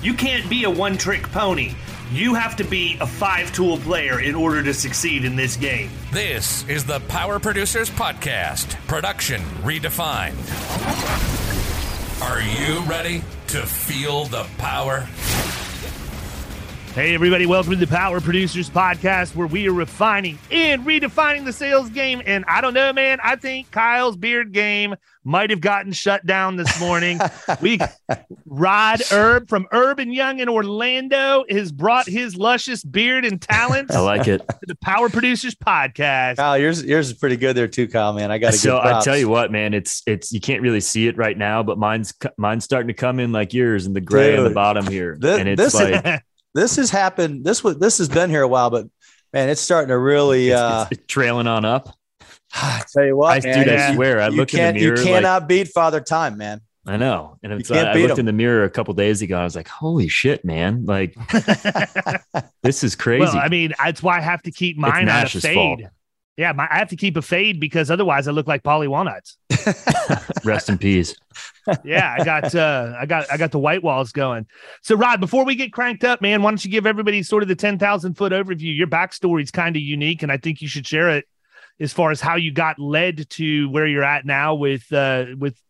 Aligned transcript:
You 0.00 0.14
can't 0.14 0.48
be 0.48 0.62
a 0.62 0.70
one 0.70 0.96
trick 0.96 1.24
pony. 1.32 1.74
You 2.12 2.34
have 2.34 2.54
to 2.56 2.64
be 2.64 2.96
a 3.00 3.06
five 3.06 3.52
tool 3.52 3.78
player 3.78 4.20
in 4.20 4.36
order 4.36 4.62
to 4.62 4.72
succeed 4.72 5.24
in 5.24 5.34
this 5.34 5.56
game. 5.56 5.90
This 6.12 6.66
is 6.68 6.84
the 6.84 7.00
Power 7.00 7.40
Producers 7.40 7.90
Podcast, 7.90 8.74
production 8.86 9.42
redefined. 9.62 10.36
Are 12.22 12.40
you 12.40 12.80
ready 12.88 13.24
to 13.48 13.66
feel 13.66 14.26
the 14.26 14.44
power? 14.56 15.08
Hey, 16.98 17.14
everybody, 17.14 17.46
welcome 17.46 17.70
to 17.70 17.76
the 17.78 17.86
Power 17.86 18.20
Producers 18.20 18.68
Podcast, 18.68 19.36
where 19.36 19.46
we 19.46 19.68
are 19.68 19.72
refining 19.72 20.36
and 20.50 20.84
redefining 20.84 21.44
the 21.44 21.52
sales 21.52 21.88
game. 21.90 22.20
And 22.26 22.44
I 22.48 22.60
don't 22.60 22.74
know, 22.74 22.92
man, 22.92 23.20
I 23.22 23.36
think 23.36 23.70
Kyle's 23.70 24.16
beard 24.16 24.50
game 24.50 24.96
might 25.22 25.50
have 25.50 25.60
gotten 25.60 25.92
shut 25.92 26.26
down 26.26 26.56
this 26.56 26.80
morning. 26.80 27.20
we 27.60 27.78
Rod 28.46 29.00
Herb 29.12 29.48
from 29.48 29.68
Urban 29.70 30.12
Young 30.12 30.40
in 30.40 30.48
Orlando 30.48 31.44
has 31.48 31.70
brought 31.70 32.08
his 32.08 32.34
luscious 32.34 32.82
beard 32.82 33.24
and 33.24 33.40
talent. 33.40 33.92
I 33.92 34.00
like 34.00 34.26
it. 34.26 34.38
To 34.48 34.66
the 34.66 34.74
Power 34.74 35.08
Producers 35.08 35.54
Podcast. 35.54 36.38
Kyle, 36.38 36.58
yours 36.58 36.82
yours 36.82 37.10
is 37.10 37.16
pretty 37.16 37.36
good 37.36 37.56
there 37.56 37.68
too, 37.68 37.86
Kyle. 37.86 38.12
Man, 38.12 38.32
I 38.32 38.38
got 38.38 38.54
to. 38.54 38.58
So 38.58 38.80
I 38.82 39.02
tell 39.04 39.16
you 39.16 39.28
what, 39.28 39.52
man, 39.52 39.72
it's 39.72 40.02
it's 40.04 40.32
you 40.32 40.40
can't 40.40 40.62
really 40.62 40.80
see 40.80 41.06
it 41.06 41.16
right 41.16 41.38
now, 41.38 41.62
but 41.62 41.78
mine's 41.78 42.12
mine's 42.38 42.64
starting 42.64 42.88
to 42.88 42.94
come 42.94 43.20
in 43.20 43.30
like 43.30 43.54
yours 43.54 43.86
in 43.86 43.92
the 43.92 44.00
gray 44.00 44.30
Dude, 44.30 44.40
on 44.40 44.44
the 44.46 44.50
bottom 44.50 44.84
here, 44.88 45.16
this, 45.20 45.38
and 45.38 45.48
it's 45.48 45.62
this 45.62 45.74
like 45.74 46.24
this 46.58 46.76
has 46.76 46.90
happened. 46.90 47.44
This 47.44 47.62
was 47.62 47.78
this 47.78 47.98
has 47.98 48.08
been 48.08 48.30
here 48.30 48.42
a 48.42 48.48
while, 48.48 48.70
but 48.70 48.86
man, 49.32 49.48
it's 49.48 49.60
starting 49.60 49.88
to 49.88 49.98
really 49.98 50.50
it's, 50.50 50.60
uh, 50.60 50.86
it's 50.90 51.02
trailing 51.06 51.46
on 51.46 51.64
up. 51.64 51.94
I 52.54 52.82
tell 52.92 53.04
you 53.04 53.16
what, 53.16 53.44
I, 53.44 53.46
man, 53.46 53.64
dude, 53.64 53.74
I 53.74 53.94
swear, 53.94 54.20
I 54.20 54.28
look 54.28 54.52
in 54.54 54.74
the 54.74 54.80
mirror. 54.80 54.96
You 54.98 55.04
cannot 55.04 55.42
like, 55.42 55.48
beat 55.48 55.68
Father 55.68 56.00
Time, 56.00 56.38
man. 56.38 56.60
I 56.86 56.96
know, 56.96 57.36
and 57.42 57.52
it's, 57.52 57.70
I, 57.70 57.82
I 57.82 57.94
looked 57.94 58.14
him. 58.14 58.20
in 58.20 58.26
the 58.26 58.32
mirror 58.32 58.64
a 58.64 58.70
couple 58.70 58.94
days 58.94 59.20
ago. 59.20 59.38
I 59.38 59.44
was 59.44 59.54
like, 59.54 59.68
"Holy 59.68 60.08
shit, 60.08 60.42
man! 60.44 60.86
Like, 60.86 61.14
this 62.62 62.82
is 62.82 62.96
crazy." 62.96 63.20
Well, 63.20 63.36
I 63.36 63.48
mean, 63.48 63.74
that's 63.78 64.02
why 64.02 64.16
I 64.16 64.20
have 64.22 64.42
to 64.44 64.50
keep 64.50 64.78
mine 64.78 65.06
out 65.06 65.34
of 65.34 65.42
fade. 65.42 65.54
Fault. 65.54 65.80
Yeah, 66.38 66.52
my, 66.52 66.68
I 66.70 66.78
have 66.78 66.90
to 66.90 66.96
keep 66.96 67.16
a 67.16 67.22
fade 67.22 67.58
because 67.58 67.90
otherwise 67.90 68.28
I 68.28 68.30
look 68.30 68.46
like 68.46 68.62
Paulie 68.62 68.86
Walnuts. 68.86 69.36
Rest 70.44 70.68
in 70.68 70.78
peace. 70.78 71.16
yeah, 71.84 72.16
I 72.16 72.24
got 72.24 72.54
uh 72.54 72.94
I 72.96 73.06
got 73.06 73.30
I 73.30 73.36
got 73.36 73.50
the 73.50 73.58
white 73.58 73.82
walls 73.82 74.12
going. 74.12 74.46
So 74.82 74.94
Rod, 74.94 75.20
before 75.20 75.44
we 75.44 75.56
get 75.56 75.72
cranked 75.72 76.04
up, 76.04 76.22
man, 76.22 76.40
why 76.40 76.52
don't 76.52 76.64
you 76.64 76.70
give 76.70 76.86
everybody 76.86 77.24
sort 77.24 77.42
of 77.42 77.48
the 77.48 77.56
10,000 77.56 78.14
foot 78.14 78.30
overview? 78.30 78.74
Your 78.74 78.86
backstory 78.86 79.42
is 79.42 79.50
kind 79.50 79.74
of 79.74 79.82
unique 79.82 80.22
and 80.22 80.30
I 80.30 80.36
think 80.36 80.62
you 80.62 80.68
should 80.68 80.86
share 80.86 81.10
it 81.10 81.26
as 81.80 81.92
far 81.92 82.12
as 82.12 82.20
how 82.20 82.36
you 82.36 82.52
got 82.52 82.78
led 82.78 83.28
to 83.30 83.68
where 83.70 83.88
you're 83.88 84.04
at 84.04 84.24
now 84.24 84.54
with 84.54 84.90
uh 84.92 85.26
with 85.36 85.60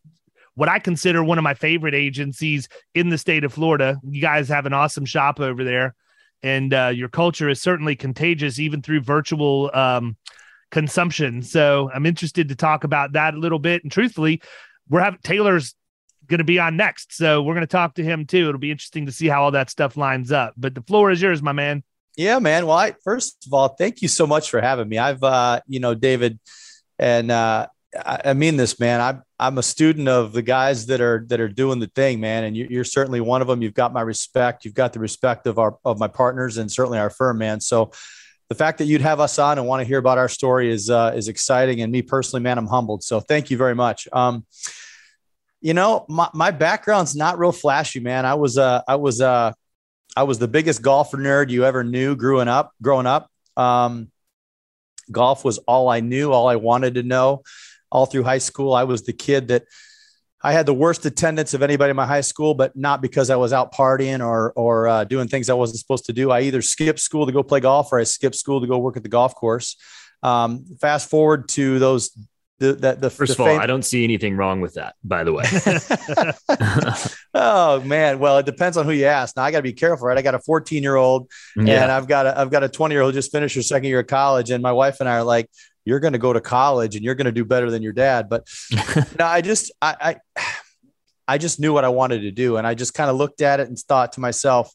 what 0.54 0.68
I 0.68 0.80
consider 0.80 1.24
one 1.24 1.38
of 1.38 1.44
my 1.44 1.54
favorite 1.54 1.94
agencies 1.94 2.68
in 2.94 3.08
the 3.08 3.16
state 3.16 3.44
of 3.44 3.54
Florida. 3.54 3.98
You 4.06 4.20
guys 4.20 4.50
have 4.50 4.66
an 4.66 4.74
awesome 4.74 5.06
shop 5.06 5.40
over 5.40 5.64
there 5.64 5.94
and 6.42 6.74
uh, 6.74 6.92
your 6.94 7.08
culture 7.08 7.48
is 7.48 7.62
certainly 7.62 7.96
contagious 7.96 8.58
even 8.58 8.82
through 8.82 9.00
virtual 9.00 9.70
um, 9.72 10.16
consumption. 10.70 11.42
So 11.42 11.90
I'm 11.94 12.06
interested 12.06 12.48
to 12.48 12.56
talk 12.56 12.84
about 12.84 13.12
that 13.12 13.34
a 13.34 13.38
little 13.38 13.58
bit. 13.58 13.82
And 13.82 13.92
truthfully, 13.92 14.42
we're 14.88 15.00
having 15.00 15.20
Taylor's 15.22 15.74
going 16.26 16.38
to 16.38 16.44
be 16.44 16.58
on 16.58 16.76
next. 16.76 17.16
So 17.16 17.42
we're 17.42 17.54
going 17.54 17.62
to 17.62 17.66
talk 17.66 17.94
to 17.94 18.04
him 18.04 18.26
too. 18.26 18.48
It'll 18.48 18.58
be 18.58 18.70
interesting 18.70 19.06
to 19.06 19.12
see 19.12 19.28
how 19.28 19.44
all 19.44 19.50
that 19.52 19.70
stuff 19.70 19.96
lines 19.96 20.30
up. 20.30 20.54
But 20.56 20.74
the 20.74 20.82
floor 20.82 21.10
is 21.10 21.22
yours, 21.22 21.42
my 21.42 21.52
man. 21.52 21.82
Yeah, 22.16 22.38
man. 22.38 22.66
Well, 22.66 22.76
I, 22.76 22.94
first 23.04 23.46
of 23.46 23.54
all, 23.54 23.68
thank 23.68 24.02
you 24.02 24.08
so 24.08 24.26
much 24.26 24.50
for 24.50 24.60
having 24.60 24.88
me. 24.88 24.98
I've, 24.98 25.22
uh, 25.22 25.60
you 25.66 25.80
know, 25.80 25.94
David, 25.94 26.38
and 26.98 27.30
uh, 27.30 27.68
I, 27.94 28.20
I 28.26 28.34
mean 28.34 28.56
this, 28.56 28.80
man. 28.80 29.00
I'm 29.00 29.22
I'm 29.38 29.58
a 29.58 29.62
student 29.62 30.08
of 30.08 30.32
the 30.32 30.42
guys 30.42 30.86
that 30.86 31.00
are 31.00 31.24
that 31.28 31.40
are 31.40 31.48
doing 31.48 31.78
the 31.78 31.86
thing, 31.86 32.18
man. 32.18 32.42
And 32.44 32.56
you're, 32.56 32.66
you're 32.68 32.84
certainly 32.84 33.20
one 33.20 33.40
of 33.40 33.46
them. 33.46 33.62
You've 33.62 33.74
got 33.74 33.92
my 33.92 34.00
respect. 34.00 34.64
You've 34.64 34.74
got 34.74 34.92
the 34.92 34.98
respect 34.98 35.46
of 35.46 35.58
our 35.58 35.78
of 35.84 35.98
my 36.00 36.08
partners 36.08 36.58
and 36.58 36.70
certainly 36.70 36.98
our 36.98 37.08
firm, 37.08 37.38
man. 37.38 37.60
So 37.60 37.92
the 38.48 38.54
fact 38.54 38.78
that 38.78 38.86
you'd 38.86 39.02
have 39.02 39.20
us 39.20 39.38
on 39.38 39.58
and 39.58 39.66
want 39.66 39.80
to 39.82 39.86
hear 39.86 39.98
about 39.98 40.18
our 40.18 40.28
story 40.28 40.70
is 40.70 40.88
uh, 40.88 41.12
is 41.14 41.28
exciting. 41.28 41.82
And 41.82 41.92
me 41.92 42.02
personally, 42.02 42.42
man, 42.42 42.58
I'm 42.58 42.66
humbled. 42.66 43.02
So 43.02 43.20
thank 43.20 43.50
you 43.50 43.56
very 43.56 43.74
much. 43.74 44.08
Um, 44.12 44.46
you 45.60 45.74
know, 45.74 46.06
my, 46.08 46.28
my 46.32 46.50
background's 46.50 47.16
not 47.16 47.38
real 47.38 47.52
flashy, 47.52 48.00
man. 48.00 48.24
I 48.24 48.34
was 48.34 48.56
uh, 48.56 48.82
I 48.88 48.96
was 48.96 49.20
uh, 49.20 49.52
I 50.16 50.22
was 50.22 50.38
the 50.38 50.48
biggest 50.48 50.82
golfer 50.82 51.18
nerd 51.18 51.50
you 51.50 51.64
ever 51.64 51.84
knew 51.84 52.16
growing 52.16 52.48
up. 52.48 52.72
Growing 52.80 53.06
up, 53.06 53.30
um, 53.56 54.10
golf 55.10 55.44
was 55.44 55.58
all 55.58 55.88
I 55.88 56.00
knew, 56.00 56.32
all 56.32 56.48
I 56.48 56.56
wanted 56.56 56.94
to 56.94 57.02
know. 57.02 57.42
All 57.90 58.04
through 58.04 58.24
high 58.24 58.38
school, 58.38 58.74
I 58.74 58.84
was 58.84 59.02
the 59.02 59.14
kid 59.14 59.48
that 59.48 59.64
I 60.42 60.52
had 60.52 60.66
the 60.66 60.74
worst 60.74 61.04
attendance 61.04 61.52
of 61.52 61.62
anybody 61.62 61.90
in 61.90 61.96
my 61.96 62.06
high 62.06 62.20
school, 62.20 62.54
but 62.54 62.76
not 62.76 63.02
because 63.02 63.28
I 63.28 63.36
was 63.36 63.52
out 63.52 63.72
partying 63.72 64.24
or 64.24 64.52
or 64.52 64.86
uh, 64.86 65.04
doing 65.04 65.28
things 65.28 65.50
I 65.50 65.54
wasn't 65.54 65.80
supposed 65.80 66.06
to 66.06 66.12
do. 66.12 66.30
I 66.30 66.42
either 66.42 66.62
skipped 66.62 67.00
school 67.00 67.26
to 67.26 67.32
go 67.32 67.42
play 67.42 67.60
golf 67.60 67.92
or 67.92 67.98
I 67.98 68.04
skipped 68.04 68.36
school 68.36 68.60
to 68.60 68.66
go 68.66 68.78
work 68.78 68.96
at 68.96 69.02
the 69.02 69.08
golf 69.08 69.34
course. 69.34 69.76
Um, 70.22 70.64
fast 70.80 71.10
forward 71.10 71.48
to 71.50 71.78
those. 71.78 72.16
The, 72.60 72.72
the, 72.72 72.94
the 72.94 73.10
first 73.10 73.36
the 73.36 73.42
of 73.44 73.48
all, 73.48 73.54
fam- 73.54 73.60
I 73.60 73.66
don't 73.66 73.84
see 73.84 74.02
anything 74.02 74.36
wrong 74.36 74.60
with 74.60 74.74
that. 74.74 74.96
By 75.04 75.22
the 75.22 75.32
way. 75.32 75.44
oh 77.34 77.80
man, 77.82 78.18
well 78.18 78.38
it 78.38 78.46
depends 78.46 78.76
on 78.76 78.84
who 78.84 78.90
you 78.90 79.06
ask. 79.06 79.36
Now 79.36 79.44
I 79.44 79.52
got 79.52 79.58
to 79.58 79.62
be 79.62 79.72
careful, 79.72 80.08
right? 80.08 80.18
I 80.18 80.22
got 80.22 80.34
a 80.34 80.40
14 80.40 80.82
year 80.82 80.96
old, 80.96 81.30
yeah. 81.56 81.82
and 81.82 81.92
I've 81.92 82.08
got 82.08 82.26
a 82.26 82.36
I've 82.36 82.50
got 82.50 82.64
a 82.64 82.68
20 82.68 82.92
year 82.92 83.02
old 83.02 83.14
just 83.14 83.30
finished 83.30 83.54
her 83.54 83.62
second 83.62 83.88
year 83.88 84.00
of 84.00 84.08
college, 84.08 84.50
and 84.50 84.60
my 84.60 84.72
wife 84.72 84.98
and 84.98 85.08
I 85.08 85.18
are 85.18 85.22
like, 85.22 85.48
you're 85.88 86.00
going 86.00 86.12
to 86.12 86.18
go 86.18 86.32
to 86.32 86.40
college 86.40 86.94
and 86.96 87.04
you're 87.04 87.14
going 87.14 87.26
to 87.26 87.32
do 87.32 87.44
better 87.44 87.70
than 87.70 87.82
your 87.82 87.92
dad. 87.92 88.28
But 88.28 88.48
no, 89.18 89.24
I 89.24 89.40
just, 89.40 89.72
I, 89.80 90.16
I, 90.36 90.46
I 91.26 91.38
just 91.38 91.58
knew 91.58 91.72
what 91.72 91.84
I 91.84 91.88
wanted 91.88 92.20
to 92.20 92.30
do. 92.30 92.56
And 92.56 92.66
I 92.66 92.74
just 92.74 92.94
kind 92.94 93.10
of 93.10 93.16
looked 93.16 93.40
at 93.40 93.60
it 93.60 93.68
and 93.68 93.78
thought 93.78 94.12
to 94.12 94.20
myself, 94.20 94.72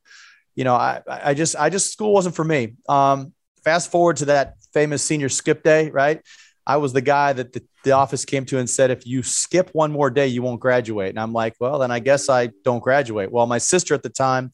you 0.56 0.64
know, 0.64 0.76
I, 0.76 1.02
I 1.08 1.34
just, 1.34 1.56
I 1.56 1.70
just, 1.70 1.92
school 1.92 2.14
wasn't 2.14 2.36
for 2.36 2.44
me. 2.44 2.76
Um, 2.90 3.34
fast 3.64 3.92
forward 3.92 4.18
to 4.18 4.26
that 4.26 4.56
famous 4.74 5.04
senior 5.04 5.30
skip 5.30 5.64
day, 5.64 5.90
right? 5.90 6.22
I 6.66 6.78
was 6.78 6.94
the 6.94 7.02
guy 7.02 7.34
that 7.34 7.54
the, 7.54 7.64
the 7.84 7.92
office 7.92 8.24
came 8.24 8.46
to 8.46 8.58
and 8.58 8.70
said, 8.70 8.90
if 8.90 9.06
you 9.06 9.22
skip 9.22 9.70
one 9.74 9.92
more 9.92 10.10
day, 10.10 10.28
you 10.28 10.42
won't 10.42 10.62
graduate. 10.62 11.10
And 11.10 11.20
I'm 11.20 11.34
like, 11.34 11.56
well, 11.60 11.80
then 11.80 11.92
I 11.92 12.00
guess 12.00 12.30
I 12.30 12.52
don't 12.64 12.82
graduate. 12.82 13.32
Well, 13.32 13.46
my 13.48 13.58
sister 13.58 13.94
at 13.94 14.04
the 14.04 14.10
time, 14.10 14.52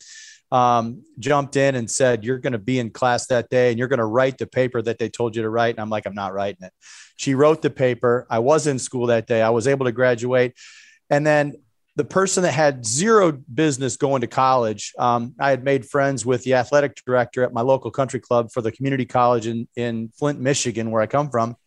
um, 0.52 1.04
jumped 1.20 1.56
in 1.56 1.76
and 1.76 1.90
said, 1.90 2.24
You're 2.24 2.40
going 2.40 2.54
to 2.54 2.60
be 2.60 2.80
in 2.80 2.90
class 2.90 3.28
that 3.28 3.50
day 3.50 3.70
and 3.70 3.80
you're 3.80 3.88
going 3.88 4.00
to 4.00 4.06
write 4.06 4.38
the 4.38 4.48
paper 4.48 4.82
that 4.82 4.98
they 4.98 5.10
told 5.10 5.36
you 5.36 5.42
to 5.44 5.50
write. 5.50 5.76
And 5.76 5.80
I'm 5.80 5.90
like, 5.90 6.06
I'm 6.06 6.16
not 6.16 6.34
writing 6.34 6.64
it. 6.64 6.74
She 7.18 7.36
wrote 7.36 7.62
the 7.62 7.70
paper. 7.70 8.26
I 8.30 8.40
was 8.40 8.68
in 8.68 8.80
school 8.80 9.08
that 9.08 9.28
day. 9.28 9.42
I 9.42 9.50
was 9.50 9.68
able 9.68 9.86
to 9.86 9.92
graduate. 9.92 10.54
And 11.10 11.26
then 11.26 11.56
the 11.96 12.06
person 12.06 12.44
that 12.44 12.54
had 12.54 12.86
zero 12.86 13.32
business 13.32 13.98
going 13.98 14.22
to 14.22 14.28
college, 14.28 14.94
um, 14.98 15.36
I 15.40 15.50
had 15.50 15.64
made 15.64 15.86
friends 15.86 16.26
with 16.26 16.44
the 16.44 16.54
athletic 16.54 16.96
director 17.06 17.44
at 17.44 17.54
my 17.54 17.62
local 17.62 17.92
country 17.92 18.20
club 18.20 18.52
for 18.52 18.62
the 18.62 18.72
community 18.72 19.06
college 19.06 19.48
in, 19.48 19.68
in 19.76 20.10
Flint, 20.18 20.40
Michigan, 20.40 20.92
where 20.92 21.02
I 21.02 21.08
come 21.08 21.30
from. 21.30 21.58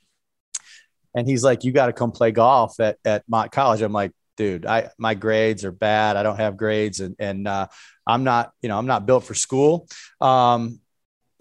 And 1.15 1.29
he's 1.29 1.45
like, 1.45 1.65
You 1.65 1.73
got 1.73 1.87
to 1.87 1.93
come 1.93 2.13
play 2.13 2.33
golf 2.33 2.81
at, 2.81 2.97
at 3.05 3.25
Mott 3.29 3.53
College. 3.53 3.83
I'm 3.83 3.93
like, 3.93 4.13
dude, 4.37 4.67
I 4.67 4.91
my 4.99 5.15
grades 5.15 5.65
are 5.65 5.73
bad. 5.73 6.17
I 6.17 6.23
don't 6.23 6.39
have 6.39 6.57
grades, 6.57 7.01
and 7.01 7.15
and 7.19 7.47
uh, 7.47 7.69
I'm 8.07 8.25
not, 8.25 8.53
you 8.63 8.69
know, 8.69 8.79
I'm 8.79 8.87
not 8.87 9.07
built 9.07 9.25
for 9.25 9.35
school. 9.35 9.87
Um, 10.21 10.81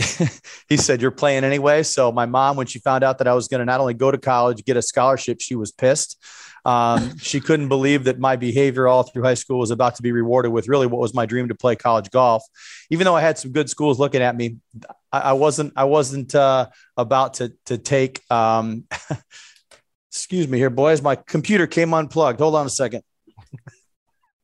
he 0.69 0.77
said, 0.77 1.01
You're 1.01 1.11
playing 1.11 1.43
anyway. 1.43 1.83
So 1.83 2.11
my 2.11 2.25
mom, 2.25 2.55
when 2.55 2.67
she 2.67 2.79
found 2.79 3.03
out 3.03 3.17
that 3.19 3.27
I 3.27 3.33
was 3.33 3.47
going 3.47 3.59
to 3.59 3.65
not 3.65 3.79
only 3.79 3.93
go 3.93 4.11
to 4.11 4.17
college, 4.17 4.63
get 4.65 4.77
a 4.77 4.81
scholarship, 4.81 5.41
she 5.41 5.55
was 5.55 5.71
pissed. 5.71 6.21
Um, 6.65 7.17
she 7.21 7.39
couldn't 7.39 7.69
believe 7.69 8.05
that 8.05 8.19
my 8.19 8.35
behavior 8.35 8.87
all 8.87 9.03
through 9.03 9.23
high 9.23 9.35
school 9.35 9.59
was 9.59 9.71
about 9.71 9.95
to 9.95 10.01
be 10.01 10.11
rewarded 10.11 10.51
with 10.51 10.67
really 10.67 10.87
what 10.87 11.01
was 11.01 11.13
my 11.13 11.25
dream 11.25 11.47
to 11.49 11.55
play 11.55 11.75
college 11.75 12.09
golf. 12.11 12.43
Even 12.89 13.05
though 13.05 13.15
I 13.15 13.21
had 13.21 13.37
some 13.37 13.51
good 13.51 13.69
schools 13.69 13.99
looking 13.99 14.21
at 14.21 14.35
me, 14.35 14.57
I, 15.11 15.19
I 15.19 15.33
wasn't 15.33 15.73
I 15.75 15.85
wasn't 15.85 16.33
uh, 16.35 16.67
about 16.97 17.35
to 17.35 17.53
to 17.65 17.77
take. 17.77 18.21
Um, 18.31 18.85
excuse 20.09 20.47
me 20.47 20.57
here, 20.57 20.69
boys. 20.69 21.01
My 21.01 21.15
computer 21.15 21.67
came 21.67 21.93
unplugged. 21.93 22.39
Hold 22.39 22.55
on 22.55 22.65
a 22.65 22.69
second 22.69 23.03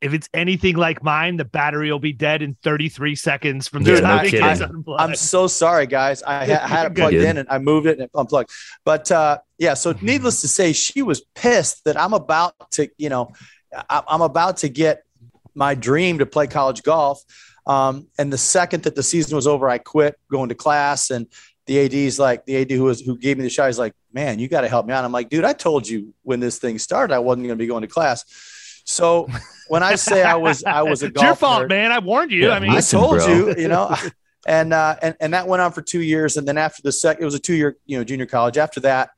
if 0.01 0.13
it's 0.13 0.29
anything 0.33 0.75
like 0.75 1.03
mine, 1.03 1.37
the 1.37 1.45
battery 1.45 1.91
will 1.91 1.99
be 1.99 2.13
dead 2.13 2.41
in 2.41 2.55
33 2.63 3.15
seconds 3.15 3.67
from 3.67 3.83
the 3.83 3.95
Dude, 3.95 4.03
time 4.03 4.19
I, 4.19 4.23
it 4.25 4.31
gets 4.31 4.61
unplugged. 4.61 5.01
I'm 5.01 5.15
so 5.15 5.47
sorry, 5.47 5.87
guys. 5.87 6.21
I 6.23 6.45
ha- 6.45 6.67
had 6.67 6.91
it 6.91 6.95
plugged 6.95 7.15
in 7.15 7.37
and 7.37 7.49
I 7.49 7.57
moved 7.57 7.87
it 7.87 7.93
and 7.93 8.01
it 8.01 8.11
unplugged. 8.13 8.51
But 8.85 9.11
uh, 9.11 9.39
yeah, 9.57 9.73
so 9.73 9.95
needless 10.01 10.41
to 10.41 10.47
say, 10.47 10.73
she 10.73 11.01
was 11.01 11.21
pissed 11.33 11.83
that 11.85 11.99
I'm 11.99 12.13
about 12.13 12.53
to, 12.71 12.89
you 12.97 13.09
know, 13.09 13.31
I- 13.89 14.03
I'm 14.07 14.21
about 14.21 14.57
to 14.57 14.69
get 14.69 15.03
my 15.55 15.73
dream 15.73 16.19
to 16.19 16.25
play 16.25 16.45
college 16.45 16.83
golf. 16.83 17.23
Um, 17.65 18.07
and 18.19 18.31
the 18.31 18.37
second 18.37 18.83
that 18.83 18.95
the 18.95 19.03
season 19.03 19.35
was 19.35 19.47
over, 19.47 19.67
I 19.67 19.79
quit 19.79 20.17
going 20.31 20.49
to 20.49 20.55
class 20.55 21.09
and 21.09 21.27
the 21.65 21.79
AD's 21.79 22.17
like 22.17 22.45
the 22.45 22.61
AD 22.61 22.71
who 22.71 22.83
was 22.83 23.01
who 23.01 23.17
gave 23.17 23.37
me 23.37 23.43
the 23.43 23.49
shot. 23.49 23.65
He's 23.65 23.79
like, 23.79 23.93
man, 24.13 24.39
you 24.39 24.47
got 24.47 24.61
to 24.61 24.69
help 24.69 24.85
me 24.85 24.93
out. 24.93 25.03
I'm 25.03 25.11
like, 25.11 25.29
dude, 25.29 25.43
I 25.43 25.53
told 25.53 25.87
you 25.87 26.13
when 26.23 26.39
this 26.39 26.59
thing 26.59 26.79
started, 26.79 27.13
I 27.13 27.19
wasn't 27.19 27.47
going 27.47 27.57
to 27.57 27.61
be 27.61 27.67
going 27.67 27.81
to 27.81 27.87
class. 27.87 28.23
So 28.87 29.27
when 29.67 29.83
I 29.83 29.95
say 29.95 30.23
I 30.23 30.35
was 30.35 30.63
I 30.63 30.81
was 30.81 31.03
a 31.03 31.09
golfer, 31.09 31.27
your 31.27 31.35
fault, 31.35 31.69
man. 31.69 31.91
I 31.91 31.99
warned 31.99 32.31
you. 32.31 32.47
Yeah, 32.47 32.53
I 32.53 32.59
mean, 32.59 32.71
I 32.71 32.81
told 32.81 33.17
bro. 33.17 33.27
you, 33.27 33.55
you 33.55 33.67
know. 33.67 33.93
and 34.47 34.73
uh, 34.73 34.95
and 35.01 35.15
and 35.19 35.33
that 35.33 35.47
went 35.47 35.61
on 35.61 35.73
for 35.73 35.81
two 35.81 36.01
years, 36.01 36.37
and 36.37 36.47
then 36.47 36.57
after 36.57 36.81
the 36.81 36.91
second, 36.91 37.21
it 37.21 37.25
was 37.25 37.35
a 37.35 37.39
two 37.39 37.53
year, 37.53 37.77
you 37.85 37.97
know, 37.97 38.03
junior 38.03 38.25
college. 38.25 38.57
After 38.57 38.79
that, 38.81 39.09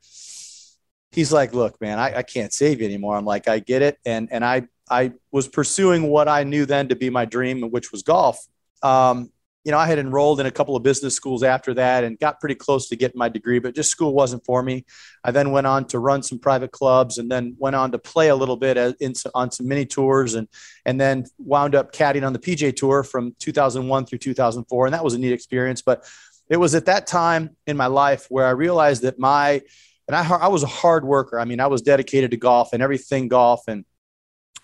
he's 1.12 1.32
like, 1.32 1.54
"Look, 1.54 1.80
man, 1.80 1.98
I, 1.98 2.18
I 2.18 2.22
can't 2.22 2.52
save 2.52 2.80
you 2.80 2.86
anymore." 2.86 3.16
I'm 3.16 3.24
like, 3.24 3.48
"I 3.48 3.60
get 3.60 3.80
it," 3.80 3.98
and 4.04 4.28
and 4.32 4.44
I 4.44 4.66
I 4.90 5.12
was 5.30 5.46
pursuing 5.46 6.08
what 6.08 6.28
I 6.28 6.42
knew 6.42 6.66
then 6.66 6.88
to 6.88 6.96
be 6.96 7.08
my 7.08 7.24
dream, 7.24 7.70
which 7.70 7.92
was 7.92 8.02
golf. 8.02 8.44
Um, 8.82 9.30
you 9.64 9.72
know, 9.72 9.78
I 9.78 9.86
had 9.86 9.98
enrolled 9.98 10.40
in 10.40 10.46
a 10.46 10.50
couple 10.50 10.74
of 10.74 10.82
business 10.82 11.14
schools 11.14 11.42
after 11.42 11.74
that 11.74 12.02
and 12.02 12.18
got 12.18 12.40
pretty 12.40 12.54
close 12.54 12.88
to 12.88 12.96
getting 12.96 13.18
my 13.18 13.28
degree, 13.28 13.58
but 13.58 13.74
just 13.74 13.90
school 13.90 14.14
wasn't 14.14 14.44
for 14.46 14.62
me. 14.62 14.86
I 15.22 15.32
then 15.32 15.50
went 15.50 15.66
on 15.66 15.86
to 15.88 15.98
run 15.98 16.22
some 16.22 16.38
private 16.38 16.72
clubs 16.72 17.18
and 17.18 17.30
then 17.30 17.56
went 17.58 17.76
on 17.76 17.92
to 17.92 17.98
play 17.98 18.28
a 18.28 18.36
little 18.36 18.56
bit 18.56 18.78
in, 19.00 19.12
on 19.34 19.50
some 19.50 19.68
mini 19.68 19.84
tours 19.84 20.34
and, 20.34 20.48
and 20.86 20.98
then 20.98 21.26
wound 21.36 21.74
up 21.74 21.92
caddying 21.92 22.26
on 22.26 22.32
the 22.32 22.38
PGA 22.38 22.74
Tour 22.74 23.02
from 23.02 23.34
2001 23.38 24.06
through 24.06 24.18
2004. 24.18 24.86
And 24.86 24.94
that 24.94 25.04
was 25.04 25.12
a 25.12 25.18
neat 25.18 25.32
experience. 25.32 25.82
But 25.82 26.08
it 26.48 26.56
was 26.56 26.74
at 26.74 26.86
that 26.86 27.06
time 27.06 27.56
in 27.66 27.76
my 27.76 27.86
life 27.86 28.26
where 28.30 28.46
I 28.46 28.50
realized 28.50 29.02
that 29.02 29.18
my, 29.18 29.60
and 30.08 30.16
I, 30.16 30.26
I 30.26 30.48
was 30.48 30.62
a 30.62 30.68
hard 30.68 31.04
worker. 31.04 31.38
I 31.38 31.44
mean, 31.44 31.60
I 31.60 31.66
was 31.66 31.82
dedicated 31.82 32.30
to 32.30 32.38
golf 32.38 32.72
and 32.72 32.82
everything 32.82 33.28
golf. 33.28 33.68
And 33.68 33.84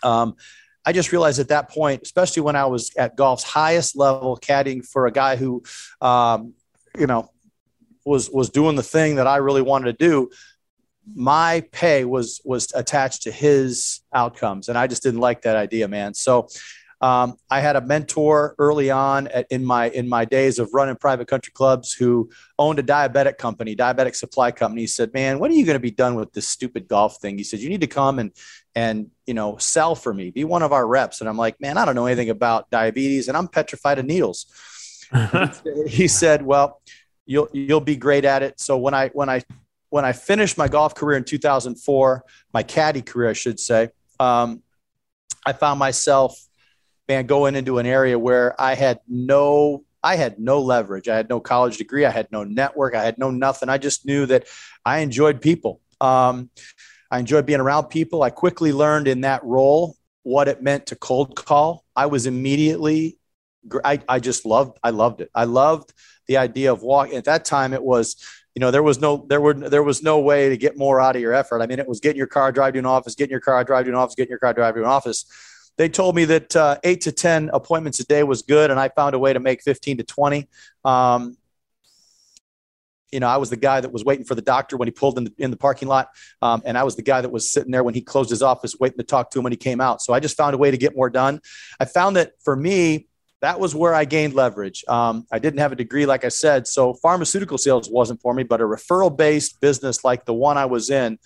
um, 0.03 0.37
I 0.87 0.93
just 0.93 1.11
realized 1.11 1.41
at 1.41 1.49
that 1.49 1.69
point, 1.69 2.03
especially 2.03 2.43
when 2.43 2.55
I 2.55 2.65
was 2.67 2.93
at 2.97 3.17
golf's 3.17 3.43
highest 3.43 3.97
level, 3.97 4.39
caddying 4.41 4.87
for 4.87 5.07
a 5.07 5.13
guy 5.13 5.35
who, 5.35 5.65
um, 6.01 6.55
you 6.97 7.09
know, 7.09 7.29
was 8.05 8.31
was 8.31 8.51
doing 8.51 8.77
the 8.77 8.85
thing 8.85 9.17
that 9.17 9.27
I 9.27 9.39
really 9.39 9.63
wanted 9.63 9.99
to 9.99 10.05
do. 10.09 10.31
My 11.15 11.65
pay 11.73 12.05
was 12.05 12.41
was 12.45 12.73
attached 12.75 13.23
to 13.25 13.33
his 13.33 14.01
outcomes, 14.15 14.69
and 14.69 14.79
I 14.79 14.87
just 14.87 15.03
didn't 15.03 15.21
like 15.21 15.43
that 15.43 15.57
idea, 15.57 15.89
man. 15.89 16.15
So 16.15 16.49
um, 17.01 17.37
I 17.51 17.61
had 17.61 17.77
a 17.77 17.81
mentor 17.81 18.55
early 18.59 18.91
on 18.91 19.27
at, 19.29 19.47
in 19.51 19.65
my 19.65 19.91
in 19.91 20.09
my 20.09 20.25
days 20.25 20.59
of 20.59 20.73
running 20.73 20.97
private 20.97 21.29
country 21.29 21.53
clubs 21.53 21.93
who 21.93 22.31
owned 22.59 22.79
a 22.79 22.83
diabetic 22.83 23.39
company, 23.39 23.77
diabetic 23.77 24.15
supply 24.15 24.51
company. 24.51 24.83
He 24.83 24.87
said, 24.87 25.13
"Man, 25.13 25.39
when 25.39 25.51
are 25.51 25.55
you 25.55 25.67
going 25.67 25.75
to 25.75 25.81
be 25.81 25.91
done 25.91 26.15
with 26.15 26.33
this 26.33 26.49
stupid 26.49 26.89
golf 26.89 27.19
thing?" 27.21 27.37
He 27.37 27.45
said, 27.45 27.61
"You 27.61 27.69
need 27.69 27.83
to 27.83 27.87
come 27.87 28.19
and 28.19 28.31
and 28.77 29.11
you 29.27 29.35
know 29.35 29.57
sell 29.57 29.97
for 29.97 30.15
me, 30.15 30.31
be 30.31 30.45
one 30.45 30.63
of 30.63 30.73
our 30.73 30.87
reps." 30.87 31.21
And 31.21 31.29
I'm 31.29 31.37
like, 31.37 31.61
"Man, 31.61 31.77
I 31.77 31.85
don't 31.85 31.97
know 31.97 32.07
anything 32.07 32.31
about 32.31 32.71
diabetes, 32.71 33.27
and 33.27 33.37
I'm 33.37 33.49
petrified 33.49 33.99
of 33.99 34.05
needles." 34.05 34.47
he 35.89 36.07
said, 36.07 36.43
"Well, 36.43 36.81
you'll 37.27 37.49
you'll 37.53 37.81
be 37.81 37.97
great 37.97 38.25
at 38.25 38.45
it." 38.45 38.61
So 38.61 38.79
when 38.79 38.95
I 38.95 39.09
when 39.09 39.29
I 39.29 39.43
when 39.89 40.05
I 40.05 40.13
finished 40.13 40.57
my 40.57 40.69
golf 40.69 40.95
career 40.95 41.17
in 41.17 41.25
2004, 41.25 42.25
my 42.55 42.63
caddy 42.63 43.03
career, 43.03 43.31
I 43.31 43.33
should 43.33 43.59
say, 43.59 43.89
um, 44.21 44.63
I 45.45 45.53
found 45.53 45.81
myself 45.81 46.39
man, 47.09 47.27
going 47.27 47.55
into 47.55 47.79
an 47.79 47.87
area 47.87 48.19
where 48.19 48.61
I 48.61 48.75
had 48.75 49.01
no 49.09 49.85
I 50.03 50.15
had 50.15 50.39
no 50.39 50.61
leverage. 50.61 51.09
I 51.09 51.17
had 51.17 51.29
no 51.29 51.41
college 51.41 51.79
degree. 51.79 52.05
I 52.05 52.11
had 52.11 52.31
no 52.31 52.45
network. 52.45 52.95
I 52.95 53.03
had 53.03 53.19
no 53.19 53.31
nothing. 53.31 53.69
I 53.69 53.79
just 53.79 54.07
knew 54.07 54.25
that 54.27 54.47
I 54.85 54.99
enjoyed 54.99 55.41
people. 55.41 55.81
Um, 56.01 56.51
I 57.11 57.19
enjoyed 57.19 57.47
being 57.47 57.61
around 57.61 57.87
people. 57.87 58.23
I 58.23 58.31
quickly 58.31 58.73
learned 58.73 59.09
in 59.09 59.23
that 59.23 59.45
role 59.45 59.97
what 60.23 60.49
it 60.49 60.63
meant 60.63 60.87
to 60.87 60.97
cold 60.97 61.37
call. 61.37 61.85
I 61.95 62.07
was 62.07 62.27
immediately, 62.27 63.19
I, 63.85 64.01
I 64.09 64.19
just 64.19 64.45
loved, 64.45 64.79
I 64.83 64.91
loved 64.91 65.21
it. 65.21 65.31
I 65.35 65.45
loved 65.45 65.93
the 66.27 66.37
idea 66.37 66.73
of 66.73 66.83
walking. 66.83 67.17
At 67.17 67.25
that 67.25 67.45
time, 67.45 67.73
it 67.73 67.83
was, 67.83 68.17
you 68.55 68.61
know, 68.61 68.71
there 68.71 68.83
was 68.83 69.01
no, 69.01 69.25
there 69.29 69.41
were, 69.41 69.55
there 69.55 69.83
was 69.83 70.03
no 70.03 70.19
way 70.19 70.49
to 70.49 70.57
get 70.57 70.77
more 70.77 71.01
out 71.01 71.15
of 71.15 71.23
your 71.23 71.33
effort. 71.33 71.63
I 71.63 71.67
mean, 71.67 71.79
it 71.79 71.89
was 71.89 72.01
getting 72.01 72.19
your 72.19 72.27
car, 72.27 72.51
drive 72.51 72.73
to 72.73 72.79
an 72.79 72.87
office, 72.87 73.15
getting 73.15 73.31
your 73.31 73.41
car, 73.41 73.63
drive 73.65 73.85
to 73.85 73.91
an 73.91 73.97
office, 73.97 74.15
getting 74.15 74.31
your 74.31 74.39
car, 74.39 74.53
drive 74.53 74.75
to 74.75 74.81
an 74.81 74.87
office 74.87 75.27
they 75.77 75.89
told 75.89 76.17
me 76.17 76.25
that 76.25 76.57
uh, 76.57 76.79
eight 76.85 77.03
to 77.03 77.13
10 77.13 77.51
appointments 77.53 78.01
a 78.01 78.07
day 78.07 78.23
was 78.23 78.43
good. 78.43 78.71
And 78.71 78.81
I 78.81 78.89
found 78.89 79.15
a 79.15 79.19
way 79.19 79.33
to 79.33 79.41
make 79.41 79.63
15 79.63 79.99
to 79.99 80.05
20. 80.05 80.49
Um, 80.85 81.37
you 83.13 83.21
know, 83.21 83.29
I 83.29 83.37
was 83.37 83.51
the 83.51 83.57
guy 83.57 83.81
that 83.81 83.93
was 83.93 84.05
waiting 84.05 84.25
for 84.25 84.35
the 84.35 84.43
doctor 84.43 84.77
when 84.77 84.89
he 84.89 84.93
pulled 84.93 85.19
in 85.19 85.25
the, 85.25 85.33
in 85.39 85.51
the 85.51 85.57
parking 85.57 85.89
lot. 85.89 86.09
Um, 86.43 86.63
and 86.65 86.77
I 86.77 86.83
was 86.83 86.97
the 86.97 87.03
guy 87.03 87.21
that 87.21 87.31
was 87.31 87.51
sitting 87.51 87.71
there 87.71 87.85
when 87.85 87.95
he 87.95 88.01
closed 88.01 88.31
his 88.31 88.43
office, 88.43 88.75
waiting 88.79 88.99
to 88.99 89.05
talk 89.05 89.31
to 89.31 89.39
him 89.39 89.45
when 89.45 89.53
he 89.53 89.57
came 89.57 89.81
out. 89.81 90.03
So 90.03 90.13
I 90.13 90.21
just 90.21 90.37
found 90.37 90.55
a 90.55 90.59
way 90.59 90.71
to 90.71 90.77
get 90.77 90.97
more 90.97 91.11
done. 91.11 91.41
I 91.79 91.85
found 91.85 92.17
that 92.17 92.33
for 92.43 92.57
me, 92.57 93.07
that 93.43 93.61
was 93.61 93.75
where 93.75 93.95
I 93.95 94.07
gained 94.07 94.35
leverage. 94.35 94.85
Um, 94.89 95.27
I 95.31 95.39
didn't 95.39 95.61
have 95.61 95.71
a 95.71 95.77
degree, 95.77 96.07
like 96.07 96.25
I 96.25 96.29
said. 96.29 96.67
So 96.67 96.95
pharmaceutical 96.95 97.59
sales 97.59 97.89
wasn't 97.89 98.21
for 98.21 98.35
me, 98.35 98.43
but 98.43 98.61
a 98.61 98.65
referral 98.65 99.15
based 99.15 99.61
business 99.61 100.05
like 100.05 100.25
the 100.25 100.35
one 100.35 100.59
I 100.59 100.65
was 100.65 100.91
in 100.91 101.19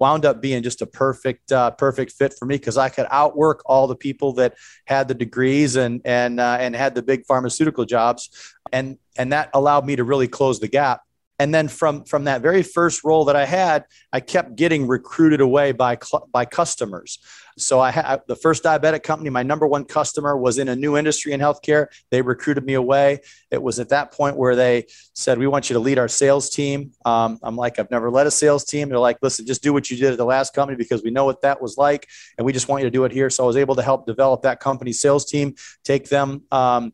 wound 0.00 0.24
up 0.24 0.42
being 0.42 0.62
just 0.62 0.82
a 0.82 0.86
perfect 0.86 1.52
uh, 1.52 1.70
perfect 1.70 2.12
fit 2.12 2.34
for 2.38 2.46
me 2.46 2.56
because 2.56 2.76
I 2.76 2.88
could 2.88 3.06
outwork 3.10 3.62
all 3.66 3.86
the 3.86 3.96
people 3.96 4.32
that 4.34 4.54
had 4.84 5.08
the 5.08 5.14
degrees 5.14 5.76
and 5.76 6.00
and 6.04 6.40
uh, 6.40 6.58
and 6.60 6.74
had 6.74 6.94
the 6.94 7.02
big 7.02 7.24
pharmaceutical 7.26 7.84
jobs, 7.84 8.30
and 8.72 8.98
and 9.16 9.32
that 9.32 9.50
allowed 9.54 9.86
me 9.86 9.96
to 9.96 10.04
really 10.04 10.28
close 10.28 10.60
the 10.60 10.68
gap. 10.68 11.02
And 11.38 11.52
then 11.52 11.68
from 11.68 12.04
from 12.04 12.24
that 12.24 12.42
very 12.42 12.62
first 12.62 13.02
role 13.04 13.24
that 13.24 13.36
I 13.36 13.44
had, 13.44 13.84
I 14.12 14.20
kept 14.20 14.56
getting 14.56 14.86
recruited 14.86 15.40
away 15.40 15.72
by 15.72 15.98
by 16.32 16.44
customers. 16.44 17.18
So 17.56 17.78
I 17.80 17.90
had 17.90 18.22
the 18.26 18.34
first 18.36 18.64
diabetic 18.64 19.02
company. 19.02 19.30
My 19.30 19.42
number 19.42 19.66
one 19.66 19.84
customer 19.84 20.36
was 20.36 20.58
in 20.58 20.68
a 20.68 20.74
new 20.76 20.96
industry 20.96 21.32
in 21.32 21.40
healthcare. 21.40 21.86
They 22.10 22.20
recruited 22.20 22.64
me 22.64 22.74
away. 22.74 23.20
It 23.50 23.62
was 23.62 23.78
at 23.78 23.90
that 23.90 24.12
point 24.12 24.36
where 24.36 24.56
they 24.56 24.86
said, 25.14 25.38
"We 25.38 25.46
want 25.46 25.70
you 25.70 25.74
to 25.74 25.80
lead 25.80 25.98
our 25.98 26.08
sales 26.08 26.50
team." 26.50 26.92
Um, 27.04 27.38
I'm 27.42 27.56
like, 27.56 27.78
"I've 27.78 27.90
never 27.90 28.10
led 28.10 28.26
a 28.26 28.30
sales 28.30 28.64
team." 28.64 28.88
They're 28.88 28.98
like, 28.98 29.18
"Listen, 29.22 29.46
just 29.46 29.62
do 29.62 29.72
what 29.72 29.90
you 29.90 29.96
did 29.96 30.12
at 30.12 30.18
the 30.18 30.24
last 30.24 30.54
company 30.54 30.76
because 30.76 31.02
we 31.02 31.10
know 31.10 31.24
what 31.24 31.42
that 31.42 31.60
was 31.62 31.76
like, 31.76 32.08
and 32.38 32.44
we 32.44 32.52
just 32.52 32.68
want 32.68 32.82
you 32.82 32.86
to 32.86 32.92
do 32.92 33.04
it 33.04 33.12
here." 33.12 33.30
So 33.30 33.44
I 33.44 33.46
was 33.46 33.56
able 33.56 33.76
to 33.76 33.82
help 33.82 34.06
develop 34.06 34.42
that 34.42 34.60
company's 34.60 35.00
sales 35.00 35.24
team, 35.24 35.54
take 35.84 36.08
them. 36.08 36.42
Um, 36.50 36.92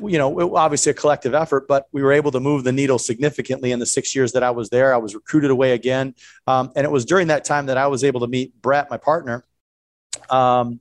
you 0.00 0.18
know, 0.18 0.56
obviously 0.56 0.90
a 0.90 0.94
collective 0.94 1.34
effort, 1.34 1.68
but 1.68 1.86
we 1.92 2.02
were 2.02 2.12
able 2.12 2.30
to 2.32 2.40
move 2.40 2.64
the 2.64 2.72
needle 2.72 2.98
significantly 2.98 3.72
in 3.72 3.78
the 3.78 3.86
six 3.86 4.14
years 4.14 4.32
that 4.32 4.42
I 4.42 4.50
was 4.50 4.70
there. 4.70 4.94
I 4.94 4.98
was 4.98 5.14
recruited 5.14 5.50
away 5.50 5.72
again. 5.72 6.14
Um, 6.46 6.72
and 6.76 6.84
it 6.84 6.90
was 6.90 7.04
during 7.04 7.28
that 7.28 7.44
time 7.44 7.66
that 7.66 7.78
I 7.78 7.86
was 7.86 8.04
able 8.04 8.20
to 8.20 8.26
meet 8.26 8.60
Brett, 8.60 8.90
my 8.90 8.96
partner. 8.96 9.44
Um, 10.30 10.80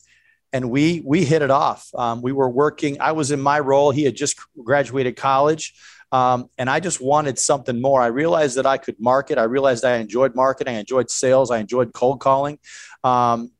and 0.53 0.71
we, 0.71 1.01
we 1.05 1.25
hit 1.25 1.41
it 1.41 1.51
off. 1.51 1.89
Um, 1.93 2.21
we 2.21 2.31
were 2.31 2.49
working, 2.49 3.01
I 3.01 3.11
was 3.11 3.31
in 3.31 3.41
my 3.41 3.59
role. 3.59 3.91
He 3.91 4.03
had 4.03 4.15
just 4.15 4.39
graduated 4.63 5.15
college. 5.15 5.73
Um, 6.11 6.49
and 6.57 6.69
I 6.69 6.79
just 6.79 7.01
wanted 7.01 7.37
something 7.37 7.81
more. 7.81 8.01
I 8.01 8.07
realized 8.07 8.57
that 8.57 8.65
I 8.65 8.77
could 8.77 8.99
market. 8.99 9.37
I 9.37 9.43
realized 9.43 9.83
I 9.83 9.97
enjoyed 9.97 10.35
marketing. 10.35 10.75
I 10.75 10.79
enjoyed 10.79 11.11
sales. 11.11 11.51
I 11.51 11.57
enjoyed 11.59 11.91
cold 11.93 12.21
calling. 12.21 12.59
Um, 13.03 13.51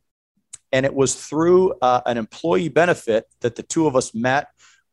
and 0.72 0.86
it 0.86 0.94
was 0.94 1.16
through 1.16 1.74
uh, 1.82 2.02
an 2.06 2.18
employee 2.18 2.70
benefit 2.70 3.26
that 3.42 3.56
the 3.56 3.64
two 3.64 3.88
of 3.88 3.96
us 3.96 4.14
met 4.14 4.48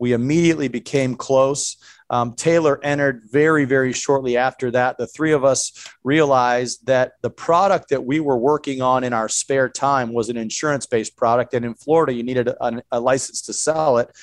we 0.04 0.12
immediately 0.12 0.68
became 0.68 1.14
close. 1.14 1.78
Um, 2.10 2.34
Taylor 2.34 2.78
entered 2.84 3.22
very, 3.24 3.64
very 3.64 3.94
shortly 3.94 4.36
after 4.36 4.70
that. 4.72 4.98
The 4.98 5.06
three 5.06 5.32
of 5.32 5.44
us 5.44 5.72
realized 6.04 6.84
that 6.84 7.12
the 7.22 7.30
product 7.30 7.88
that 7.88 8.04
we 8.04 8.20
were 8.20 8.36
working 8.36 8.82
on 8.82 9.02
in 9.02 9.14
our 9.14 9.30
spare 9.30 9.70
time 9.70 10.12
was 10.12 10.28
an 10.28 10.36
insurance 10.36 10.84
based 10.84 11.16
product. 11.16 11.54
And 11.54 11.64
in 11.64 11.72
Florida, 11.72 12.12
you 12.12 12.22
needed 12.22 12.48
a, 12.48 12.82
a 12.92 13.00
license 13.00 13.40
to 13.46 13.54
sell 13.54 13.96
it. 13.96 14.14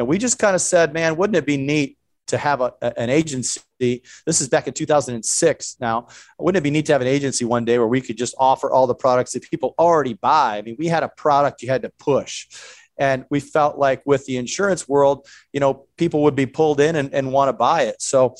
And 0.00 0.08
we 0.08 0.18
just 0.18 0.40
kind 0.40 0.56
of 0.56 0.60
said, 0.62 0.92
man, 0.92 1.14
wouldn't 1.14 1.36
it 1.36 1.46
be 1.46 1.56
neat 1.56 1.96
to 2.26 2.36
have 2.36 2.60
a, 2.60 2.74
an 2.98 3.08
agency? 3.08 3.60
This 3.78 4.40
is 4.40 4.48
back 4.48 4.66
in 4.66 4.74
2006 4.74 5.76
now. 5.78 6.08
Wouldn't 6.40 6.60
it 6.60 6.64
be 6.64 6.72
neat 6.72 6.86
to 6.86 6.92
have 6.92 7.02
an 7.02 7.06
agency 7.06 7.44
one 7.44 7.64
day 7.64 7.78
where 7.78 7.86
we 7.86 8.00
could 8.00 8.18
just 8.18 8.34
offer 8.36 8.68
all 8.72 8.88
the 8.88 8.96
products 8.96 9.30
that 9.34 9.48
people 9.48 9.76
already 9.78 10.14
buy? 10.14 10.58
I 10.58 10.62
mean, 10.62 10.74
we 10.76 10.88
had 10.88 11.04
a 11.04 11.08
product 11.08 11.62
you 11.62 11.68
had 11.68 11.82
to 11.82 11.92
push 12.00 12.48
And 13.00 13.24
we 13.30 13.40
felt 13.40 13.78
like 13.78 14.02
with 14.04 14.26
the 14.26 14.36
insurance 14.36 14.88
world, 14.88 15.26
you 15.52 15.58
know, 15.58 15.86
people 15.96 16.22
would 16.22 16.36
be 16.36 16.46
pulled 16.46 16.80
in 16.80 16.94
and, 16.94 17.12
and 17.12 17.32
want 17.32 17.48
to 17.48 17.52
buy 17.54 17.82
it. 17.82 18.00
So 18.00 18.36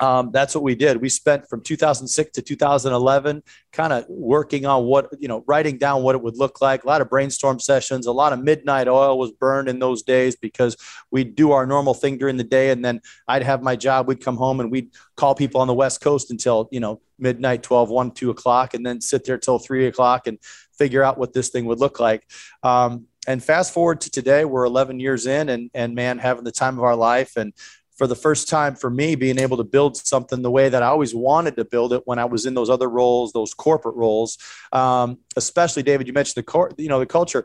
um, 0.00 0.30
that's 0.32 0.54
what 0.54 0.64
we 0.64 0.74
did. 0.74 1.00
We 1.00 1.10
spent 1.10 1.46
from 1.48 1.60
2006 1.60 2.30
to 2.32 2.42
2011 2.42 3.42
kind 3.70 3.92
of 3.92 4.06
working 4.08 4.64
on 4.64 4.84
what, 4.84 5.10
you 5.18 5.28
know, 5.28 5.44
writing 5.46 5.76
down 5.76 6.02
what 6.02 6.14
it 6.14 6.22
would 6.22 6.38
look 6.38 6.62
like. 6.62 6.84
A 6.84 6.86
lot 6.86 7.02
of 7.02 7.10
brainstorm 7.10 7.60
sessions, 7.60 8.06
a 8.06 8.12
lot 8.12 8.32
of 8.32 8.42
midnight 8.42 8.88
oil 8.88 9.18
was 9.18 9.30
burned 9.30 9.68
in 9.68 9.78
those 9.78 10.02
days 10.02 10.36
because 10.36 10.76
we'd 11.10 11.36
do 11.36 11.52
our 11.52 11.66
normal 11.66 11.92
thing 11.92 12.16
during 12.16 12.38
the 12.38 12.44
day. 12.44 12.70
And 12.70 12.82
then 12.82 13.02
I'd 13.28 13.42
have 13.42 13.62
my 13.62 13.76
job. 13.76 14.08
We'd 14.08 14.24
come 14.24 14.38
home 14.38 14.60
and 14.60 14.70
we'd 14.70 14.90
call 15.16 15.34
people 15.34 15.60
on 15.60 15.66
the 15.66 15.74
West 15.74 16.00
Coast 16.00 16.30
until, 16.30 16.70
you 16.72 16.80
know, 16.80 17.02
midnight, 17.18 17.62
12, 17.62 17.90
1, 17.90 18.12
2 18.12 18.30
o'clock, 18.30 18.72
and 18.72 18.86
then 18.86 19.02
sit 19.02 19.26
there 19.26 19.36
till 19.36 19.58
3 19.58 19.86
o'clock 19.86 20.26
and 20.26 20.38
figure 20.72 21.02
out 21.02 21.18
what 21.18 21.34
this 21.34 21.50
thing 21.50 21.66
would 21.66 21.78
look 21.78 22.00
like. 22.00 22.26
Um, 22.62 23.06
and 23.30 23.42
fast 23.42 23.72
forward 23.72 24.00
to 24.02 24.10
today, 24.10 24.44
we're 24.44 24.64
11 24.64 24.98
years 24.98 25.26
in 25.26 25.48
and, 25.48 25.70
and 25.72 25.94
man, 25.94 26.18
having 26.18 26.44
the 26.44 26.50
time 26.52 26.76
of 26.78 26.84
our 26.84 26.96
life. 26.96 27.36
And 27.36 27.52
for 27.96 28.08
the 28.08 28.16
first 28.16 28.48
time 28.48 28.74
for 28.74 28.90
me 28.90 29.14
being 29.14 29.38
able 29.38 29.56
to 29.58 29.62
build 29.64 29.96
something 29.96 30.42
the 30.42 30.50
way 30.50 30.68
that 30.68 30.82
I 30.82 30.86
always 30.86 31.14
wanted 31.14 31.56
to 31.56 31.64
build 31.64 31.92
it 31.92 32.02
when 32.06 32.18
I 32.18 32.24
was 32.24 32.44
in 32.44 32.54
those 32.54 32.70
other 32.70 32.88
roles, 32.88 33.32
those 33.32 33.54
corporate 33.54 33.94
roles. 33.94 34.38
Um, 34.72 35.18
especially 35.36 35.82
David, 35.84 36.08
you 36.08 36.12
mentioned 36.12 36.36
the 36.36 36.42
core, 36.42 36.72
you 36.76 36.88
know, 36.88 36.98
the 36.98 37.06
culture. 37.06 37.44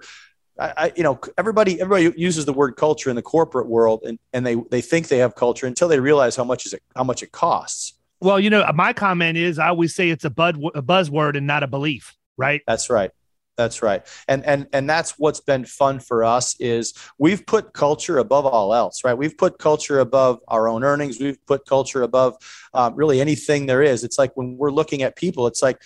I, 0.58 0.74
I, 0.78 0.94
you 0.96 1.04
know, 1.04 1.20
everybody 1.38 1.80
everybody 1.80 2.20
uses 2.20 2.46
the 2.46 2.54
word 2.54 2.78
culture 2.78 3.10
in 3.10 3.18
the 3.18 3.22
corporate 3.22 3.68
world, 3.68 4.04
and, 4.06 4.18
and 4.32 4.46
they 4.46 4.56
they 4.72 4.80
think 4.80 5.10
they 5.10 5.18
have 5.18 5.36
culture 5.36 5.68
until 5.68 5.90
they 5.90 6.00
realize 6.00 6.38
how 6.38 6.46
much 6.46 6.66
is 6.66 6.74
it 6.74 6.82
how 6.96 7.04
much 7.04 7.22
it 7.22 7.34
costs. 7.34 7.94
Well, 8.22 8.40
you 8.40 8.50
know, 8.50 8.66
my 8.74 8.94
comment 8.94 9.38
is 9.38 9.60
I 9.60 9.68
always 9.68 9.94
say 9.94 10.10
it's 10.10 10.24
a 10.24 10.30
bud 10.30 10.56
a 10.74 10.82
buzzword 10.82 11.36
and 11.36 11.46
not 11.46 11.64
a 11.64 11.68
belief, 11.68 12.16
right? 12.38 12.62
That's 12.66 12.90
right. 12.90 13.12
That's 13.58 13.82
right. 13.82 14.06
And 14.28 14.46
and 14.46 14.68
and 14.74 14.90
that's 14.90 15.12
what's 15.18 15.40
been 15.40 15.64
fun 15.66 16.00
for 16.00 16.26
us 16.26 16.60
is 16.60 16.94
we've 17.18 17.46
put 17.46 17.74
culture 17.74 18.18
above 18.18 18.46
all 18.46 18.74
else, 18.74 19.04
right? 19.06 19.18
We've 19.18 19.38
put 19.38 19.60
culture 19.60 20.00
above 20.00 20.42
our 20.48 20.68
own 20.68 20.84
earnings. 20.84 21.20
We've 21.20 21.44
put 21.46 21.66
culture 21.66 22.04
above 22.04 22.36
um, 22.74 22.96
really 22.96 23.22
anything 23.22 23.66
there 23.66 23.82
is. 23.82 24.04
It's 24.04 24.18
like 24.18 24.36
when 24.36 24.58
we're 24.58 24.72
looking 24.72 25.04
at 25.04 25.16
people, 25.16 25.48
it's 25.48 25.62
like 25.62 25.82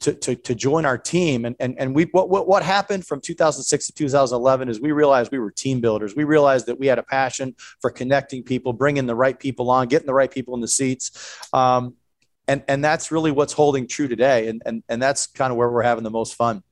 to, 0.00 0.12
to, 0.12 0.36
to 0.36 0.54
join 0.54 0.84
our 0.84 0.98
team. 0.98 1.44
And, 1.44 1.56
and, 1.58 1.74
and 1.78 1.94
we, 1.94 2.04
what, 2.04 2.28
what, 2.28 2.46
what 2.46 2.62
happened 2.62 3.06
from 3.06 3.20
2006 3.20 3.86
to 3.86 3.92
2011 3.94 4.68
is 4.68 4.80
we 4.80 4.92
realized 4.92 5.32
we 5.32 5.38
were 5.38 5.50
team 5.50 5.80
builders. 5.80 6.14
We 6.14 6.24
realized 6.24 6.66
that 6.66 6.78
we 6.78 6.86
had 6.86 6.98
a 6.98 7.02
passion 7.02 7.54
for 7.80 7.90
connecting 7.90 8.42
people, 8.42 8.74
bringing 8.74 9.06
the 9.06 9.14
right 9.14 9.38
people 9.38 9.70
on, 9.70 9.88
getting 9.88 10.06
the 10.06 10.14
right 10.14 10.30
people 10.30 10.54
in 10.54 10.60
the 10.60 10.68
seats. 10.68 11.38
Um, 11.54 11.94
and, 12.46 12.62
and 12.68 12.84
that's 12.84 13.10
really 13.10 13.30
what's 13.30 13.54
holding 13.54 13.86
true 13.86 14.08
today. 14.08 14.48
And, 14.48 14.62
and, 14.66 14.82
and 14.90 15.00
that's 15.00 15.26
kind 15.26 15.50
of 15.50 15.56
where 15.56 15.70
we're 15.70 15.82
having 15.82 16.04
the 16.04 16.10
most 16.10 16.34
fun 16.34 16.62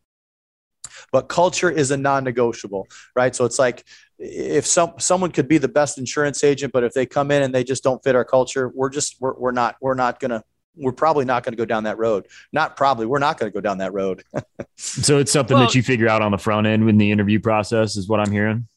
but 1.13 1.29
culture 1.29 1.71
is 1.71 1.91
a 1.91 1.97
non-negotiable 1.97 2.87
right 3.15 3.35
so 3.35 3.45
it's 3.45 3.59
like 3.59 3.85
if 4.19 4.67
some 4.67 4.95
someone 4.99 5.31
could 5.31 5.49
be 5.49 5.59
the 5.59 5.69
best 5.69 5.99
insurance 5.99 6.43
agent 6.43 6.73
but 6.73 6.85
if 6.85 6.93
they 6.93 7.07
come 7.07 7.31
in 7.31 7.43
and 7.43 7.55
they 7.55 7.65
just 7.65 7.83
don't 7.83 8.03
fit 8.03 8.15
our 8.15 8.25
culture 8.25 8.73
we're 8.75 8.91
just 8.91 9.17
we're, 9.21 9.35
we're 9.35 9.53
not 9.53 9.77
we're 9.81 9.95
not 9.95 10.21
gonna 10.21 10.43
we're 10.77 10.93
probably 10.93 11.25
not 11.25 11.43
going 11.43 11.53
to 11.53 11.57
go 11.57 11.65
down 11.65 11.85
that 11.85 11.99
road. 11.99 12.27
Not 12.53 12.77
probably, 12.77 13.07
we're 13.07 13.19
not 13.19 13.39
going 13.39 13.51
to 13.51 13.55
go 13.55 13.61
down 13.61 13.79
that 13.79 13.93
road. 13.93 14.23
so 14.77 15.19
it's 15.19 15.33
something 15.33 15.57
well, 15.57 15.67
that 15.67 15.75
you 15.75 15.83
figure 15.83 16.09
out 16.09 16.23
on 16.23 16.33
the 16.33 16.39
front 16.39 16.67
end 16.67 16.89
in 16.89 16.99
the 16.99 17.11
interview 17.11 17.41
process, 17.41 17.97
is 17.97 18.09
what 18.09 18.21
I'm 18.21 18.31
hearing. 18.31 18.69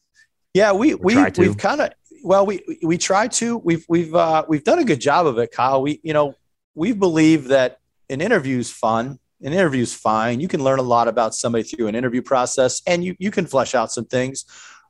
Yeah, 0.54 0.72
we 0.72 0.94
we 0.94 1.22
we've 1.38 1.56
kind 1.56 1.80
of 1.80 1.92
well 2.24 2.44
we 2.44 2.78
we 2.82 2.98
try 2.98 3.28
to 3.28 3.58
we've 3.58 3.84
we've 3.88 4.14
uh, 4.14 4.44
we've 4.48 4.64
done 4.64 4.80
a 4.80 4.84
good 4.84 5.00
job 5.00 5.26
of 5.26 5.38
it, 5.38 5.52
Kyle. 5.52 5.80
We 5.80 6.00
you 6.02 6.12
know 6.12 6.34
we 6.74 6.92
believe 6.92 7.48
that 7.48 7.78
an 8.08 8.20
interview 8.20 8.58
is 8.58 8.70
fun 8.70 9.20
an 9.42 9.52
interview 9.52 9.82
is 9.82 9.94
fine. 9.94 10.40
You 10.40 10.48
can 10.48 10.62
learn 10.62 10.78
a 10.78 10.82
lot 10.82 11.08
about 11.08 11.34
somebody 11.34 11.64
through 11.64 11.86
an 11.86 11.94
interview 11.94 12.22
process 12.22 12.82
and 12.86 13.02
you, 13.02 13.16
you 13.18 13.30
can 13.30 13.46
flesh 13.46 13.74
out 13.74 13.90
some 13.90 14.04
things. 14.04 14.44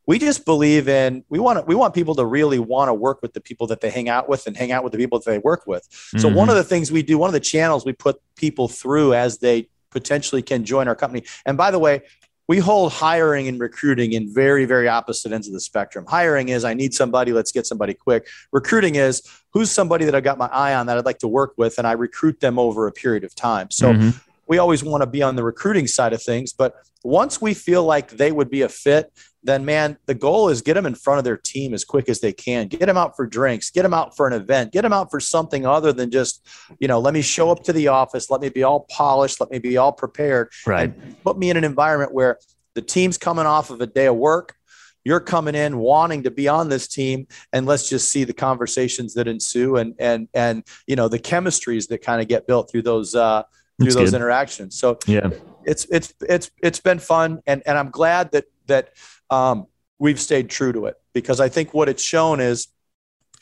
We 0.06 0.18
just 0.18 0.44
believe 0.44 0.88
in 0.88 1.24
we 1.28 1.38
want 1.38 1.58
to, 1.58 1.64
we 1.64 1.74
want 1.74 1.94
people 1.94 2.14
to 2.16 2.26
really 2.26 2.58
want 2.58 2.88
to 2.88 2.94
work 2.94 3.22
with 3.22 3.32
the 3.32 3.40
people 3.40 3.66
that 3.68 3.80
they 3.80 3.90
hang 3.90 4.08
out 4.08 4.28
with 4.28 4.46
and 4.46 4.56
hang 4.56 4.72
out 4.72 4.82
with 4.82 4.92
the 4.92 4.98
people 4.98 5.20
that 5.20 5.30
they 5.30 5.38
work 5.38 5.66
with. 5.66 5.86
So 5.90 6.26
mm-hmm. 6.26 6.36
one 6.36 6.48
of 6.48 6.56
the 6.56 6.64
things 6.64 6.90
we 6.90 7.02
do, 7.02 7.16
one 7.16 7.28
of 7.28 7.34
the 7.34 7.40
channels 7.40 7.84
we 7.84 7.92
put 7.92 8.20
people 8.34 8.66
through 8.66 9.14
as 9.14 9.38
they 9.38 9.68
potentially 9.90 10.42
can 10.42 10.64
join 10.64 10.88
our 10.88 10.96
company. 10.96 11.24
And 11.46 11.56
by 11.56 11.70
the 11.70 11.78
way, 11.78 12.02
we 12.48 12.58
hold 12.58 12.90
hiring 12.90 13.46
and 13.46 13.60
recruiting 13.60 14.14
in 14.14 14.34
very 14.34 14.64
very 14.64 14.88
opposite 14.88 15.30
ends 15.30 15.46
of 15.46 15.52
the 15.52 15.60
spectrum 15.60 16.04
hiring 16.08 16.48
is 16.48 16.64
i 16.64 16.74
need 16.74 16.92
somebody 16.92 17.32
let's 17.32 17.52
get 17.52 17.64
somebody 17.64 17.94
quick 17.94 18.26
recruiting 18.50 18.96
is 18.96 19.22
who's 19.52 19.70
somebody 19.70 20.04
that 20.04 20.16
i've 20.16 20.24
got 20.24 20.36
my 20.36 20.48
eye 20.48 20.74
on 20.74 20.86
that 20.86 20.98
i'd 20.98 21.04
like 21.04 21.20
to 21.20 21.28
work 21.28 21.52
with 21.56 21.78
and 21.78 21.86
i 21.86 21.92
recruit 21.92 22.40
them 22.40 22.58
over 22.58 22.88
a 22.88 22.92
period 22.92 23.22
of 23.22 23.32
time 23.36 23.70
so 23.70 23.92
mm-hmm 23.92 24.10
we 24.50 24.58
always 24.58 24.82
want 24.82 25.00
to 25.00 25.06
be 25.06 25.22
on 25.22 25.36
the 25.36 25.44
recruiting 25.44 25.86
side 25.86 26.12
of 26.12 26.20
things. 26.20 26.52
But 26.52 26.74
once 27.04 27.40
we 27.40 27.54
feel 27.54 27.84
like 27.84 28.10
they 28.10 28.32
would 28.32 28.50
be 28.50 28.62
a 28.62 28.68
fit, 28.68 29.12
then 29.44 29.64
man, 29.64 29.96
the 30.06 30.14
goal 30.14 30.48
is 30.48 30.60
get 30.60 30.74
them 30.74 30.86
in 30.86 30.96
front 30.96 31.18
of 31.18 31.24
their 31.24 31.36
team 31.36 31.72
as 31.72 31.84
quick 31.84 32.08
as 32.08 32.18
they 32.18 32.32
can. 32.32 32.66
Get 32.66 32.80
them 32.80 32.96
out 32.96 33.14
for 33.14 33.26
drinks, 33.28 33.70
get 33.70 33.84
them 33.84 33.94
out 33.94 34.16
for 34.16 34.26
an 34.26 34.32
event, 34.32 34.72
get 34.72 34.82
them 34.82 34.92
out 34.92 35.08
for 35.08 35.20
something 35.20 35.64
other 35.66 35.92
than 35.92 36.10
just, 36.10 36.44
you 36.80 36.88
know, 36.88 36.98
let 36.98 37.14
me 37.14 37.22
show 37.22 37.52
up 37.52 37.62
to 37.62 37.72
the 37.72 37.86
office, 37.86 38.28
let 38.28 38.40
me 38.40 38.48
be 38.48 38.64
all 38.64 38.80
polished, 38.90 39.40
let 39.40 39.52
me 39.52 39.60
be 39.60 39.76
all 39.76 39.92
prepared. 39.92 40.50
Right. 40.66 40.92
put 41.22 41.38
me 41.38 41.50
in 41.50 41.56
an 41.56 41.64
environment 41.64 42.12
where 42.12 42.40
the 42.74 42.82
team's 42.82 43.18
coming 43.18 43.46
off 43.46 43.70
of 43.70 43.80
a 43.80 43.86
day 43.86 44.06
of 44.06 44.16
work. 44.16 44.56
You're 45.04 45.20
coming 45.20 45.54
in 45.54 45.78
wanting 45.78 46.24
to 46.24 46.30
be 46.30 46.48
on 46.48 46.68
this 46.68 46.88
team, 46.88 47.28
and 47.52 47.66
let's 47.66 47.88
just 47.88 48.10
see 48.10 48.24
the 48.24 48.34
conversations 48.34 49.14
that 49.14 49.26
ensue 49.28 49.76
and 49.76 49.94
and 49.98 50.28
and 50.34 50.62
you 50.86 50.94
know 50.94 51.08
the 51.08 51.18
chemistries 51.18 51.88
that 51.88 52.02
kind 52.02 52.20
of 52.20 52.28
get 52.28 52.46
built 52.46 52.70
through 52.70 52.82
those 52.82 53.14
uh, 53.14 53.44
through 53.80 53.92
those 53.92 54.10
good. 54.10 54.16
interactions. 54.16 54.76
So 54.76 54.98
yeah, 55.06 55.30
it's 55.64 55.86
it's 55.90 56.14
it's 56.28 56.50
it's 56.62 56.80
been 56.80 56.98
fun, 56.98 57.40
and 57.46 57.62
and 57.66 57.78
I'm 57.78 57.90
glad 57.90 58.32
that 58.32 58.44
that 58.66 58.90
um, 59.30 59.66
we've 59.98 60.20
stayed 60.20 60.50
true 60.50 60.72
to 60.72 60.86
it 60.86 60.96
because 61.12 61.40
I 61.40 61.48
think 61.48 61.74
what 61.74 61.88
it's 61.88 62.02
shown 62.02 62.40
is 62.40 62.68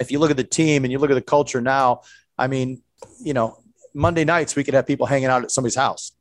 if 0.00 0.10
you 0.10 0.18
look 0.18 0.30
at 0.30 0.36
the 0.36 0.44
team 0.44 0.84
and 0.84 0.92
you 0.92 0.98
look 0.98 1.10
at 1.10 1.14
the 1.14 1.22
culture 1.22 1.60
now, 1.60 2.02
I 2.36 2.46
mean, 2.46 2.82
you 3.20 3.34
know, 3.34 3.58
Monday 3.94 4.24
nights 4.24 4.54
we 4.54 4.64
could 4.64 4.74
have 4.74 4.86
people 4.86 5.06
hanging 5.06 5.26
out 5.26 5.42
at 5.42 5.50
somebody's 5.50 5.76
house. 5.76 6.12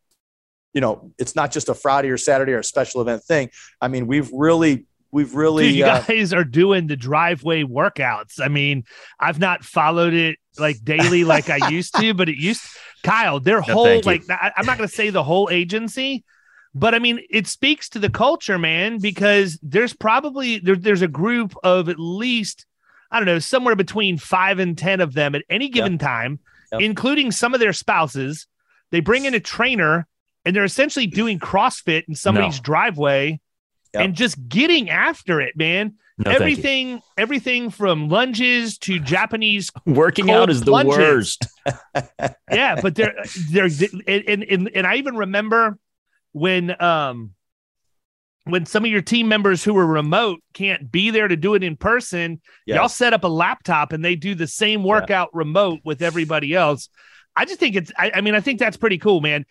You 0.73 0.81
know, 0.81 1.11
it's 1.17 1.35
not 1.35 1.51
just 1.51 1.69
a 1.69 1.73
Friday 1.73 2.09
or 2.09 2.17
Saturday 2.17 2.53
or 2.53 2.59
a 2.59 2.63
special 2.63 3.01
event 3.01 3.23
thing. 3.23 3.49
I 3.81 3.87
mean, 3.87 4.07
we've 4.07 4.31
really 4.31 4.85
we've 5.11 5.33
really 5.33 5.69
Dude, 5.69 5.75
you 5.77 5.85
uh, 5.85 6.03
guys 6.03 6.33
are 6.33 6.43
doing 6.43 6.87
the 6.87 6.95
driveway 6.95 7.63
workouts. 7.63 8.39
I 8.39 8.47
mean, 8.47 8.83
I've 9.19 9.39
not 9.39 9.63
followed 9.63 10.13
it 10.13 10.37
like 10.59 10.83
daily 10.83 11.23
like 11.23 11.49
I 11.49 11.69
used 11.69 11.95
to, 11.95 12.13
but 12.13 12.29
it 12.29 12.37
used 12.37 12.61
Kyle, 13.07 13.39
their 13.39 13.61
no, 13.67 13.73
whole 13.73 14.01
like 14.03 14.23
I, 14.29 14.51
I'm 14.55 14.65
not 14.65 14.77
going 14.77 14.89
to 14.89 14.95
say 14.95 15.09
the 15.09 15.23
whole 15.23 15.49
agency, 15.49 16.25
but 16.75 16.93
I 16.93 16.99
mean 16.99 17.19
it 17.29 17.47
speaks 17.47 17.89
to 17.89 17.99
the 17.99 18.09
culture, 18.09 18.57
man, 18.57 18.99
because 18.99 19.57
there's 19.63 19.93
probably 19.93 20.59
there, 20.59 20.75
there's 20.75 21.01
a 21.01 21.07
group 21.07 21.55
of 21.63 21.89
at 21.89 21.99
least 21.99 22.65
I 23.09 23.19
don't 23.19 23.25
know 23.25 23.39
somewhere 23.39 23.75
between 23.75 24.17
five 24.17 24.59
and 24.59 24.77
ten 24.77 24.99
of 24.99 25.13
them 25.13 25.35
at 25.35 25.43
any 25.49 25.69
given 25.69 25.93
yep. 25.93 26.01
time, 26.01 26.39
yep. 26.71 26.81
including 26.81 27.31
some 27.31 27.53
of 27.53 27.59
their 27.59 27.73
spouses. 27.73 28.47
They 28.91 28.99
bring 28.99 29.25
in 29.25 29.33
a 29.33 29.39
trainer 29.39 30.07
and 30.45 30.55
they're 30.55 30.63
essentially 30.63 31.07
doing 31.07 31.39
CrossFit 31.39 32.05
in 32.07 32.15
somebody's 32.15 32.59
no. 32.59 32.63
driveway 32.63 33.39
yep. 33.93 34.03
and 34.03 34.15
just 34.15 34.47
getting 34.47 34.89
after 34.89 35.41
it, 35.41 35.57
man. 35.57 35.95
No, 36.19 36.31
everything, 36.31 37.01
everything 37.15 37.69
from 37.69 38.09
lunges 38.09 38.79
to 38.79 38.99
Japanese 38.99 39.69
working 39.85 40.31
out 40.31 40.49
is 40.49 40.61
the 40.61 40.71
worst. 40.71 41.45
yeah, 42.51 42.81
but 42.81 42.95
they're 42.95 43.13
they're 43.51 43.69
and, 44.07 44.43
and 44.43 44.71
and 44.73 44.87
I 44.87 44.95
even 44.95 45.15
remember 45.15 45.77
when 46.31 46.81
um 46.81 47.31
when 48.45 48.65
some 48.65 48.83
of 48.83 48.89
your 48.89 49.01
team 49.01 49.27
members 49.27 49.63
who 49.63 49.77
are 49.77 49.85
remote 49.85 50.39
can't 50.53 50.91
be 50.91 51.11
there 51.11 51.27
to 51.27 51.35
do 51.35 51.53
it 51.53 51.63
in 51.63 51.75
person, 51.75 52.41
yes. 52.65 52.77
y'all 52.77 52.89
set 52.89 53.13
up 53.13 53.23
a 53.23 53.27
laptop 53.27 53.91
and 53.91 54.03
they 54.03 54.15
do 54.15 54.33
the 54.33 54.47
same 54.47 54.83
workout 54.83 55.29
yeah. 55.33 55.39
remote 55.39 55.81
with 55.83 56.01
everybody 56.01 56.55
else. 56.55 56.89
I 57.35 57.45
just 57.45 57.59
think 57.59 57.75
it's 57.75 57.91
I, 57.95 58.11
I 58.15 58.21
mean 58.21 58.33
I 58.33 58.39
think 58.39 58.59
that's 58.59 58.77
pretty 58.77 58.97
cool, 58.97 59.21
man 59.21 59.45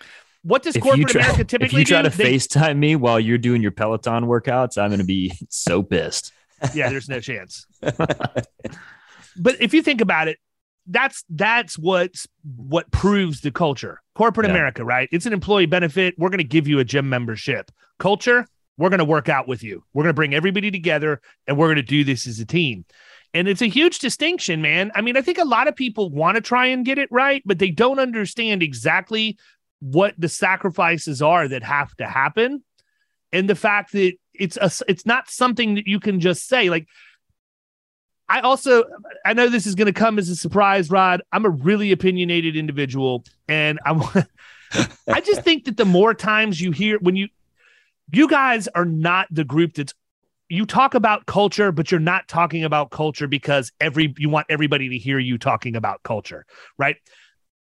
what 0.46 0.62
does 0.62 0.76
if 0.76 0.82
corporate 0.82 1.08
try, 1.08 1.22
America 1.22 1.44
typically 1.44 1.68
do? 1.68 1.80
If 1.82 1.90
you 1.90 1.94
try 1.96 2.02
do? 2.02 2.10
to 2.10 2.16
they, 2.16 2.36
FaceTime 2.36 2.76
me 2.76 2.94
while 2.94 3.18
you're 3.18 3.36
doing 3.36 3.62
your 3.62 3.72
Peloton 3.72 4.26
workouts, 4.26 4.80
I'm 4.80 4.90
going 4.90 5.00
to 5.00 5.04
be 5.04 5.32
so 5.48 5.82
pissed. 5.82 6.32
Yeah, 6.74 6.88
there's 6.88 7.08
no 7.08 7.20
chance. 7.20 7.66
but 7.80 9.60
if 9.60 9.74
you 9.74 9.82
think 9.82 10.00
about 10.00 10.28
it, 10.28 10.38
that's 10.86 11.24
that's 11.28 11.78
what 11.78 12.12
what 12.44 12.90
proves 12.90 13.40
the 13.40 13.50
culture. 13.50 14.00
Corporate 14.14 14.46
yeah. 14.46 14.52
America, 14.52 14.84
right? 14.84 15.08
It's 15.12 15.26
an 15.26 15.32
employee 15.32 15.66
benefit. 15.66 16.14
We're 16.16 16.30
going 16.30 16.38
to 16.38 16.44
give 16.44 16.68
you 16.68 16.78
a 16.78 16.84
gym 16.84 17.08
membership. 17.08 17.70
Culture, 17.98 18.46
we're 18.78 18.90
going 18.90 18.98
to 18.98 19.04
work 19.04 19.28
out 19.28 19.48
with 19.48 19.62
you. 19.62 19.84
We're 19.92 20.04
going 20.04 20.14
to 20.14 20.16
bring 20.16 20.34
everybody 20.34 20.70
together 20.70 21.20
and 21.46 21.56
we're 21.56 21.66
going 21.66 21.76
to 21.76 21.82
do 21.82 22.04
this 22.04 22.26
as 22.26 22.38
a 22.40 22.46
team. 22.46 22.84
And 23.34 23.48
it's 23.48 23.62
a 23.62 23.68
huge 23.68 23.98
distinction, 23.98 24.62
man. 24.62 24.90
I 24.94 25.02
mean, 25.02 25.16
I 25.16 25.20
think 25.20 25.38
a 25.38 25.44
lot 25.44 25.68
of 25.68 25.76
people 25.76 26.10
want 26.10 26.36
to 26.36 26.40
try 26.40 26.66
and 26.66 26.84
get 26.86 26.98
it 26.98 27.10
right, 27.10 27.42
but 27.44 27.58
they 27.58 27.70
don't 27.70 27.98
understand 27.98 28.62
exactly 28.62 29.36
what 29.80 30.14
the 30.16 30.28
sacrifices 30.28 31.20
are 31.20 31.46
that 31.48 31.62
have 31.62 31.94
to 31.96 32.06
happen 32.06 32.62
and 33.32 33.48
the 33.50 33.54
fact 33.54 33.92
that 33.92 34.14
it's 34.38 34.56
a 34.56 34.70
it's 34.88 35.06
not 35.06 35.30
something 35.30 35.74
that 35.74 35.86
you 35.86 36.00
can 36.00 36.20
just 36.20 36.46
say 36.46 36.70
like 36.70 36.86
I 38.28 38.40
also 38.40 38.84
I 39.24 39.34
know 39.34 39.48
this 39.48 39.66
is 39.66 39.74
going 39.74 39.86
to 39.86 39.92
come 39.92 40.18
as 40.18 40.28
a 40.28 40.36
surprise 40.36 40.90
Rod 40.90 41.22
I'm 41.32 41.44
a 41.44 41.50
really 41.50 41.92
opinionated 41.92 42.56
individual 42.56 43.24
and 43.48 43.78
I 43.84 44.24
I 45.08 45.20
just 45.20 45.42
think 45.42 45.64
that 45.64 45.76
the 45.76 45.84
more 45.84 46.14
times 46.14 46.60
you 46.60 46.72
hear 46.72 46.98
when 46.98 47.16
you 47.16 47.28
you 48.12 48.28
guys 48.28 48.68
are 48.68 48.84
not 48.84 49.26
the 49.30 49.44
group 49.44 49.74
that's 49.74 49.94
you 50.48 50.64
talk 50.64 50.94
about 50.94 51.26
culture, 51.26 51.72
but 51.72 51.90
you're 51.90 52.00
not 52.00 52.28
talking 52.28 52.64
about 52.64 52.90
culture 52.90 53.26
because 53.26 53.72
every 53.80 54.14
you 54.16 54.28
want 54.28 54.46
everybody 54.48 54.88
to 54.90 54.98
hear 54.98 55.18
you 55.18 55.38
talking 55.38 55.74
about 55.76 56.02
culture, 56.02 56.46
right? 56.78 56.96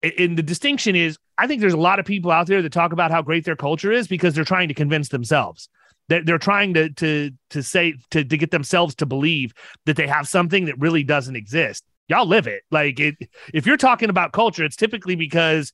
And 0.02 0.38
the 0.38 0.42
distinction 0.42 0.94
is, 0.94 1.18
I 1.36 1.46
think 1.46 1.60
there's 1.60 1.72
a 1.72 1.78
lot 1.78 1.98
of 1.98 2.06
people 2.06 2.30
out 2.30 2.46
there 2.46 2.62
that 2.62 2.72
talk 2.72 2.92
about 2.92 3.10
how 3.10 3.22
great 3.22 3.44
their 3.44 3.56
culture 3.56 3.90
is 3.90 4.06
because 4.06 4.34
they're 4.34 4.44
trying 4.44 4.68
to 4.68 4.74
convince 4.74 5.08
themselves. 5.08 5.68
They're, 6.08 6.38
trying 6.38 6.74
to 6.74 6.90
to 6.90 7.30
to 7.50 7.62
say 7.62 7.94
to 8.10 8.24
to 8.24 8.36
get 8.36 8.50
themselves 8.50 8.94
to 8.96 9.06
believe 9.06 9.52
that 9.86 9.96
they 9.96 10.06
have 10.06 10.28
something 10.28 10.66
that 10.66 10.78
really 10.78 11.02
doesn't 11.02 11.36
exist. 11.36 11.84
Y'all 12.08 12.26
live 12.26 12.46
it. 12.46 12.62
Like 12.70 13.00
it, 13.00 13.16
if 13.52 13.66
you're 13.66 13.76
talking 13.76 14.10
about 14.10 14.32
culture, 14.32 14.64
it's 14.64 14.76
typically 14.76 15.16
because 15.16 15.72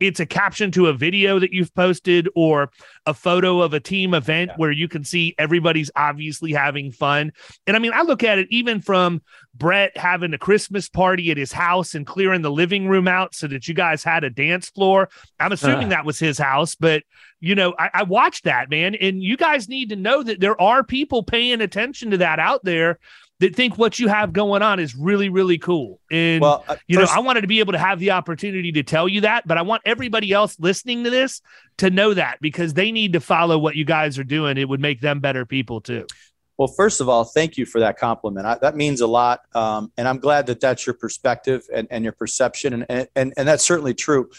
it's 0.00 0.20
a 0.20 0.26
caption 0.26 0.70
to 0.72 0.88
a 0.88 0.92
video 0.92 1.38
that 1.38 1.52
you've 1.52 1.74
posted 1.74 2.28
or 2.34 2.70
a 3.06 3.14
photo 3.14 3.60
of 3.60 3.74
a 3.74 3.80
team 3.80 4.12
event 4.12 4.50
yeah. 4.50 4.56
where 4.56 4.72
you 4.72 4.88
can 4.88 5.04
see 5.04 5.34
everybody's 5.38 5.90
obviously 5.94 6.52
having 6.52 6.90
fun. 6.90 7.32
And 7.66 7.76
I 7.76 7.78
mean, 7.78 7.92
I 7.94 8.02
look 8.02 8.24
at 8.24 8.38
it 8.38 8.48
even 8.50 8.80
from 8.80 9.22
Brett 9.54 9.96
having 9.96 10.34
a 10.34 10.38
Christmas 10.38 10.88
party 10.88 11.30
at 11.30 11.36
his 11.36 11.52
house 11.52 11.94
and 11.94 12.06
clearing 12.06 12.42
the 12.42 12.50
living 12.50 12.88
room 12.88 13.06
out 13.06 13.34
so 13.34 13.46
that 13.46 13.68
you 13.68 13.74
guys 13.74 14.02
had 14.02 14.24
a 14.24 14.30
dance 14.30 14.68
floor. 14.68 15.08
I'm 15.38 15.52
assuming 15.52 15.86
uh. 15.86 15.90
that 15.90 16.04
was 16.04 16.18
his 16.18 16.38
house, 16.38 16.74
but 16.74 17.04
you 17.40 17.54
know, 17.54 17.74
I, 17.78 17.90
I 17.94 18.02
watched 18.04 18.44
that, 18.44 18.70
man. 18.70 18.94
And 18.94 19.22
you 19.22 19.36
guys 19.36 19.68
need 19.68 19.90
to 19.90 19.96
know 19.96 20.22
that 20.22 20.40
there 20.40 20.60
are 20.60 20.82
people 20.82 21.22
paying 21.22 21.60
attention 21.60 22.10
to 22.10 22.18
that 22.18 22.38
out 22.38 22.64
there 22.64 22.98
that 23.40 23.56
think 23.56 23.76
what 23.76 23.98
you 23.98 24.08
have 24.08 24.32
going 24.32 24.62
on 24.62 24.78
is 24.78 24.94
really, 24.94 25.28
really 25.28 25.58
cool. 25.58 26.00
And, 26.10 26.40
well, 26.40 26.64
uh, 26.68 26.76
you 26.86 26.98
know, 26.98 27.06
I 27.10 27.18
wanted 27.18 27.40
to 27.40 27.46
be 27.48 27.58
able 27.58 27.72
to 27.72 27.78
have 27.78 27.98
the 27.98 28.12
opportunity 28.12 28.70
to 28.72 28.82
tell 28.82 29.08
you 29.08 29.22
that, 29.22 29.46
but 29.46 29.58
I 29.58 29.62
want 29.62 29.82
everybody 29.84 30.32
else 30.32 30.56
listening 30.60 31.04
to 31.04 31.10
this 31.10 31.42
to 31.78 31.90
know 31.90 32.14
that 32.14 32.38
because 32.40 32.74
they 32.74 32.92
need 32.92 33.14
to 33.14 33.20
follow 33.20 33.58
what 33.58 33.74
you 33.74 33.84
guys 33.84 34.18
are 34.18 34.24
doing. 34.24 34.56
It 34.56 34.68
would 34.68 34.80
make 34.80 35.00
them 35.00 35.18
better 35.20 35.44
people 35.44 35.80
too. 35.80 36.06
Well, 36.56 36.68
first 36.68 37.00
of 37.00 37.08
all, 37.08 37.24
thank 37.24 37.56
you 37.56 37.66
for 37.66 37.80
that 37.80 37.98
compliment. 37.98 38.46
I, 38.46 38.54
that 38.58 38.76
means 38.76 39.00
a 39.00 39.08
lot. 39.08 39.40
Um, 39.56 39.90
and 39.98 40.06
I'm 40.06 40.18
glad 40.18 40.46
that 40.46 40.60
that's 40.60 40.86
your 40.86 40.94
perspective 40.94 41.64
and, 41.74 41.88
and 41.90 42.04
your 42.04 42.12
perception. 42.12 42.84
And, 42.88 43.08
and, 43.16 43.34
and 43.36 43.48
that's 43.48 43.64
certainly 43.64 43.94
true. 43.94 44.30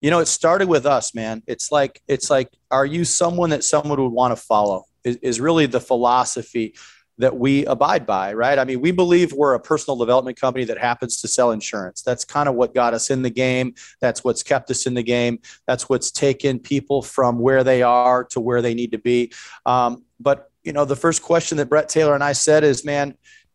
You 0.00 0.12
know, 0.12 0.20
it 0.20 0.28
started 0.28 0.68
with 0.68 0.86
us, 0.86 1.12
man. 1.12 1.42
It's 1.48 1.72
like, 1.72 2.00
it's 2.06 2.30
like, 2.30 2.52
are 2.70 2.86
you 2.86 3.04
someone 3.04 3.50
that 3.50 3.64
someone 3.64 4.00
would 4.00 4.12
want 4.12 4.30
to 4.30 4.40
follow 4.40 4.84
is, 5.02 5.16
is 5.16 5.40
really 5.40 5.66
the 5.66 5.80
philosophy 5.80 6.76
that 7.18 7.36
we 7.36 7.66
abide 7.66 8.06
by, 8.06 8.32
right? 8.32 8.58
I 8.58 8.64
mean, 8.64 8.80
we 8.80 8.92
believe 8.92 9.32
we're 9.32 9.54
a 9.54 9.60
personal 9.60 9.96
development 9.96 10.40
company 10.40 10.64
that 10.66 10.78
happens 10.78 11.20
to 11.20 11.28
sell 11.28 11.50
insurance. 11.50 12.02
That's 12.02 12.24
kind 12.24 12.48
of 12.48 12.54
what 12.54 12.74
got 12.74 12.94
us 12.94 13.10
in 13.10 13.22
the 13.22 13.30
game. 13.30 13.74
That's 14.00 14.22
what's 14.22 14.42
kept 14.42 14.70
us 14.70 14.86
in 14.86 14.94
the 14.94 15.02
game. 15.02 15.40
That's 15.66 15.88
what's 15.88 16.10
taken 16.10 16.60
people 16.60 17.02
from 17.02 17.40
where 17.40 17.64
they 17.64 17.82
are 17.82 18.24
to 18.26 18.40
where 18.40 18.62
they 18.62 18.74
need 18.74 18.92
to 18.92 18.98
be. 18.98 19.32
Um, 19.66 20.04
but, 20.20 20.50
you 20.62 20.72
know, 20.72 20.84
the 20.84 20.96
first 20.96 21.22
question 21.22 21.58
that 21.58 21.68
Brett 21.68 21.88
Taylor 21.88 22.14
and 22.14 22.24
I 22.24 22.32
said 22.32 22.62
is, 22.62 22.84
man, 22.84 23.14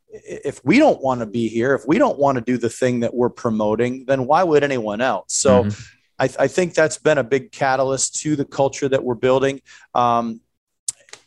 if 0.10 0.64
we 0.64 0.78
don't 0.78 1.02
want 1.02 1.22
to 1.22 1.26
be 1.26 1.48
here, 1.48 1.74
if 1.74 1.88
we 1.88 1.98
don't 1.98 2.20
want 2.20 2.38
to 2.38 2.44
do 2.44 2.58
the 2.58 2.70
thing 2.70 3.00
that 3.00 3.14
we're 3.16 3.30
promoting, 3.30 4.06
then 4.06 4.28
why 4.28 4.44
would 4.44 4.64
anyone 4.64 5.02
else? 5.02 5.34
So, 5.34 5.64
mm-hmm. 5.64 5.84
I, 6.20 6.30
I, 6.40 6.48
think 6.48 6.76
that's 6.76 7.00
been 7.00 7.18
a 7.18 7.24
big 7.24 7.52
catalyst 7.52 8.20
to 8.22 8.36
the 8.36 8.46
culture 8.46 8.88
that 8.88 9.04
we're 9.04 9.16
building. 9.16 9.62
Um, 9.96 10.42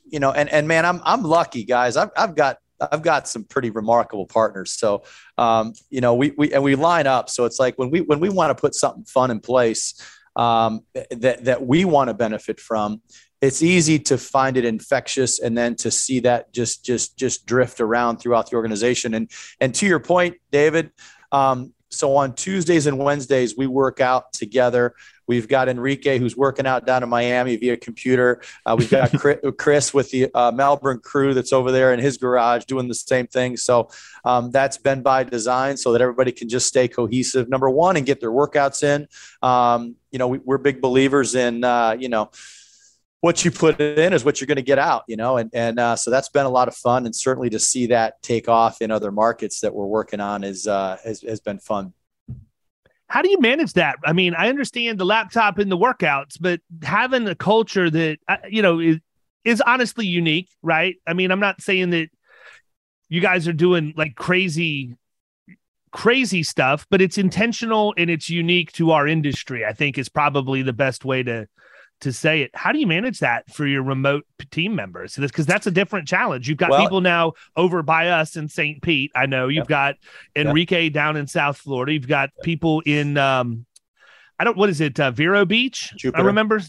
you 0.09 0.21
know, 0.21 0.33
and 0.33 0.49
and 0.49 0.69
man, 0.69 0.85
I'm 0.85 1.01
I'm 1.05 1.23
lucky, 1.23 1.65
guys. 1.65 1.97
I've 1.97 2.11
I've 2.17 2.35
got 2.35 2.59
I've 2.81 3.03
got 3.03 3.29
some 3.29 3.45
pretty 3.45 3.71
remarkable 3.71 4.27
partners. 4.27 4.73
So, 4.73 5.05
um, 5.39 5.73
you 5.91 6.01
know, 6.01 6.15
we 6.15 6.33
we 6.37 6.53
and 6.53 6.63
we 6.63 6.75
line 6.75 7.07
up. 7.07 7.31
So 7.31 7.45
it's 7.45 7.59
like 7.59 7.79
when 7.79 7.91
we 7.91 8.01
when 8.01 8.21
we 8.21 8.29
want 8.29 8.57
to 8.57 8.61
put 8.61 8.75
something 8.75 9.05
fun 9.05 9.31
in 9.31 9.41
place 9.41 10.01
um, 10.37 10.81
that 11.11 11.45
that 11.45 11.67
we 11.67 11.85
want 11.85 12.09
to 12.09 12.15
benefit 12.15 12.61
from, 12.61 13.01
it's 13.41 13.63
easy 13.63 13.99
to 14.01 14.19
find 14.19 14.57
it 14.57 14.65
infectious 14.65 15.41
and 15.41 15.57
then 15.57 15.75
to 15.77 15.91
see 15.91 16.21
that 16.21 16.53
just 16.53 16.85
just 16.85 17.17
just 17.17 17.47
drift 17.47 17.81
around 17.81 18.19
throughout 18.19 18.51
the 18.51 18.57
organization. 18.57 19.15
And 19.15 19.31
and 19.61 19.75
to 19.77 19.87
your 19.87 20.01
point, 20.01 20.37
David. 20.51 20.91
Um, 21.33 21.73
so 21.97 22.17
on 22.17 22.35
Tuesdays 22.35 22.87
and 22.87 22.99
Wednesdays, 22.99 23.57
we 23.57 23.67
work 23.67 24.00
out 24.00 24.33
together. 24.33 24.95
We've 25.26 25.49
got 25.49 25.69
Enrique 25.69 26.19
who's 26.19 26.37
working 26.37 26.67
out 26.67 26.87
down 26.87 27.03
in 27.03 27.09
Miami 27.09 27.57
via 27.57 27.76
computer. 27.76 28.43
Uh, 28.65 28.76
we've 28.79 28.91
got 28.91 29.12
Chris 29.59 29.92
with 29.92 30.11
the 30.11 30.29
uh, 30.35 30.53
Melbourne 30.53 31.01
crew 31.03 31.35
that's 31.35 31.53
over 31.53 31.73
there 31.73 31.92
in 31.92 31.99
his 31.99 32.16
garage 32.16 32.64
doing 32.64 32.87
the 32.87 32.94
same 32.94 33.27
thing. 33.27 33.57
So 33.57 33.90
um, 34.25 34.51
that's 34.51 34.79
been 34.79 35.03
by 35.03 35.25
design 35.25 35.77
so 35.77 35.92
that 35.92 36.01
everybody 36.01 36.31
can 36.31 36.49
just 36.49 36.66
stay 36.66 36.87
cohesive. 36.87 37.49
Number 37.49 37.68
one, 37.68 37.97
and 37.97 38.07
get 38.07 38.20
their 38.20 38.31
workouts 38.31 38.83
in. 38.83 39.09
Um, 39.42 39.97
you 40.12 40.18
know, 40.18 40.29
we, 40.29 40.40
are 40.49 40.59
big 40.59 40.81
believers 40.81 41.35
in 41.35 41.64
uh, 41.64 41.97
you 41.99 42.09
know 42.09 42.31
what 43.20 43.44
you 43.44 43.51
put 43.51 43.81
in 43.81 44.12
is 44.12 44.25
what 44.25 44.40
you're 44.40 44.47
going 44.47 44.57
to 44.57 44.62
get 44.62 44.79
out, 44.79 45.03
you 45.09 45.16
know, 45.16 45.37
and 45.37 45.51
and 45.53 45.81
uh, 45.81 45.97
so 45.97 46.11
that's 46.11 46.29
been 46.29 46.47
a 46.47 46.51
lot 46.51 46.68
of 46.68 46.77
fun, 46.77 47.07
and 47.07 47.16
certainly 47.16 47.51
to 47.51 47.59
see 47.59 47.87
that 47.87 48.23
take 48.23 48.49
off 48.49 48.81
in 48.83 48.90
other 48.90 49.11
markets 49.11 49.61
that 49.61 49.75
we're 49.75 49.87
working 49.87 50.20
on 50.20 50.44
is 50.44 50.66
uh, 50.66 50.97
has, 51.03 51.23
has 51.23 51.40
been 51.40 51.59
fun. 51.59 51.92
How 53.09 53.23
do 53.23 53.31
you 53.31 53.40
manage 53.40 53.75
that? 53.75 53.97
I 54.05 54.12
mean, 54.12 54.35
I 54.35 54.49
understand 54.49 54.99
the 54.99 55.05
laptop 55.05 55.59
and 55.59 55.71
the 55.71 55.79
workouts, 55.79 56.37
but 56.40 56.61
having 56.83 57.29
a 57.29 57.35
culture 57.35 57.88
that 57.88 58.19
uh, 58.29 58.38
you 58.49 58.62
know 58.62 58.81
is, 58.81 58.99
is 59.45 59.61
honestly 59.61 60.07
unique, 60.07 60.49
right? 60.62 60.97
I 61.07 61.12
mean, 61.12 61.31
I'm 61.31 61.40
not 61.40 61.62
saying 61.62 61.90
that 61.90 62.09
you 63.09 63.21
guys 63.21 63.47
are 63.47 63.53
doing 63.53 63.95
like 63.97 64.16
crazy 64.16 64.97
crazy 65.92 66.42
stuff, 66.42 66.87
but 66.90 67.01
it's 67.01 67.16
intentional 67.16 67.95
and 67.97 68.11
it's 68.11 68.29
unique 68.29 68.71
to 68.73 68.90
our 68.90 69.07
industry. 69.07 69.64
I 69.64 69.73
think 69.73 69.97
is 69.97 70.11
probably 70.11 70.62
the 70.62 70.75
best 70.75 71.05
way 71.05 71.23
to 71.23 71.49
to 72.00 72.12
say 72.12 72.42
it. 72.42 72.50
How 72.54 72.72
do 72.72 72.78
you 72.78 72.87
manage 72.87 73.20
that 73.20 73.50
for 73.50 73.66
your 73.66 73.82
remote 73.82 74.26
team 74.50 74.74
members? 74.74 75.16
Because 75.16 75.46
that's 75.46 75.66
a 75.66 75.70
different 75.70 76.06
challenge. 76.06 76.48
You've 76.48 76.59
got 76.59 76.70
well, 76.70 76.82
people 76.82 77.00
now 77.00 77.32
over 77.56 77.82
by 77.82 78.09
us 78.09 78.37
in 78.37 78.48
St. 78.48 78.82
Pete. 78.82 79.12
I 79.14 79.26
know 79.26 79.48
you've 79.48 79.66
got 79.66 79.96
Enrique 80.35 80.85
yep. 80.85 80.92
down 80.92 81.16
in 81.16 81.26
South 81.26 81.56
Florida. 81.56 81.92
You've 81.92 82.09
got 82.09 82.30
people 82.42 82.82
in 82.85 83.16
um, 83.16 83.66
I 84.38 84.44
don't 84.44 84.56
what 84.56 84.68
is 84.68 84.80
it 84.80 84.98
uh, 85.00 85.11
Vero 85.11 85.44
Beach? 85.44 85.92
Jupiter. 85.96 86.22
I 86.22 86.26
remember 86.26 86.61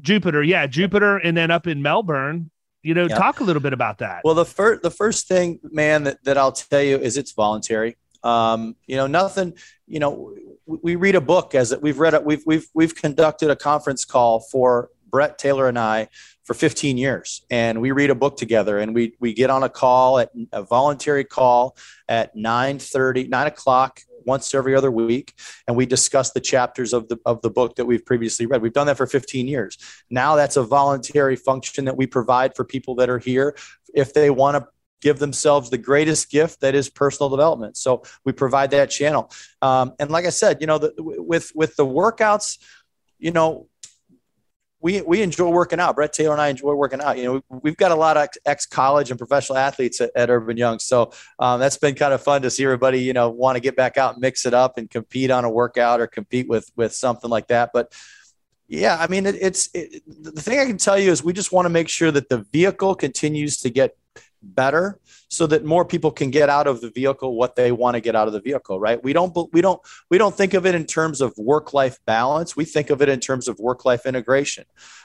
Jupiter. 0.00 0.42
Yeah, 0.42 0.66
Jupiter, 0.66 1.16
and 1.16 1.36
then 1.36 1.50
up 1.50 1.66
in 1.66 1.82
Melbourne. 1.82 2.50
You 2.82 2.92
know, 2.92 3.08
talk 3.08 3.40
a 3.40 3.44
little 3.44 3.62
bit 3.62 3.72
about 3.72 3.98
that. 3.98 4.20
Well, 4.24 4.34
the 4.34 4.44
first 4.44 4.82
the 4.82 4.90
first 4.90 5.26
thing, 5.26 5.58
man, 5.62 6.04
that, 6.04 6.22
that 6.24 6.36
I'll 6.36 6.52
tell 6.52 6.82
you 6.82 6.98
is 6.98 7.16
it's 7.16 7.32
voluntary. 7.32 7.96
Um, 8.22 8.76
you 8.86 8.96
know, 8.96 9.06
nothing. 9.06 9.54
You 9.86 10.00
know, 10.00 10.34
we 10.66 10.96
read 10.96 11.14
a 11.14 11.20
book 11.20 11.54
as 11.54 11.72
it 11.72 11.82
we've 11.82 11.98
read 11.98 12.14
it. 12.14 12.24
We've 12.24 12.42
we've 12.46 12.68
we've 12.74 12.94
conducted 12.94 13.50
a 13.50 13.56
conference 13.56 14.04
call 14.04 14.40
for 14.40 14.90
Brett 15.10 15.38
Taylor 15.38 15.68
and 15.68 15.78
I 15.78 16.08
for 16.44 16.54
15 16.54 16.98
years, 16.98 17.42
and 17.50 17.80
we 17.80 17.92
read 17.92 18.10
a 18.10 18.14
book 18.14 18.36
together. 18.36 18.78
And 18.78 18.94
we 18.94 19.14
we 19.20 19.34
get 19.34 19.50
on 19.50 19.62
a 19.62 19.68
call 19.68 20.18
at 20.18 20.30
a 20.52 20.62
voluntary 20.62 21.24
call 21.24 21.76
at 22.08 22.34
9 22.34 22.78
30, 22.78 23.28
9 23.28 23.46
o'clock 23.46 24.00
once 24.26 24.54
every 24.54 24.74
other 24.74 24.90
week 24.90 25.34
and 25.68 25.76
we 25.76 25.84
discuss 25.84 26.30
the 26.32 26.40
chapters 26.40 26.92
of 26.92 27.08
the 27.08 27.18
of 27.26 27.42
the 27.42 27.50
book 27.50 27.76
that 27.76 27.84
we've 27.84 28.06
previously 28.06 28.46
read 28.46 28.62
we've 28.62 28.72
done 28.72 28.86
that 28.86 28.96
for 28.96 29.06
15 29.06 29.46
years 29.46 29.76
now 30.08 30.34
that's 30.34 30.56
a 30.56 30.62
voluntary 30.62 31.36
function 31.36 31.84
that 31.84 31.96
we 31.96 32.06
provide 32.06 32.56
for 32.56 32.64
people 32.64 32.94
that 32.94 33.10
are 33.10 33.18
here 33.18 33.54
if 33.94 34.14
they 34.14 34.30
want 34.30 34.56
to 34.56 34.66
give 35.04 35.18
themselves 35.18 35.68
the 35.68 35.78
greatest 35.78 36.30
gift 36.30 36.62
that 36.62 36.74
is 36.74 36.88
personal 36.88 37.28
development. 37.28 37.76
So 37.76 38.02
we 38.24 38.32
provide 38.32 38.70
that 38.70 38.88
channel. 38.90 39.30
Um, 39.60 39.92
and 40.00 40.10
like 40.10 40.24
I 40.24 40.30
said, 40.30 40.62
you 40.62 40.66
know, 40.66 40.78
the, 40.78 40.94
with 40.96 41.52
with 41.54 41.76
the 41.76 41.84
workouts, 41.86 42.58
you 43.18 43.30
know, 43.30 43.68
we 44.80 45.02
we 45.02 45.20
enjoy 45.20 45.50
working 45.50 45.78
out. 45.78 45.94
Brett 45.94 46.14
Taylor 46.14 46.32
and 46.32 46.40
I 46.40 46.48
enjoy 46.48 46.72
working 46.72 47.02
out. 47.02 47.18
You 47.18 47.24
know, 47.24 47.60
we've 47.62 47.76
got 47.76 47.90
a 47.90 47.94
lot 47.94 48.16
of 48.16 48.28
ex 48.46 48.64
college 48.64 49.10
and 49.10 49.18
professional 49.18 49.58
athletes 49.58 50.00
at, 50.00 50.10
at 50.16 50.30
Urban 50.30 50.56
Young, 50.56 50.78
so 50.78 51.12
um, 51.38 51.60
that's 51.60 51.76
been 51.76 51.94
kind 51.94 52.14
of 52.14 52.22
fun 52.22 52.40
to 52.42 52.50
see 52.50 52.64
everybody, 52.64 53.00
you 53.00 53.12
know, 53.12 53.28
want 53.28 53.56
to 53.56 53.60
get 53.60 53.76
back 53.76 53.98
out 53.98 54.14
and 54.14 54.22
mix 54.22 54.46
it 54.46 54.54
up 54.54 54.78
and 54.78 54.88
compete 54.88 55.30
on 55.30 55.44
a 55.44 55.50
workout 55.50 56.00
or 56.00 56.06
compete 56.06 56.48
with 56.48 56.70
with 56.76 56.94
something 56.94 57.30
like 57.30 57.48
that. 57.48 57.70
But 57.74 57.92
yeah, 58.68 58.96
I 58.98 59.06
mean, 59.08 59.26
it, 59.26 59.36
it's 59.40 59.68
it, 59.74 60.02
the 60.06 60.40
thing 60.40 60.58
I 60.58 60.64
can 60.64 60.78
tell 60.78 60.98
you 60.98 61.10
is 61.10 61.22
we 61.22 61.34
just 61.34 61.52
want 61.52 61.66
to 61.66 61.70
make 61.70 61.90
sure 61.90 62.10
that 62.10 62.30
the 62.30 62.46
vehicle 62.52 62.94
continues 62.94 63.58
to 63.58 63.70
get 63.70 63.96
better 64.44 65.00
so 65.28 65.46
that 65.46 65.64
more 65.64 65.84
people 65.84 66.10
can 66.10 66.30
get 66.30 66.48
out 66.48 66.66
of 66.66 66.80
the 66.80 66.90
vehicle 66.90 67.36
what 67.36 67.56
they 67.56 67.72
want 67.72 67.94
to 67.94 68.00
get 68.00 68.14
out 68.14 68.26
of 68.26 68.32
the 68.32 68.40
vehicle 68.40 68.78
right? 68.78 69.02
We 69.02 69.12
don't 69.12 69.34
we 69.52 69.60
don't 69.60 69.80
we 70.10 70.18
don't 70.18 70.34
think 70.34 70.54
of 70.54 70.66
it 70.66 70.74
in 70.74 70.84
terms 70.84 71.20
of 71.20 71.32
work 71.36 71.72
life 71.72 71.98
balance. 72.06 72.56
We 72.56 72.64
think 72.64 72.90
of 72.90 73.02
it 73.02 73.08
in 73.08 73.20
terms 73.20 73.48
of 73.48 73.58
work 73.58 73.84
life 73.84 74.06
integration. 74.06 74.64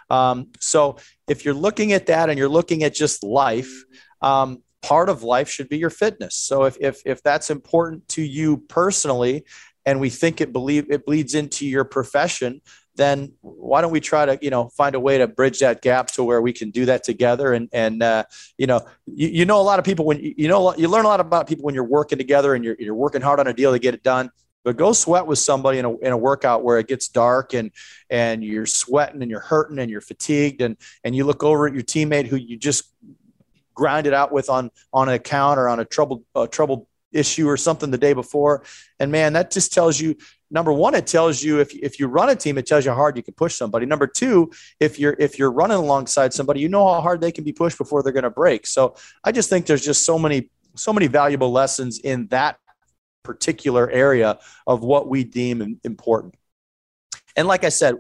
Um, 0.10 0.48
so 0.60 0.98
if 1.28 1.46
you're 1.46 1.54
looking 1.54 1.94
at 1.94 2.08
that 2.08 2.30
and 2.30 2.38
you're 2.38 2.50
looking 2.50 2.84
at 2.84 2.94
just 2.94 3.24
life 3.24 3.84
um, 4.22 4.64
part 4.82 5.10
of 5.10 5.24
life 5.24 5.50
should 5.50 5.70
be 5.70 5.78
your 5.78 5.90
fitness. 5.90 6.36
So 6.36 6.64
if, 6.64 6.78
if 6.80 7.02
if 7.06 7.24
that's 7.24 7.50
important 7.50 8.08
to 8.10 8.22
you 8.22 8.58
personally 8.58 9.46
and 9.86 10.00
we 10.00 10.10
think 10.10 10.42
it 10.42 10.54
believe 10.54 10.90
it 10.90 11.06
bleeds 11.06 11.36
into 11.36 11.66
your 11.66 11.84
profession 11.84 12.62
then 12.96 13.32
why 13.42 13.82
don't 13.82 13.92
we 13.92 14.00
try 14.00 14.26
to 14.26 14.38
you 14.42 14.50
know 14.50 14.70
find 14.70 14.96
a 14.96 15.00
way 15.00 15.18
to 15.18 15.28
bridge 15.28 15.60
that 15.60 15.82
gap 15.82 16.08
to 16.08 16.24
where 16.24 16.42
we 16.42 16.52
can 16.54 16.70
do 16.70 16.86
that 16.86 17.04
together 17.04 17.54
and 17.54 17.70
and 17.72 18.04
uh, 18.04 18.24
you 18.58 18.68
know 18.68 18.82
you, 19.06 19.28
you 19.30 19.46
know 19.46 19.60
a 19.60 19.64
lot 19.64 19.80
of 19.80 19.86
people 19.86 20.06
when 20.06 20.20
you, 20.20 20.34
you 20.38 20.48
know 20.48 20.76
you 20.76 20.88
learn 20.88 21.06
a 21.06 21.08
lot 21.08 21.20
about 21.20 21.48
people 21.48 21.64
when 21.64 21.76
you're 21.76 21.84
working 21.84 22.18
together 22.18 22.54
and 22.56 22.64
you're, 22.64 22.76
you're 22.80 22.96
working 22.96 23.22
hard 23.22 23.40
on 23.40 23.48
a 23.48 23.54
deal 23.54 23.72
to 23.72 23.80
get 23.80 23.94
it 23.94 24.04
done 24.04 24.30
but 24.64 24.76
go 24.76 24.92
sweat 24.92 25.26
with 25.26 25.40
somebody 25.40 25.80
in 25.80 25.86
a, 25.86 25.98
in 26.00 26.12
a 26.12 26.18
workout 26.18 26.64
where 26.64 26.78
it 26.78 26.88
gets 26.88 27.08
dark 27.08 27.54
and 27.54 27.72
and 28.10 28.44
you're 28.44 28.66
sweating 28.66 29.22
and 29.22 29.32
you're 29.32 29.40
hurting 29.40 29.80
and 29.80 29.90
you're 29.90 30.02
fatigued 30.02 30.62
and 30.62 30.78
and 31.04 31.16
you 31.16 31.24
look 31.24 31.44
over 31.44 31.68
at 31.68 31.74
your 31.74 31.84
teammate 31.84 32.28
who 32.28 32.36
you 32.36 32.58
just 32.58 32.94
grind 33.74 34.06
it 34.08 34.14
out 34.14 34.32
with 34.32 34.50
on 34.50 34.70
on 34.92 35.08
an 35.08 35.16
account 35.16 35.58
or 35.58 35.70
on 35.70 35.80
a 35.80 35.86
troubled 35.86 36.24
uh, 36.36 36.48
troubled 36.48 36.86
issue 37.12 37.48
or 37.48 37.58
something 37.58 37.92
the 37.92 37.98
day 37.98 38.14
before. 38.14 38.64
And 39.00 39.12
man, 39.12 39.34
that 39.34 39.52
just 39.52 39.74
tells 39.74 40.00
you 40.00 40.16
number 40.52 40.74
one, 40.74 40.96
it 40.96 41.08
tells 41.08 41.44
you 41.44 41.60
if, 41.60 41.74
if 41.76 42.00
you 42.00 42.08
run 42.08 42.30
a 42.30 42.36
team, 42.36 42.58
it 42.58 42.66
tells 42.66 42.86
you 42.86 42.92
how 42.92 42.98
hard 42.98 43.18
you 43.18 43.24
can 43.24 43.34
push 43.34 43.56
somebody. 43.56 43.86
Number 43.86 44.08
two, 44.08 44.52
if 44.80 45.00
you're 45.00 45.16
if 45.20 45.38
you're 45.38 45.52
running 45.52 45.78
alongside 45.78 46.34
somebody, 46.34 46.60
you 46.60 46.70
know 46.70 46.92
how 46.92 47.02
hard 47.02 47.22
they 47.22 47.32
can 47.32 47.44
be 47.44 47.54
pushed 47.54 47.78
before 47.78 48.04
they're 48.04 48.14
going 48.14 48.24
to 48.24 48.30
break. 48.30 48.68
So 48.68 48.96
I 49.24 49.32
just 49.32 49.50
think 49.50 49.66
there's 49.66 49.86
just 49.86 50.06
so 50.06 50.18
many 50.20 50.50
so 50.76 50.94
many 50.94 51.08
valuable 51.08 51.52
lessons 51.52 52.00
in 52.00 52.28
that 52.28 52.58
particular 53.24 53.90
area 53.90 54.40
of 54.66 54.82
what 54.82 55.08
we 55.08 55.24
deem 55.24 55.80
important. 55.84 56.36
And 57.36 57.48
like 57.48 57.64
I 57.64 57.70
said, 57.70 57.96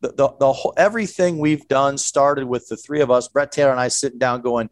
the, 0.00 0.12
the, 0.12 0.34
the 0.40 0.52
whole, 0.52 0.74
everything 0.76 1.38
we've 1.38 1.66
done 1.68 1.98
started 1.98 2.46
with 2.46 2.66
the 2.68 2.76
three 2.76 3.00
of 3.02 3.10
us, 3.10 3.28
Brett 3.28 3.52
Taylor 3.52 3.70
and 3.70 3.80
I 3.80 3.88
sitting 3.88 4.18
down 4.18 4.40
going, 4.40 4.70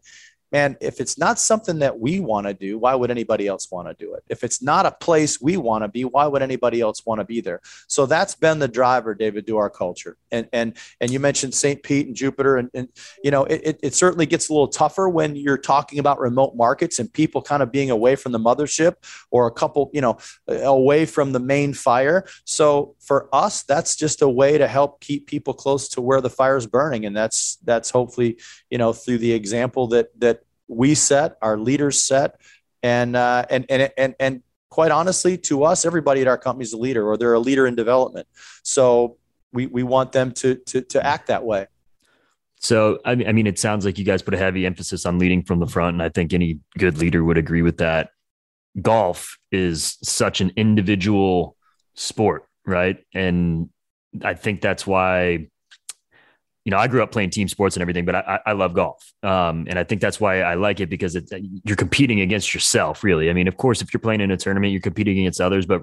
man, 0.51 0.77
if 0.81 0.99
it's 0.99 1.17
not 1.17 1.39
something 1.39 1.79
that 1.79 1.99
we 1.99 2.19
want 2.19 2.47
to 2.47 2.53
do, 2.53 2.79
why 2.79 2.95
would 2.95 3.11
anybody 3.11 3.47
else 3.47 3.69
want 3.69 3.87
to 3.87 3.93
do 3.93 4.13
it? 4.15 4.23
If 4.29 4.43
it's 4.43 4.61
not 4.61 4.85
a 4.85 4.91
place 4.91 5.39
we 5.39 5.57
want 5.57 5.83
to 5.83 5.87
be, 5.87 6.05
why 6.05 6.25
would 6.25 6.41
anybody 6.41 6.81
else 6.81 7.05
want 7.05 7.19
to 7.19 7.25
be 7.25 7.39
there? 7.41 7.61
So 7.87 8.05
that's 8.05 8.35
been 8.35 8.59
the 8.59 8.67
driver, 8.67 9.13
David, 9.13 9.45
to 9.47 9.57
our 9.57 9.69
culture. 9.69 10.17
And 10.31 10.47
and 10.51 10.75
and 10.99 11.11
you 11.11 11.19
mentioned 11.19 11.53
St. 11.53 11.81
Pete 11.83 12.07
and 12.07 12.15
Jupiter, 12.15 12.57
and, 12.57 12.69
and 12.73 12.87
you 13.23 13.31
know, 13.31 13.45
it, 13.45 13.79
it 13.83 13.93
certainly 13.93 14.25
gets 14.25 14.49
a 14.49 14.53
little 14.53 14.67
tougher 14.67 15.07
when 15.07 15.35
you're 15.35 15.57
talking 15.57 15.99
about 15.99 16.19
remote 16.19 16.55
markets 16.55 16.99
and 16.99 17.11
people 17.11 17.41
kind 17.41 17.61
of 17.61 17.71
being 17.71 17.91
away 17.91 18.15
from 18.15 18.31
the 18.31 18.39
mothership 18.39 18.95
or 19.31 19.47
a 19.47 19.51
couple, 19.51 19.91
you 19.93 20.01
know, 20.01 20.17
away 20.47 21.05
from 21.05 21.31
the 21.31 21.39
main 21.39 21.73
fire. 21.73 22.25
So 22.45 22.95
for 22.99 23.29
us, 23.33 23.63
that's 23.63 23.95
just 23.95 24.21
a 24.21 24.29
way 24.29 24.57
to 24.57 24.67
help 24.67 25.01
keep 25.01 25.27
people 25.27 25.53
close 25.53 25.89
to 25.89 26.01
where 26.01 26.21
the 26.21 26.29
fire 26.29 26.57
is 26.57 26.67
burning. 26.67 27.05
And 27.05 27.15
that's 27.15 27.57
that's 27.63 27.89
hopefully, 27.89 28.39
you 28.69 28.77
know, 28.77 28.93
through 28.93 29.19
the 29.19 29.33
example 29.33 29.87
that 29.87 30.07
that 30.19 30.38
we 30.69 30.95
set, 30.95 31.37
our 31.41 31.57
leaders 31.57 32.01
set, 32.01 32.39
and 32.81 33.15
uh, 33.15 33.45
and 33.49 33.65
and 33.69 33.91
and 33.97 34.15
and 34.19 34.43
quite 34.69 34.91
honestly, 34.91 35.37
to 35.37 35.63
us, 35.63 35.83
everybody 35.83 36.21
at 36.21 36.27
our 36.27 36.37
company 36.37 36.63
is 36.63 36.73
a 36.73 36.77
leader, 36.77 37.09
or 37.09 37.17
they're 37.17 37.33
a 37.33 37.39
leader 37.39 37.67
in 37.67 37.75
development. 37.75 38.27
So 38.63 39.17
we 39.51 39.65
we 39.65 39.83
want 39.83 40.11
them 40.11 40.31
to 40.33 40.55
to 40.55 40.81
to 40.81 41.05
act 41.05 41.27
that 41.27 41.43
way. 41.43 41.67
So 42.61 42.99
I 43.05 43.15
mean, 43.15 43.47
it 43.47 43.57
sounds 43.57 43.85
like 43.85 43.97
you 43.97 44.05
guys 44.05 44.21
put 44.21 44.33
a 44.33 44.37
heavy 44.37 44.65
emphasis 44.65 45.05
on 45.05 45.17
leading 45.17 45.43
from 45.43 45.59
the 45.59 45.67
front, 45.67 45.95
and 45.95 46.03
I 46.03 46.09
think 46.09 46.33
any 46.33 46.59
good 46.77 46.97
leader 46.97 47.23
would 47.23 47.37
agree 47.37 47.61
with 47.61 47.77
that. 47.77 48.11
Golf 48.81 49.37
is 49.51 49.97
such 50.03 50.41
an 50.41 50.51
individual 50.55 51.55
sport, 51.95 52.45
right? 52.65 53.03
And 53.13 53.69
I 54.23 54.33
think 54.35 54.61
that's 54.61 54.85
why 54.85 55.47
you 56.69 56.75
know, 56.75 56.77
I 56.77 56.87
grew 56.87 57.01
up 57.01 57.11
playing 57.11 57.31
team 57.31 57.47
sports 57.47 57.75
and 57.75 57.81
everything, 57.81 58.05
but 58.05 58.13
I, 58.13 58.39
I 58.45 58.51
love 58.51 58.75
golf. 58.75 59.11
Um, 59.23 59.65
and 59.67 59.79
I 59.79 59.83
think 59.83 60.01
that's 60.01 60.19
why 60.19 60.41
I 60.41 60.53
like 60.53 60.79
it 60.79 60.87
because 60.87 61.15
it, 61.15 61.27
you're 61.63 61.75
competing 61.75 62.21
against 62.21 62.53
yourself, 62.53 63.03
really. 63.03 63.31
I 63.31 63.33
mean, 63.33 63.47
of 63.47 63.57
course, 63.57 63.81
if 63.81 63.91
you're 63.91 63.99
playing 63.99 64.21
in 64.21 64.29
a 64.29 64.37
tournament, 64.37 64.71
you're 64.71 64.79
competing 64.79 65.17
against 65.17 65.41
others, 65.41 65.65
but 65.65 65.81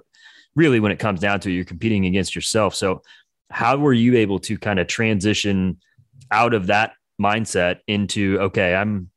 really 0.55 0.79
when 0.79 0.93
it 0.93 1.01
comes 1.01 1.19
down 1.19 1.41
to 1.41 1.51
it, 1.51 1.55
you're 1.55 1.65
competing 1.65 2.07
against 2.07 2.37
yourself. 2.37 2.77
So 2.77 3.03
how 3.51 3.77
were 3.79 3.93
you 3.93 4.17
able 4.17 4.39
to 4.39 4.57
kind 4.57 4.79
of 4.79 4.87
transition 4.87 5.79
out 6.31 6.55
of 6.55 6.69
that 6.69 6.93
mindset 7.21 7.81
into, 7.89 8.39
okay, 8.43 8.73
I'm, 8.73 9.11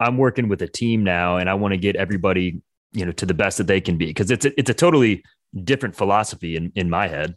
I'm 0.00 0.16
working 0.16 0.48
with 0.48 0.62
a 0.62 0.68
team 0.68 1.04
now 1.04 1.36
and 1.36 1.50
I 1.50 1.54
want 1.54 1.72
to 1.72 1.78
get 1.78 1.96
everybody, 1.96 2.62
you 2.92 3.04
know, 3.04 3.12
to 3.12 3.26
the 3.26 3.34
best 3.34 3.58
that 3.58 3.66
they 3.66 3.82
can 3.82 3.98
be. 3.98 4.14
Cause 4.14 4.30
it's 4.30 4.46
it's 4.46 4.70
a 4.70 4.74
totally 4.74 5.22
different 5.54 5.96
philosophy 5.96 6.56
in, 6.56 6.72
in 6.74 6.88
my 6.88 7.08
head. 7.08 7.36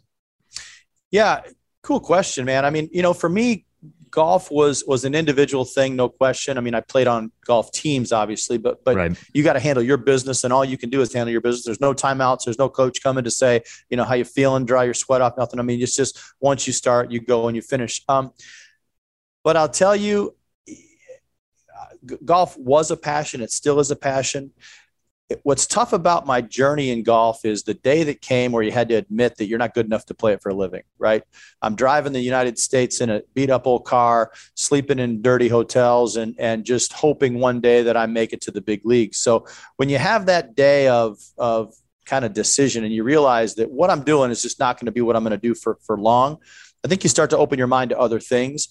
Yeah. 1.10 1.42
Cool 1.86 2.00
question, 2.00 2.44
man. 2.44 2.64
I 2.64 2.70
mean, 2.70 2.88
you 2.92 3.00
know, 3.00 3.14
for 3.14 3.28
me, 3.28 3.64
golf 4.10 4.50
was 4.50 4.82
was 4.88 5.04
an 5.04 5.14
individual 5.14 5.64
thing, 5.64 5.94
no 5.94 6.08
question. 6.08 6.58
I 6.58 6.60
mean, 6.60 6.74
I 6.74 6.80
played 6.80 7.06
on 7.06 7.30
golf 7.44 7.70
teams, 7.70 8.10
obviously, 8.10 8.58
but 8.58 8.82
but 8.84 8.96
right. 8.96 9.16
you 9.32 9.44
got 9.44 9.52
to 9.52 9.60
handle 9.60 9.84
your 9.84 9.96
business, 9.96 10.42
and 10.42 10.52
all 10.52 10.64
you 10.64 10.76
can 10.76 10.90
do 10.90 11.00
is 11.00 11.12
handle 11.12 11.30
your 11.30 11.40
business. 11.40 11.64
There's 11.64 11.80
no 11.80 11.94
timeouts. 11.94 12.40
There's 12.44 12.58
no 12.58 12.68
coach 12.68 13.04
coming 13.04 13.22
to 13.22 13.30
say, 13.30 13.62
you 13.88 13.96
know, 13.96 14.02
how 14.02 14.14
you 14.14 14.24
feeling, 14.24 14.64
dry 14.64 14.82
your 14.82 14.94
sweat 14.94 15.20
off, 15.20 15.34
nothing. 15.38 15.60
I 15.60 15.62
mean, 15.62 15.80
it's 15.80 15.94
just 15.94 16.20
once 16.40 16.66
you 16.66 16.72
start, 16.72 17.12
you 17.12 17.20
go 17.20 17.46
and 17.46 17.54
you 17.54 17.62
finish. 17.62 18.02
Um, 18.08 18.32
but 19.44 19.56
I'll 19.56 19.68
tell 19.68 19.94
you, 19.94 20.34
golf 22.24 22.58
was 22.58 22.90
a 22.90 22.96
passion. 22.96 23.40
It 23.42 23.52
still 23.52 23.78
is 23.78 23.92
a 23.92 23.96
passion 23.96 24.50
what's 25.42 25.66
tough 25.66 25.92
about 25.92 26.26
my 26.26 26.40
journey 26.40 26.90
in 26.90 27.02
golf 27.02 27.44
is 27.44 27.64
the 27.64 27.74
day 27.74 28.04
that 28.04 28.20
came 28.20 28.52
where 28.52 28.62
you 28.62 28.70
had 28.70 28.88
to 28.88 28.94
admit 28.94 29.36
that 29.36 29.46
you're 29.46 29.58
not 29.58 29.74
good 29.74 29.86
enough 29.86 30.06
to 30.06 30.14
play 30.14 30.32
it 30.32 30.42
for 30.42 30.50
a 30.50 30.54
living, 30.54 30.82
right? 30.98 31.24
I'm 31.62 31.74
driving 31.74 32.12
the 32.12 32.20
United 32.20 32.58
States 32.58 33.00
in 33.00 33.10
a 33.10 33.22
beat 33.34 33.50
up 33.50 33.66
old 33.66 33.84
car, 33.84 34.30
sleeping 34.54 35.00
in 35.00 35.22
dirty 35.22 35.48
hotels, 35.48 36.16
and, 36.16 36.36
and 36.38 36.64
just 36.64 36.92
hoping 36.92 37.40
one 37.40 37.60
day 37.60 37.82
that 37.82 37.96
I 37.96 38.06
make 38.06 38.32
it 38.32 38.40
to 38.42 38.52
the 38.52 38.60
big 38.60 38.82
leagues. 38.84 39.18
So 39.18 39.46
when 39.76 39.88
you 39.88 39.98
have 39.98 40.26
that 40.26 40.54
day 40.54 40.86
of, 40.86 41.18
of 41.36 41.74
kind 42.04 42.24
of 42.24 42.32
decision 42.32 42.84
and 42.84 42.94
you 42.94 43.02
realize 43.02 43.56
that 43.56 43.70
what 43.70 43.90
I'm 43.90 44.04
doing 44.04 44.30
is 44.30 44.42
just 44.42 44.60
not 44.60 44.78
going 44.78 44.86
to 44.86 44.92
be 44.92 45.00
what 45.00 45.16
I'm 45.16 45.24
going 45.24 45.32
to 45.32 45.36
do 45.38 45.54
for, 45.54 45.78
for 45.82 45.98
long, 45.98 46.38
I 46.84 46.88
think 46.88 47.02
you 47.02 47.10
start 47.10 47.30
to 47.30 47.38
open 47.38 47.58
your 47.58 47.66
mind 47.66 47.90
to 47.90 47.98
other 47.98 48.20
things. 48.20 48.68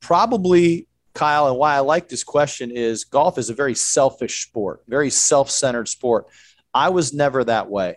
Probably 0.00 0.88
Kyle, 1.14 1.48
and 1.48 1.56
why 1.56 1.74
I 1.74 1.80
like 1.80 2.08
this 2.08 2.24
question 2.24 2.70
is 2.70 3.04
golf 3.04 3.38
is 3.38 3.50
a 3.50 3.54
very 3.54 3.74
selfish 3.74 4.46
sport, 4.46 4.82
very 4.88 5.10
self 5.10 5.50
centered 5.50 5.88
sport. 5.88 6.26
I 6.72 6.90
was 6.90 7.12
never 7.12 7.42
that 7.44 7.68
way. 7.68 7.96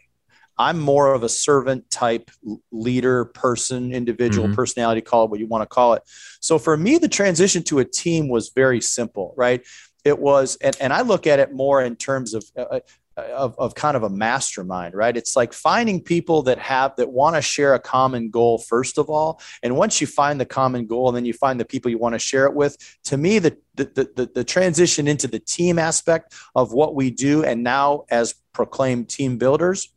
I'm 0.57 0.79
more 0.79 1.13
of 1.13 1.23
a 1.23 1.29
servant 1.29 1.89
type 1.89 2.29
leader, 2.71 3.25
person, 3.25 3.91
individual 3.91 4.47
mm-hmm. 4.47 4.55
personality, 4.55 5.01
call 5.01 5.25
it 5.25 5.31
what 5.31 5.39
you 5.39 5.47
want 5.47 5.63
to 5.63 5.67
call 5.67 5.93
it. 5.93 6.03
So 6.41 6.59
for 6.59 6.77
me, 6.77 6.97
the 6.97 7.07
transition 7.07 7.63
to 7.63 7.79
a 7.79 7.85
team 7.85 8.29
was 8.29 8.49
very 8.49 8.79
simple, 8.79 9.33
right? 9.35 9.65
It 10.03 10.19
was, 10.19 10.57
and, 10.61 10.75
and 10.79 10.93
I 10.93 11.01
look 11.01 11.25
at 11.25 11.39
it 11.39 11.53
more 11.53 11.81
in 11.81 11.95
terms 11.95 12.33
of 12.33 12.45
uh, 12.55 12.81
of, 13.17 13.55
of 13.59 13.75
kind 13.75 13.95
of 13.95 14.03
a 14.03 14.09
mastermind, 14.09 14.95
right? 14.95 15.15
It's 15.15 15.35
like 15.35 15.53
finding 15.53 16.01
people 16.01 16.43
that 16.43 16.57
have 16.59 16.95
that 16.95 17.11
want 17.11 17.35
to 17.35 17.41
share 17.41 17.73
a 17.73 17.79
common 17.79 18.29
goal 18.29 18.57
first 18.57 18.97
of 18.97 19.09
all, 19.09 19.39
and 19.61 19.75
once 19.75 20.01
you 20.01 20.07
find 20.07 20.39
the 20.39 20.45
common 20.45 20.87
goal, 20.87 21.09
and 21.09 21.15
then 21.15 21.25
you 21.25 21.33
find 21.33 21.59
the 21.59 21.65
people 21.65 21.91
you 21.91 21.97
want 21.97 22.13
to 22.13 22.19
share 22.19 22.45
it 22.45 22.53
with. 22.53 22.77
To 23.05 23.17
me, 23.17 23.39
the 23.39 23.57
the 23.75 23.85
the, 24.15 24.31
the 24.33 24.43
transition 24.43 25.07
into 25.07 25.27
the 25.27 25.39
team 25.39 25.77
aspect 25.77 26.33
of 26.55 26.73
what 26.73 26.95
we 26.95 27.11
do, 27.11 27.43
and 27.43 27.63
now 27.63 28.05
as 28.09 28.35
proclaimed 28.53 29.09
team 29.09 29.37
builders, 29.37 29.89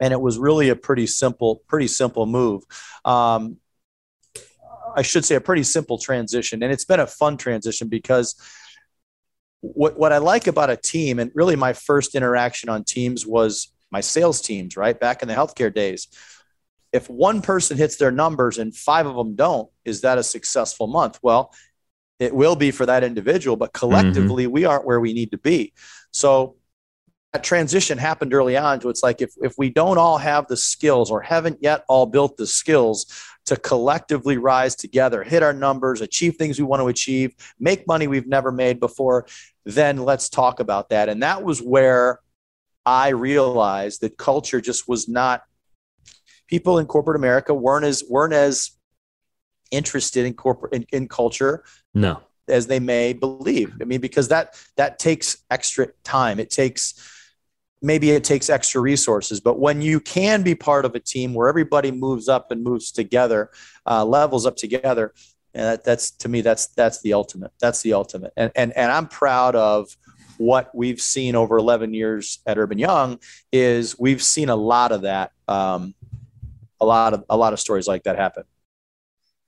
and 0.00 0.12
it 0.12 0.20
was 0.20 0.38
really 0.38 0.68
a 0.68 0.76
pretty 0.76 1.06
simple 1.06 1.62
pretty 1.68 1.88
simple 1.88 2.26
move. 2.26 2.64
Um, 3.04 3.58
I 4.96 5.02
should 5.02 5.24
say 5.24 5.36
a 5.36 5.40
pretty 5.40 5.62
simple 5.62 5.98
transition, 5.98 6.62
and 6.62 6.72
it's 6.72 6.84
been 6.84 7.00
a 7.00 7.06
fun 7.06 7.36
transition 7.36 7.88
because 7.88 8.34
what 9.60 9.98
what 9.98 10.12
I 10.12 10.18
like 10.18 10.46
about 10.46 10.70
a 10.70 10.76
team, 10.76 11.18
and 11.18 11.30
really 11.34 11.56
my 11.56 11.72
first 11.72 12.14
interaction 12.14 12.68
on 12.68 12.84
teams 12.84 13.26
was 13.26 13.72
my 13.90 14.00
sales 14.00 14.40
teams, 14.40 14.76
right 14.76 14.98
back 14.98 15.22
in 15.22 15.28
the 15.28 15.34
healthcare 15.34 15.74
days. 15.74 16.08
If 16.92 17.08
one 17.08 17.40
person 17.40 17.76
hits 17.76 17.96
their 17.96 18.10
numbers 18.10 18.58
and 18.58 18.74
five 18.74 19.06
of 19.06 19.14
them 19.14 19.36
don't, 19.36 19.68
is 19.84 20.00
that 20.00 20.18
a 20.18 20.22
successful 20.22 20.86
month? 20.86 21.18
Well, 21.22 21.52
it 22.18 22.34
will 22.34 22.56
be 22.56 22.70
for 22.70 22.86
that 22.86 23.04
individual, 23.04 23.56
but 23.56 23.72
collectively 23.72 24.44
mm-hmm. 24.44 24.52
we 24.52 24.64
aren't 24.64 24.86
where 24.86 25.00
we 25.00 25.12
need 25.12 25.30
to 25.30 25.38
be. 25.38 25.72
So 26.12 26.56
that 27.32 27.44
transition 27.44 27.96
happened 27.96 28.34
early 28.34 28.56
on. 28.56 28.80
So 28.80 28.88
it's 28.88 29.02
like 29.02 29.22
if 29.22 29.32
if 29.40 29.54
we 29.56 29.70
don't 29.70 29.98
all 29.98 30.18
have 30.18 30.46
the 30.48 30.56
skills 30.56 31.10
or 31.10 31.20
haven't 31.20 31.58
yet 31.60 31.84
all 31.88 32.06
built 32.06 32.36
the 32.36 32.46
skills 32.46 33.06
to 33.46 33.56
collectively 33.56 34.36
rise 34.36 34.74
together, 34.74 35.22
hit 35.22 35.42
our 35.42 35.52
numbers, 35.52 36.00
achieve 36.00 36.36
things 36.36 36.58
we 36.58 36.64
want 36.64 36.80
to 36.80 36.88
achieve, 36.88 37.34
make 37.58 37.86
money 37.86 38.06
we've 38.06 38.26
never 38.26 38.52
made 38.52 38.80
before, 38.80 39.26
then 39.64 39.98
let's 39.98 40.28
talk 40.28 40.60
about 40.60 40.90
that. 40.90 41.08
And 41.08 41.22
that 41.22 41.42
was 41.42 41.60
where 41.60 42.20
I 42.84 43.08
realized 43.08 44.00
that 44.00 44.16
culture 44.16 44.60
just 44.60 44.88
was 44.88 45.08
not 45.08 45.42
people 46.48 46.78
in 46.78 46.86
corporate 46.86 47.16
America 47.16 47.54
weren't 47.54 47.84
as 47.84 48.02
weren't 48.08 48.34
as 48.34 48.72
interested 49.70 50.26
in 50.26 50.34
corporate 50.34 50.72
in, 50.72 50.86
in 50.92 51.08
culture. 51.08 51.64
No. 51.94 52.20
As 52.48 52.66
they 52.66 52.80
may 52.80 53.12
believe. 53.12 53.72
I 53.80 53.84
mean, 53.84 54.00
because 54.00 54.26
that 54.28 54.60
that 54.76 54.98
takes 54.98 55.38
extra 55.52 55.88
time. 56.02 56.40
It 56.40 56.50
takes 56.50 56.94
maybe 57.82 58.10
it 58.10 58.24
takes 58.24 58.50
extra 58.50 58.80
resources 58.80 59.40
but 59.40 59.58
when 59.58 59.80
you 59.80 60.00
can 60.00 60.42
be 60.42 60.54
part 60.54 60.84
of 60.84 60.94
a 60.94 61.00
team 61.00 61.34
where 61.34 61.48
everybody 61.48 61.90
moves 61.90 62.28
up 62.28 62.50
and 62.50 62.62
moves 62.62 62.92
together 62.92 63.50
uh, 63.86 64.04
levels 64.04 64.46
up 64.46 64.56
together 64.56 65.12
and 65.54 65.64
that, 65.64 65.84
that's 65.84 66.10
to 66.10 66.28
me 66.28 66.40
that's 66.40 66.68
that's 66.68 67.00
the 67.02 67.12
ultimate 67.12 67.52
that's 67.60 67.82
the 67.82 67.92
ultimate. 67.92 68.32
And, 68.36 68.52
and 68.54 68.72
and 68.76 68.92
i'm 68.92 69.08
proud 69.08 69.56
of 69.56 69.96
what 70.40 70.74
we've 70.74 71.00
seen 71.00 71.34
over 71.34 71.58
11 71.58 71.92
years 71.92 72.40
at 72.46 72.56
urban 72.56 72.78
young 72.78 73.18
is 73.52 73.98
we've 73.98 74.22
seen 74.22 74.48
a 74.48 74.56
lot 74.56 74.90
of 74.90 75.02
that 75.02 75.32
um, 75.48 75.94
a 76.80 76.86
lot 76.86 77.12
of 77.12 77.24
a 77.28 77.36
lot 77.36 77.52
of 77.52 77.60
stories 77.60 77.86
like 77.86 78.04
that 78.04 78.16
happen. 78.16 78.44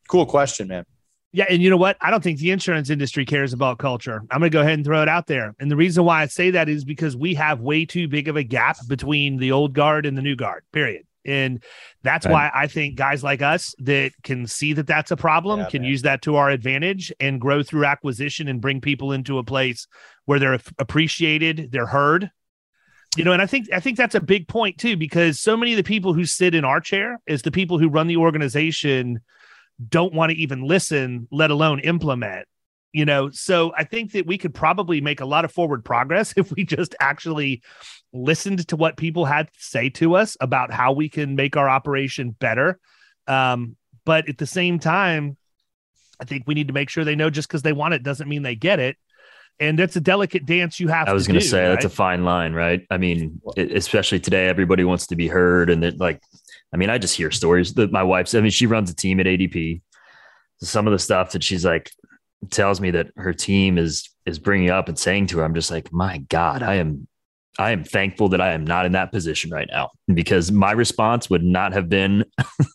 Cool 0.08 0.26
question 0.26 0.68
man 0.68 0.84
yeah, 1.32 1.46
and 1.48 1.62
you 1.62 1.70
know 1.70 1.78
what? 1.78 1.96
I 2.00 2.10
don't 2.10 2.22
think 2.22 2.38
the 2.38 2.50
insurance 2.50 2.90
industry 2.90 3.24
cares 3.24 3.54
about 3.54 3.78
culture. 3.78 4.22
I'm 4.30 4.40
going 4.40 4.50
to 4.50 4.54
go 4.54 4.60
ahead 4.60 4.74
and 4.74 4.84
throw 4.84 5.00
it 5.00 5.08
out 5.08 5.26
there. 5.26 5.54
And 5.58 5.70
the 5.70 5.76
reason 5.76 6.04
why 6.04 6.22
I 6.22 6.26
say 6.26 6.50
that 6.50 6.68
is 6.68 6.84
because 6.84 7.16
we 7.16 7.34
have 7.34 7.60
way 7.60 7.86
too 7.86 8.06
big 8.06 8.28
of 8.28 8.36
a 8.36 8.42
gap 8.42 8.76
between 8.86 9.38
the 9.38 9.52
old 9.52 9.72
guard 9.72 10.04
and 10.04 10.16
the 10.16 10.22
new 10.22 10.36
guard. 10.36 10.64
Period. 10.72 11.06
And 11.24 11.62
that's 12.02 12.26
right. 12.26 12.32
why 12.32 12.50
I 12.54 12.66
think 12.66 12.96
guys 12.96 13.22
like 13.24 13.40
us 13.40 13.74
that 13.78 14.10
can 14.22 14.46
see 14.46 14.74
that 14.74 14.86
that's 14.86 15.10
a 15.10 15.16
problem 15.16 15.60
yeah, 15.60 15.68
can 15.70 15.82
man. 15.82 15.90
use 15.90 16.02
that 16.02 16.20
to 16.22 16.36
our 16.36 16.50
advantage 16.50 17.12
and 17.18 17.40
grow 17.40 17.62
through 17.62 17.86
acquisition 17.86 18.48
and 18.48 18.60
bring 18.60 18.80
people 18.80 19.12
into 19.12 19.38
a 19.38 19.44
place 19.44 19.86
where 20.26 20.38
they're 20.38 20.58
appreciated, 20.78 21.70
they're 21.72 21.86
heard. 21.86 22.30
You 23.16 23.24
know, 23.24 23.32
and 23.32 23.42
I 23.42 23.46
think 23.46 23.68
I 23.72 23.78
think 23.78 23.98
that's 23.98 24.14
a 24.14 24.20
big 24.20 24.48
point 24.48 24.78
too, 24.78 24.96
because 24.96 25.38
so 25.38 25.56
many 25.56 25.72
of 25.72 25.76
the 25.76 25.82
people 25.82 26.14
who 26.14 26.24
sit 26.24 26.54
in 26.54 26.64
our 26.64 26.80
chair 26.80 27.20
is 27.26 27.42
the 27.42 27.50
people 27.50 27.78
who 27.78 27.88
run 27.88 28.06
the 28.06 28.16
organization 28.16 29.20
don't 29.88 30.14
want 30.14 30.30
to 30.30 30.36
even 30.36 30.62
listen, 30.62 31.28
let 31.30 31.50
alone 31.50 31.80
implement 31.80 32.46
you 32.92 33.04
know? 33.04 33.30
So 33.30 33.72
i 33.76 33.84
think 33.84 34.12
that 34.12 34.26
we 34.26 34.38
could 34.38 34.54
probably 34.54 35.00
make 35.00 35.20
a 35.20 35.26
lot 35.26 35.44
of 35.44 35.52
forward 35.52 35.84
progress 35.84 36.34
if 36.36 36.52
we 36.52 36.64
just 36.64 36.94
actually 37.00 37.62
listened 38.12 38.66
to 38.68 38.76
what 38.76 38.96
people 38.96 39.24
had 39.24 39.46
to 39.48 39.58
say 39.58 39.88
to 39.88 40.14
us 40.14 40.36
about 40.40 40.72
how 40.72 40.92
we 40.92 41.08
can 41.08 41.34
make 41.34 41.56
our 41.56 41.68
operation 41.68 42.30
better. 42.30 42.78
Um, 43.26 43.76
but 44.04 44.28
at 44.28 44.36
the 44.36 44.46
same 44.46 44.78
time 44.78 45.36
i 46.20 46.24
think 46.24 46.44
we 46.46 46.54
need 46.54 46.68
to 46.68 46.74
make 46.74 46.88
sure 46.88 47.04
they 47.04 47.16
know 47.16 47.30
just 47.30 47.48
because 47.48 47.62
they 47.62 47.72
want 47.72 47.94
it 47.94 48.02
doesn't 48.02 48.28
mean 48.28 48.42
they 48.42 48.54
get 48.54 48.78
it. 48.78 48.96
And 49.60 49.78
that's 49.78 49.94
a 49.96 50.00
delicate 50.00 50.44
dance 50.44 50.80
you 50.80 50.88
have 50.88 51.06
to 51.06 51.10
i 51.10 51.14
was 51.14 51.26
going 51.26 51.38
to 51.38 51.46
say 51.46 51.62
right? 51.62 51.68
that's 51.70 51.84
a 51.84 51.90
fine 51.90 52.24
line 52.24 52.52
right? 52.52 52.84
I 52.90 52.98
mean 52.98 53.40
especially 53.56 54.20
today 54.20 54.48
everybody 54.48 54.84
wants 54.84 55.06
to 55.08 55.16
be 55.16 55.28
heard 55.28 55.70
and 55.70 55.82
that 55.82 55.98
like 55.98 56.20
i 56.72 56.76
mean 56.76 56.90
i 56.90 56.98
just 56.98 57.16
hear 57.16 57.30
stories 57.30 57.74
that 57.74 57.92
my 57.92 58.02
wife's 58.02 58.34
i 58.34 58.40
mean 58.40 58.50
she 58.50 58.66
runs 58.66 58.90
a 58.90 58.94
team 58.94 59.20
at 59.20 59.26
adp 59.26 59.80
some 60.62 60.86
of 60.86 60.92
the 60.92 60.98
stuff 60.98 61.32
that 61.32 61.42
she's 61.42 61.64
like 61.64 61.90
tells 62.50 62.80
me 62.80 62.90
that 62.92 63.10
her 63.16 63.32
team 63.32 63.78
is 63.78 64.08
is 64.26 64.38
bringing 64.38 64.70
up 64.70 64.88
and 64.88 64.98
saying 64.98 65.26
to 65.26 65.38
her, 65.38 65.44
I'm 65.44 65.54
just 65.54 65.70
like, 65.70 65.92
my 65.92 66.18
God, 66.28 66.62
I 66.62 66.74
am 66.74 67.06
I 67.58 67.72
am 67.72 67.84
thankful 67.84 68.30
that 68.30 68.40
I 68.40 68.52
am 68.52 68.64
not 68.64 68.86
in 68.86 68.92
that 68.92 69.12
position 69.12 69.50
right 69.50 69.68
now 69.70 69.90
because 70.12 70.50
my 70.50 70.72
response 70.72 71.28
would 71.28 71.44
not 71.44 71.72
have 71.72 71.88
been 71.88 72.24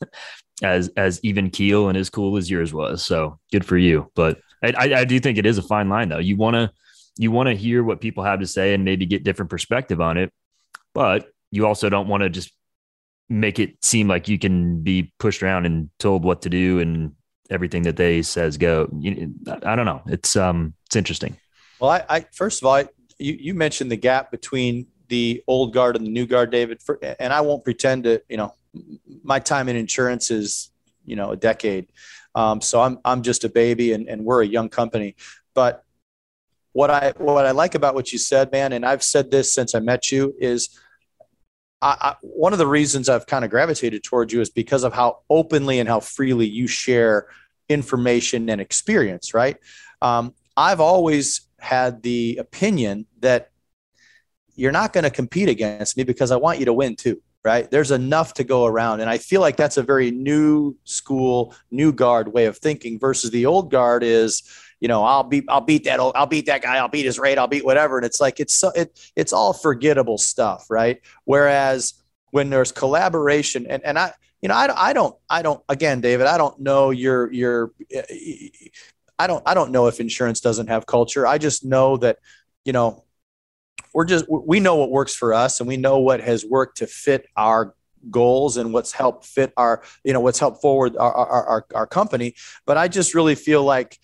as 0.63 0.89
as 0.97 1.19
even 1.23 1.49
keel 1.49 1.89
and 1.89 1.97
as 1.97 2.09
cool 2.09 2.37
as 2.37 2.49
yours 2.49 2.73
was. 2.73 3.03
So 3.03 3.39
good 3.51 3.65
for 3.65 3.77
you. 3.77 4.11
But 4.15 4.39
I, 4.63 4.93
I 4.93 5.05
do 5.05 5.19
think 5.19 5.37
it 5.37 5.45
is 5.45 5.57
a 5.57 5.63
fine 5.63 5.89
line 5.89 6.09
though. 6.09 6.19
You 6.19 6.35
want 6.37 6.55
to 6.55 6.71
you 7.17 7.31
want 7.31 7.47
to 7.47 7.55
hear 7.55 7.83
what 7.83 8.01
people 8.01 8.23
have 8.23 8.39
to 8.39 8.47
say 8.47 8.73
and 8.73 8.85
maybe 8.85 9.05
get 9.05 9.23
different 9.23 9.49
perspective 9.49 10.01
on 10.01 10.17
it, 10.17 10.31
but 10.93 11.27
you 11.51 11.65
also 11.65 11.89
don't 11.89 12.07
want 12.07 12.21
to 12.21 12.29
just 12.29 12.51
make 13.29 13.59
it 13.59 13.83
seem 13.83 14.07
like 14.07 14.27
you 14.27 14.39
can 14.39 14.81
be 14.81 15.11
pushed 15.19 15.43
around 15.43 15.65
and 15.65 15.89
told 15.99 16.23
what 16.23 16.41
to 16.43 16.49
do 16.49 16.79
and 16.79 17.13
everything 17.49 17.83
that 17.83 17.95
they 17.95 18.21
says 18.21 18.57
go. 18.57 18.89
I 19.63 19.75
don't 19.75 19.85
know. 19.85 20.01
It's 20.07 20.35
um 20.35 20.73
it's 20.85 20.95
interesting. 20.95 21.37
Well, 21.79 21.91
I, 21.91 22.05
I 22.09 22.25
first 22.31 22.61
of 22.61 22.67
all, 22.67 22.75
I, 22.75 22.87
you 23.19 23.33
you 23.39 23.53
mentioned 23.53 23.91
the 23.91 23.97
gap 23.97 24.31
between 24.31 24.87
the 25.09 25.43
old 25.47 25.73
guard 25.73 25.95
and 25.95 26.05
the 26.05 26.11
new 26.11 26.25
guard, 26.25 26.51
David. 26.51 26.81
For, 26.81 26.99
and 27.19 27.31
I 27.31 27.41
won't 27.41 27.63
pretend 27.63 28.03
to, 28.03 28.21
you 28.29 28.37
know, 28.37 28.53
my 29.23 29.39
time 29.39 29.69
in 29.69 29.75
insurance 29.75 30.31
is, 30.31 30.71
you 31.05 31.15
know, 31.15 31.31
a 31.31 31.37
decade. 31.37 31.87
Um, 32.35 32.61
so 32.61 32.81
I'm 32.81 32.99
I'm 33.03 33.21
just 33.23 33.43
a 33.43 33.49
baby, 33.49 33.93
and, 33.93 34.07
and 34.07 34.23
we're 34.23 34.43
a 34.43 34.47
young 34.47 34.69
company. 34.69 35.15
But 35.53 35.83
what 36.73 36.89
I 36.91 37.13
what 37.17 37.45
I 37.45 37.51
like 37.51 37.75
about 37.75 37.95
what 37.95 38.11
you 38.11 38.19
said, 38.19 38.51
man, 38.51 38.73
and 38.73 38.85
I've 38.85 39.03
said 39.03 39.31
this 39.31 39.53
since 39.53 39.73
I 39.73 39.79
met 39.79 40.11
you, 40.11 40.35
is 40.37 40.69
I, 41.81 41.97
I, 41.99 42.15
one 42.21 42.53
of 42.53 42.59
the 42.59 42.67
reasons 42.67 43.09
I've 43.09 43.27
kind 43.27 43.45
of 43.45 43.51
gravitated 43.51 44.03
towards 44.03 44.33
you 44.33 44.41
is 44.41 44.49
because 44.49 44.83
of 44.83 44.93
how 44.93 45.19
openly 45.29 45.79
and 45.79 45.87
how 45.87 45.99
freely 45.99 46.47
you 46.47 46.67
share 46.67 47.27
information 47.69 48.49
and 48.49 48.59
experience, 48.61 49.33
right? 49.33 49.57
Um, 50.01 50.33
I've 50.55 50.79
always 50.79 51.41
had 51.59 52.01
the 52.01 52.37
opinion 52.37 53.05
that 53.19 53.51
you're 54.55 54.71
not 54.71 54.93
going 54.93 55.03
to 55.03 55.09
compete 55.09 55.49
against 55.49 55.97
me 55.97 56.03
because 56.03 56.31
I 56.31 56.37
want 56.37 56.59
you 56.59 56.65
to 56.65 56.73
win 56.73 56.95
too, 56.95 57.21
right? 57.43 57.69
There's 57.69 57.91
enough 57.91 58.33
to 58.35 58.43
go 58.43 58.65
around. 58.65 59.01
And 59.01 59.09
I 59.09 59.19
feel 59.19 59.41
like 59.41 59.55
that's 59.55 59.77
a 59.77 59.83
very 59.83 60.09
new 60.09 60.75
school, 60.83 61.53
new 61.69 61.91
guard 61.91 62.33
way 62.33 62.45
of 62.45 62.57
thinking 62.57 62.99
versus 62.99 63.29
the 63.29 63.45
old 63.45 63.69
guard 63.69 64.03
is, 64.03 64.43
you 64.79 64.87
know, 64.87 65.03
I'll 65.03 65.23
beat, 65.23 65.45
I'll 65.49 65.61
beat 65.61 65.85
that, 65.85 65.99
I'll 65.99 66.27
beat 66.27 66.45
that 66.45 66.61
guy, 66.61 66.77
I'll 66.77 66.87
beat 66.87 67.05
his 67.05 67.17
rate, 67.17 67.37
I'll 67.37 67.47
beat 67.47 67.65
whatever. 67.65 67.97
And 67.97 68.05
it's 68.05 68.21
like, 68.21 68.39
it's, 68.39 68.53
so, 68.53 68.69
it, 68.69 68.99
it's 69.15 69.33
all 69.33 69.53
forgettable 69.53 70.17
stuff, 70.17 70.67
right? 70.69 71.01
Whereas 71.25 71.95
when 72.31 72.49
there's 72.49 72.71
collaboration 72.71 73.65
and, 73.67 73.83
and 73.83 73.97
I, 73.97 74.13
you 74.41 74.49
know, 74.49 74.55
I, 74.55 74.89
I 74.89 74.93
don't, 74.93 75.15
I 75.29 75.41
don't, 75.41 75.63
again, 75.67 76.01
David, 76.01 76.27
I 76.27 76.37
don't 76.37 76.59
know 76.59 76.91
your, 76.91 77.31
your, 77.33 77.71
I 79.17 79.25
don't, 79.25 79.41
I 79.47 79.55
don't 79.55 79.71
know 79.71 79.87
if 79.87 79.99
insurance 79.99 80.41
doesn't 80.41 80.67
have 80.67 80.85
culture. 80.85 81.25
I 81.25 81.39
just 81.39 81.65
know 81.65 81.97
that, 81.97 82.19
you 82.63 82.73
know, 82.73 83.03
we're 83.93 84.05
just, 84.05 84.25
we 84.29 84.59
know 84.59 84.75
what 84.75 84.91
works 84.91 85.15
for 85.15 85.33
us 85.33 85.59
and 85.59 85.67
we 85.67 85.77
know 85.77 85.97
what 85.97 86.21
has 86.21 86.45
worked 86.45 86.77
to 86.77 86.87
fit 86.87 87.25
our 87.35 87.73
goals 88.11 88.57
and 88.57 88.73
what's 88.73 88.91
helped 88.91 89.25
fit 89.25 89.51
our, 89.57 89.81
you 90.03 90.13
know, 90.13 90.19
what's 90.19 90.37
helped 90.37 90.61
forward 90.61 90.95
our, 90.97 91.11
our, 91.11 91.45
our, 91.45 91.65
our 91.73 91.87
company. 91.87 92.35
But 92.67 92.77
I 92.77 92.89
just 92.89 93.15
really 93.15 93.33
feel 93.33 93.63
like, 93.63 93.97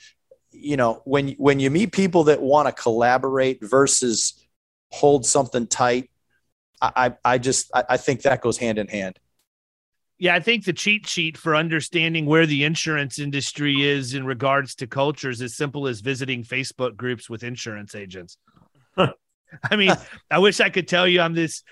you 0.54 0.78
know, 0.78 1.02
when, 1.06 1.30
when 1.34 1.60
you 1.60 1.70
meet 1.70 1.92
people 1.92 2.26
that 2.26 2.42
want 2.42 2.68
to 2.68 2.82
collaborate 2.82 3.60
versus 3.62 4.34
hold 4.92 5.26
something 5.26 5.68
tight, 5.68 6.10
I, 6.82 7.14
I 7.24 7.38
just, 7.38 7.72
I, 7.74 7.84
I 7.92 7.98
think 7.98 8.24
that 8.24 8.42
goes 8.42 8.58
hand 8.58 8.78
in 8.78 8.88
hand. 8.88 9.20
Yeah, 10.20 10.36
I 10.36 10.40
think 10.40 10.66
the 10.66 10.74
cheat 10.74 11.08
sheet 11.08 11.38
for 11.38 11.56
understanding 11.56 12.26
where 12.26 12.46
the 12.46 12.64
insurance 12.64 13.20
industry 13.20 13.84
is 13.84 14.14
in 14.14 14.26
regards 14.26 14.76
to 14.76 14.88
cultures 14.88 15.38
is 15.38 15.52
as 15.52 15.58
simple 15.58 15.88
as 15.88 16.02
visiting 16.02 16.44
Facebook 16.44 16.96
groups 16.96 17.30
with 17.30 17.44
insurance 17.44 17.96
agents. 17.96 18.38
I 18.98 19.76
mean, 19.76 19.94
I 20.32 20.40
wish 20.40 20.60
I 20.60 20.70
could 20.70 20.88
tell 20.88 21.08
you 21.08 21.22
I'm 21.22 21.34
this 21.34 21.64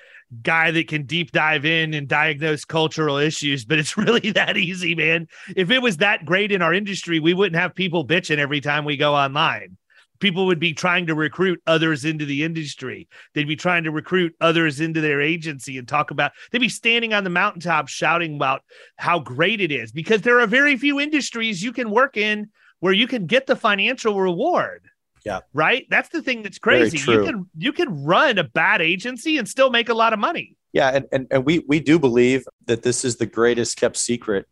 guy 0.44 0.72
that 0.72 0.88
can 0.88 1.06
deep 1.06 1.32
dive 1.32 1.66
in 1.66 1.94
and 1.94 2.08
diagnose 2.08 2.66
cultural 2.66 3.18
issues, 3.18 3.66
but 3.66 3.80
it's 3.80 3.98
really 3.98 4.32
that 4.32 4.58
easy, 4.58 4.96
man. 4.96 5.28
If 5.56 5.72
it 5.72 5.82
was 5.82 5.98
that 5.98 6.26
great 6.26 6.52
in 6.52 6.62
our 6.62 6.74
industry, 6.74 7.20
we 7.20 7.34
wouldn't 7.34 7.60
have 7.60 7.76
people 7.76 8.06
bitching 8.08 8.38
every 8.38 8.62
time 8.62 8.86
we 8.86 8.98
go 8.98 9.14
online 9.14 9.78
people 10.22 10.46
would 10.46 10.60
be 10.60 10.72
trying 10.74 11.08
to 11.08 11.16
recruit 11.16 11.62
others 11.68 12.06
into 12.06 12.24
the 12.24 12.44
industry. 12.44 13.10
They'd 13.34 13.48
be 13.48 13.58
trying 13.58 13.84
to 13.84 13.92
recruit 13.92 14.34
others 14.40 14.80
into 14.80 15.02
their 15.02 15.20
agency 15.20 15.78
and 15.78 15.88
talk 15.88 16.12
about, 16.12 16.32
they'd 16.52 16.60
be 16.60 16.70
standing 16.70 17.14
on 17.14 17.26
the 17.26 17.30
mountaintop 17.30 17.90
shouting 17.90 18.36
about 18.36 18.62
how 18.96 19.20
great 19.20 19.60
it 19.60 19.72
is 19.72 19.92
because 19.92 20.22
there 20.22 20.40
are 20.40 20.48
very 20.48 20.78
few 20.78 21.00
industries 21.00 21.64
you 21.64 21.74
can 21.74 21.90
work 21.90 22.16
in 22.16 22.50
where 22.80 22.94
you 22.94 23.08
can 23.08 23.26
get 23.26 23.48
the 23.48 23.56
financial 23.56 24.20
reward. 24.20 24.86
Yeah. 25.24 25.42
Right. 25.54 25.86
That's 25.90 26.10
the 26.10 26.22
thing 26.22 26.44
that's 26.44 26.60
crazy. 26.60 26.98
You 26.98 27.24
can 27.24 27.50
you 27.58 27.74
can 27.74 28.04
run 28.04 28.38
a 28.38 28.44
bad 28.44 28.82
agency 28.82 29.38
and 29.38 29.48
still 29.48 29.70
make 29.70 29.90
a 29.90 29.94
lot 29.94 30.14
of 30.14 30.20
money. 30.20 30.56
Yeah, 30.74 30.90
and, 30.90 31.06
and 31.12 31.28
and 31.32 31.46
we 31.46 31.60
we 31.68 31.80
do 31.80 32.00
believe 32.00 32.46
that 32.66 32.82
this 32.82 33.04
is 33.04 33.18
the 33.18 33.26
greatest 33.26 33.78
kept 33.78 33.98
secret, 33.98 34.48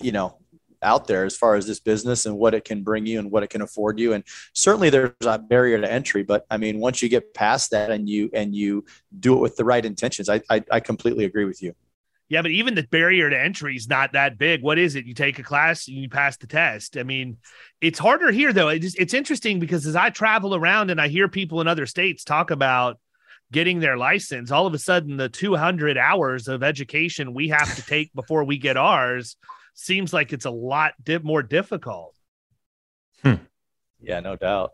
you 0.00 0.12
know, 0.12 0.38
out 0.82 1.06
there 1.06 1.24
as 1.24 1.36
far 1.36 1.56
as 1.56 1.66
this 1.66 1.80
business 1.80 2.26
and 2.26 2.36
what 2.38 2.54
it 2.54 2.64
can 2.64 2.82
bring 2.82 3.04
you 3.04 3.18
and 3.18 3.30
what 3.30 3.42
it 3.42 3.50
can 3.50 3.62
afford 3.62 3.98
you. 3.98 4.12
And 4.12 4.22
certainly 4.54 4.90
there's 4.90 5.12
a 5.24 5.38
barrier 5.38 5.80
to 5.80 5.90
entry, 5.90 6.22
but 6.22 6.46
I 6.50 6.56
mean, 6.56 6.78
once 6.78 7.02
you 7.02 7.08
get 7.08 7.34
past 7.34 7.72
that 7.72 7.90
and 7.90 8.08
you 8.08 8.30
and 8.32 8.54
you 8.54 8.84
do 9.18 9.34
it 9.34 9.40
with 9.40 9.56
the 9.56 9.64
right 9.64 9.84
intentions, 9.84 10.28
I 10.28 10.40
I, 10.48 10.62
I 10.70 10.80
completely 10.80 11.24
agree 11.24 11.44
with 11.44 11.62
you. 11.62 11.74
Yeah, 12.28 12.42
but 12.42 12.50
even 12.50 12.74
the 12.74 12.82
barrier 12.82 13.30
to 13.30 13.40
entry 13.40 13.76
is 13.76 13.88
not 13.88 14.14
that 14.14 14.36
big. 14.36 14.60
What 14.60 14.78
is 14.78 14.96
it? 14.96 15.06
You 15.06 15.14
take 15.14 15.38
a 15.38 15.44
class 15.44 15.86
and 15.86 15.96
you 15.96 16.08
pass 16.08 16.36
the 16.36 16.48
test. 16.48 16.96
I 16.96 17.04
mean, 17.04 17.36
it's 17.80 18.00
harder 18.00 18.32
here 18.32 18.52
though. 18.52 18.68
It's, 18.68 18.96
it's 18.96 19.14
interesting 19.14 19.60
because 19.60 19.86
as 19.86 19.94
I 19.94 20.10
travel 20.10 20.54
around 20.54 20.90
and 20.90 21.00
I 21.00 21.06
hear 21.06 21.28
people 21.28 21.60
in 21.60 21.68
other 21.68 21.86
states 21.86 22.24
talk 22.24 22.50
about 22.50 22.98
getting 23.52 23.78
their 23.78 23.96
license, 23.96 24.50
all 24.50 24.66
of 24.66 24.74
a 24.74 24.78
sudden 24.78 25.16
the 25.16 25.28
200 25.28 25.96
hours 25.96 26.48
of 26.48 26.64
education 26.64 27.32
we 27.32 27.48
have 27.48 27.72
to 27.76 27.82
take 27.82 28.12
before 28.12 28.42
we 28.42 28.58
get 28.58 28.76
ours 28.76 29.36
seems 29.74 30.12
like 30.12 30.32
it's 30.32 30.46
a 30.46 30.50
lot 30.50 30.94
di- 31.02 31.18
more 31.18 31.44
difficult. 31.44 32.14
Hmm. 33.22 33.34
Yeah, 34.00 34.18
no 34.18 34.34
doubt. 34.34 34.72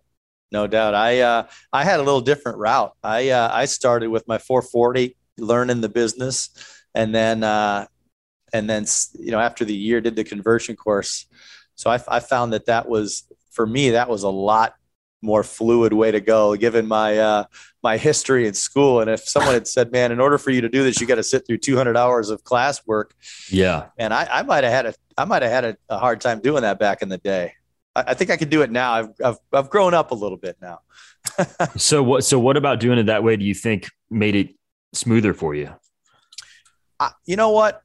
No 0.50 0.66
doubt. 0.66 0.94
I 0.94 1.20
uh, 1.20 1.46
I 1.72 1.84
had 1.84 1.98
a 1.98 2.02
little 2.02 2.20
different 2.20 2.58
route. 2.58 2.92
I 3.02 3.30
uh, 3.30 3.50
I 3.52 3.64
started 3.64 4.08
with 4.08 4.28
my 4.28 4.38
440, 4.38 5.16
learning 5.38 5.80
the 5.80 5.88
business, 5.88 6.50
and 6.94 7.14
then 7.14 7.42
uh, 7.42 7.86
and 8.52 8.68
then 8.68 8.84
you 9.18 9.30
know 9.30 9.40
after 9.40 9.64
the 9.64 9.74
year 9.74 10.00
did 10.00 10.16
the 10.16 10.24
conversion 10.24 10.76
course. 10.76 11.26
So 11.74 11.90
I, 11.90 12.00
I 12.08 12.20
found 12.20 12.52
that 12.52 12.66
that 12.66 12.88
was 12.88 13.24
for 13.50 13.66
me 13.66 13.90
that 13.90 14.08
was 14.08 14.22
a 14.22 14.28
lot 14.28 14.74
more 15.22 15.44
fluid 15.44 15.92
way 15.92 16.10
to 16.10 16.20
go 16.20 16.56
given 16.56 16.86
my 16.86 17.18
uh, 17.18 17.44
my 17.82 17.96
history 17.96 18.46
in 18.46 18.54
school. 18.54 19.00
And 19.00 19.08
if 19.08 19.20
someone 19.20 19.54
had 19.54 19.68
said 19.68 19.92
man 19.92 20.12
in 20.12 20.20
order 20.20 20.36
for 20.36 20.50
you 20.50 20.60
to 20.60 20.68
do 20.68 20.82
this 20.82 21.00
you 21.00 21.06
got 21.06 21.14
to 21.16 21.22
sit 21.22 21.46
through 21.46 21.58
200 21.58 21.96
hours 21.96 22.28
of 22.28 22.44
class 22.44 22.84
work 22.86 23.14
yeah. 23.50 23.86
and 23.98 24.12
i, 24.12 24.28
I 24.30 24.42
might 24.42 24.64
have 24.64 24.72
had 24.72 24.86
a 24.86 24.94
i 25.16 25.24
might 25.24 25.42
have 25.42 25.50
had 25.50 25.64
a, 25.64 25.76
a, 25.88 25.98
hard 25.98 26.20
time 26.20 26.40
doing 26.40 26.62
that 26.62 26.78
back 26.78 27.02
in 27.02 27.08
the 27.08 27.18
day. 27.18 27.54
I, 27.94 28.04
I 28.08 28.14
think 28.14 28.30
i 28.30 28.36
could 28.36 28.50
do 28.50 28.62
it 28.62 28.70
now. 28.70 28.92
I've, 28.92 29.08
I've, 29.24 29.36
I've 29.52 29.70
grown 29.70 29.94
up 29.94 30.10
a 30.10 30.14
little 30.14 30.38
bit 30.38 30.56
now. 30.60 30.80
So 31.76 32.02
what 32.02 32.24
so 32.24 32.38
what 32.38 32.56
about 32.56 32.80
doing 32.80 32.98
it 32.98 33.04
that 33.04 33.22
way 33.22 33.36
do 33.36 33.44
you 33.44 33.54
think 33.54 33.88
made 34.10 34.34
it 34.34 34.50
smoother 34.92 35.32
for 35.32 35.54
you 35.54 35.72
you 37.26 37.36
know 37.36 37.50
what 37.50 37.82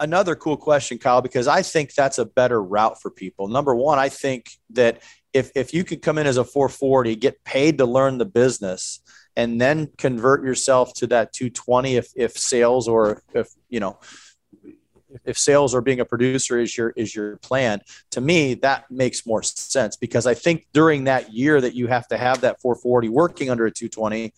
another 0.00 0.34
cool 0.34 0.56
question, 0.56 0.98
Kyle, 0.98 1.22
because 1.22 1.48
I 1.48 1.62
think 1.62 1.94
that's 1.94 2.18
a 2.18 2.24
better 2.24 2.62
route 2.62 3.00
for 3.00 3.10
people. 3.10 3.48
Number 3.48 3.74
one, 3.74 3.98
I 3.98 4.08
think 4.08 4.50
that 4.70 5.02
if 5.32 5.50
if 5.54 5.74
you 5.74 5.84
could 5.84 6.02
come 6.02 6.18
in 6.18 6.26
as 6.26 6.36
a 6.36 6.44
440, 6.44 7.16
get 7.16 7.42
paid 7.44 7.78
to 7.78 7.86
learn 7.86 8.18
the 8.18 8.24
business, 8.24 9.00
and 9.36 9.60
then 9.60 9.90
convert 9.98 10.44
yourself 10.44 10.94
to 10.94 11.06
that 11.08 11.32
220 11.32 11.96
if 11.96 12.12
if 12.16 12.32
sales 12.36 12.88
or 12.88 13.22
if 13.34 13.50
you 13.68 13.80
know 13.80 13.98
if 15.24 15.38
sales 15.38 15.74
or 15.74 15.80
being 15.80 16.00
a 16.00 16.04
producer 16.04 16.58
is 16.58 16.76
your 16.76 16.90
is 16.90 17.14
your 17.14 17.36
plan 17.38 17.80
to 18.10 18.20
me 18.20 18.54
that 18.54 18.90
makes 18.90 19.24
more 19.24 19.42
sense 19.42 19.96
because 19.96 20.26
i 20.26 20.34
think 20.34 20.66
during 20.72 21.04
that 21.04 21.32
year 21.32 21.60
that 21.60 21.74
you 21.74 21.86
have 21.86 22.06
to 22.08 22.18
have 22.18 22.40
that 22.42 22.60
440 22.60 23.08
working 23.08 23.48
under 23.48 23.66
a 23.66 23.70
220 23.70 24.32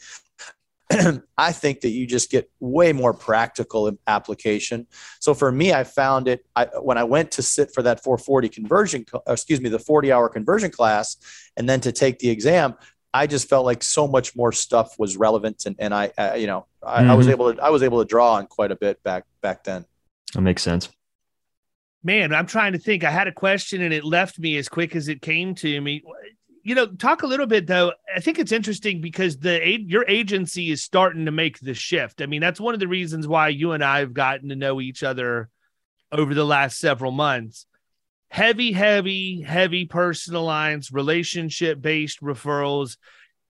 I 1.39 1.53
think 1.53 1.83
that 1.83 1.91
you 1.91 2.07
just 2.07 2.31
get 2.31 2.51
way 2.61 2.93
more 2.93 3.13
practical 3.13 3.97
application. 4.07 4.87
So 5.21 5.35
for 5.35 5.53
me, 5.53 5.73
I 5.73 5.85
found 5.85 6.29
it 6.29 6.47
I, 6.57 6.67
when 6.81 6.97
I 6.97 7.05
went 7.05 7.31
to 7.33 7.43
sit 7.43 7.73
for 7.75 7.83
that 7.83 8.03
440 8.03 8.49
conversion, 8.49 9.05
excuse 9.27 9.61
me, 9.61 9.69
the 9.69 9.79
40 9.79 10.13
hour 10.13 10.29
conversion 10.29 10.71
class, 10.71 11.17
and 11.57 11.69
then 11.69 11.81
to 11.83 11.93
take 11.93 12.19
the 12.19 12.31
exam. 12.31 12.75
I 13.15 13.27
just 13.27 13.49
felt 13.49 13.65
like 13.65 13.83
so 13.83 14.07
much 14.07 14.37
more 14.37 14.53
stuff 14.53 14.99
was 14.99 15.17
relevant, 15.17 15.65
and, 15.65 15.77
and 15.79 15.95
I, 15.95 16.13
I 16.19 16.37
you 16.37 16.47
know, 16.47 16.67
I, 16.83 17.01
mm-hmm. 17.01 17.11
I 17.11 17.15
was 17.15 17.27
mm-hmm. 17.27 17.33
able 17.33 17.55
to 17.55 17.63
I 17.63 17.71
was 17.71 17.83
able 17.83 18.01
to 18.01 18.05
draw 18.05 18.35
on 18.35 18.47
quite 18.47 18.71
a 18.71 18.77
bit 18.77 19.03
back 19.03 19.25
back 19.41 19.65
then. 19.65 19.87
That 20.35 20.43
makes 20.43 20.63
sense. 20.63 20.91
Man, 22.05 22.33
I'm 22.33 22.47
trying 22.47 22.73
to 22.73 22.79
think. 22.79 23.05
I 23.05 23.11
had 23.11 23.29
a 23.29 23.33
question 23.33 23.83
and 23.83 23.93
it 23.93 24.05
left 24.05 24.39
me 24.39 24.57
as 24.57 24.69
quick 24.69 24.95
as 24.95 25.09
it 25.09 25.21
came 25.21 25.55
to 25.57 25.81
me. 25.81 26.03
You 26.69 26.75
know, 26.75 26.87
talk 26.87 27.23
a 27.23 27.27
little 27.27 27.47
bit 27.47 27.67
though. 27.67 27.95
I 28.15 28.21
think 28.21 28.39
it's 28.39 28.53
interesting 28.53 29.01
because 29.01 29.39
the 29.39 29.59
your 29.87 30.05
agency 30.07 30.71
is 30.71 30.83
starting 30.83 31.25
to 31.25 31.31
make 31.31 31.59
the 31.61 31.73
shift. 31.73 32.21
I 32.21 32.27
mean, 32.27 32.43
that's 32.43 32.61
one 32.61 32.75
of 32.75 32.81
the 32.81 32.87
reasons 32.87 33.27
why 33.27 33.49
you 33.49 33.73
and 33.73 33.83
I 33.83 34.01
have 34.01 34.13
gotten 34.13 34.51
to 34.51 34.55
know 34.55 34.79
each 34.79 35.03
other 35.03 35.49
over 36.13 36.35
the 36.35 36.45
last 36.45 36.79
several 36.79 37.11
months. 37.11 37.65
Heavy, 38.29 38.73
heavy, 38.73 39.41
heavy 39.41 39.87
personal 39.87 40.45
lines, 40.45 40.93
relationship 40.93 41.81
based 41.81 42.21
referrals. 42.21 42.99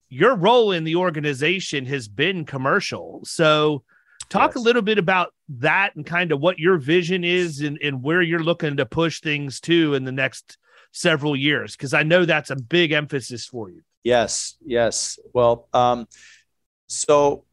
Your 0.09 0.37
role 0.37 0.71
in 0.71 0.85
the 0.85 0.95
organization 0.95 1.87
has 1.87 2.07
been 2.07 2.45
commercial. 2.45 3.23
So, 3.25 3.83
Talk 4.29 4.51
yes. 4.51 4.57
a 4.57 4.61
little 4.61 4.83
bit 4.83 4.99
about 4.99 5.35
that 5.49 5.97
and 5.97 6.07
kind 6.07 6.31
of 6.31 6.39
what 6.39 6.61
your 6.61 6.77
vision 6.77 7.25
is 7.25 7.63
and, 7.63 7.79
and 7.83 8.01
where 8.01 8.23
you're 8.23 8.39
looking 8.45 8.77
to 8.77 8.87
push 8.87 9.21
things 9.21 9.59
to 9.63 9.95
in 9.95 10.05
the 10.05 10.13
next 10.13 10.57
several 10.93 11.37
years, 11.37 11.77
because 11.77 11.95
I 11.95 12.03
know 12.03 12.25
that's 12.25 12.51
a 12.51 12.57
big 12.57 12.93
emphasis 12.93 13.47
for 13.47 13.71
you. 13.71 13.83
Yes, 14.05 14.57
yes. 14.65 15.19
Well, 15.35 15.69
um, 15.73 16.07
so 16.87 17.45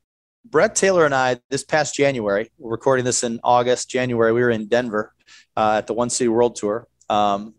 Brett 0.49 0.75
Taylor 0.75 1.05
and 1.05 1.15
I, 1.15 1.39
this 1.49 1.63
past 1.63 1.95
January, 1.95 2.51
we're 2.57 2.71
recording 2.71 3.05
this 3.05 3.23
in 3.23 3.39
August, 3.43 3.89
January, 3.89 4.31
we 4.31 4.41
were 4.41 4.51
in 4.51 4.67
Denver 4.67 5.13
uh, 5.57 5.75
at 5.77 5.87
the 5.87 5.93
One 5.93 6.09
City 6.09 6.27
World 6.27 6.55
Tour. 6.55 6.87
Um, 7.09 7.55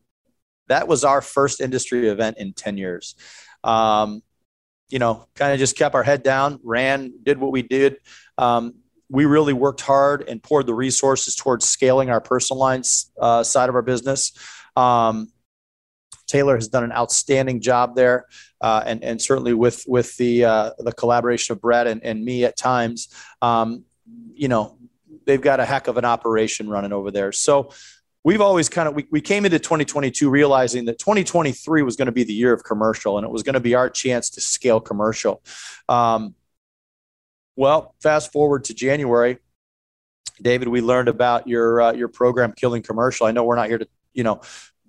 that 0.68 0.88
was 0.88 1.04
our 1.04 1.20
first 1.20 1.60
industry 1.60 2.08
event 2.08 2.38
in 2.38 2.52
10 2.52 2.76
years. 2.76 3.14
Um, 3.64 4.22
you 4.88 4.98
know, 4.98 5.26
kind 5.34 5.52
of 5.52 5.58
just 5.58 5.76
kept 5.76 5.94
our 5.94 6.02
head 6.02 6.22
down, 6.22 6.60
ran, 6.62 7.12
did 7.22 7.38
what 7.38 7.52
we 7.52 7.62
did. 7.62 7.96
Um, 8.38 8.74
we 9.08 9.24
really 9.24 9.52
worked 9.52 9.80
hard 9.80 10.28
and 10.28 10.42
poured 10.42 10.66
the 10.66 10.74
resources 10.74 11.34
towards 11.34 11.68
scaling 11.68 12.10
our 12.10 12.20
personal 12.20 12.60
lines 12.60 13.10
uh, 13.20 13.42
side 13.42 13.68
of 13.68 13.74
our 13.74 13.82
business. 13.82 14.32
Um, 14.76 15.28
Taylor 16.26 16.56
has 16.56 16.68
done 16.68 16.84
an 16.84 16.92
outstanding 16.92 17.60
job 17.60 17.94
there, 17.94 18.26
uh, 18.60 18.82
and 18.84 19.02
and 19.02 19.20
certainly 19.20 19.54
with 19.54 19.84
with 19.86 20.16
the 20.16 20.44
uh, 20.44 20.70
the 20.78 20.92
collaboration 20.92 21.52
of 21.52 21.60
Brett 21.60 21.86
and, 21.86 22.02
and 22.04 22.24
me 22.24 22.44
at 22.44 22.56
times, 22.56 23.08
um, 23.42 23.84
you 24.34 24.48
know, 24.48 24.78
they've 25.26 25.40
got 25.40 25.60
a 25.60 25.64
heck 25.64 25.88
of 25.88 25.96
an 25.96 26.04
operation 26.04 26.68
running 26.68 26.92
over 26.92 27.10
there. 27.10 27.32
So 27.32 27.70
we've 28.24 28.40
always 28.40 28.68
kind 28.68 28.88
of 28.88 28.94
we, 28.94 29.06
we 29.10 29.20
came 29.20 29.44
into 29.44 29.58
2022 29.58 30.28
realizing 30.28 30.84
that 30.86 30.98
2023 30.98 31.82
was 31.82 31.96
going 31.96 32.06
to 32.06 32.12
be 32.12 32.24
the 32.24 32.34
year 32.34 32.52
of 32.52 32.64
commercial, 32.64 33.18
and 33.18 33.24
it 33.24 33.30
was 33.30 33.42
going 33.42 33.54
to 33.54 33.60
be 33.60 33.74
our 33.74 33.88
chance 33.88 34.30
to 34.30 34.40
scale 34.40 34.80
commercial. 34.80 35.42
Um, 35.88 36.34
well, 37.56 37.94
fast 38.02 38.32
forward 38.32 38.64
to 38.64 38.74
January, 38.74 39.38
David, 40.40 40.68
we 40.68 40.80
learned 40.80 41.08
about 41.08 41.48
your 41.48 41.80
uh, 41.80 41.92
your 41.92 42.08
program, 42.08 42.52
Killing 42.52 42.82
Commercial. 42.82 43.26
I 43.26 43.32
know 43.32 43.44
we're 43.44 43.56
not 43.56 43.68
here 43.68 43.78
to 43.78 43.88
you 44.12 44.24
know 44.24 44.40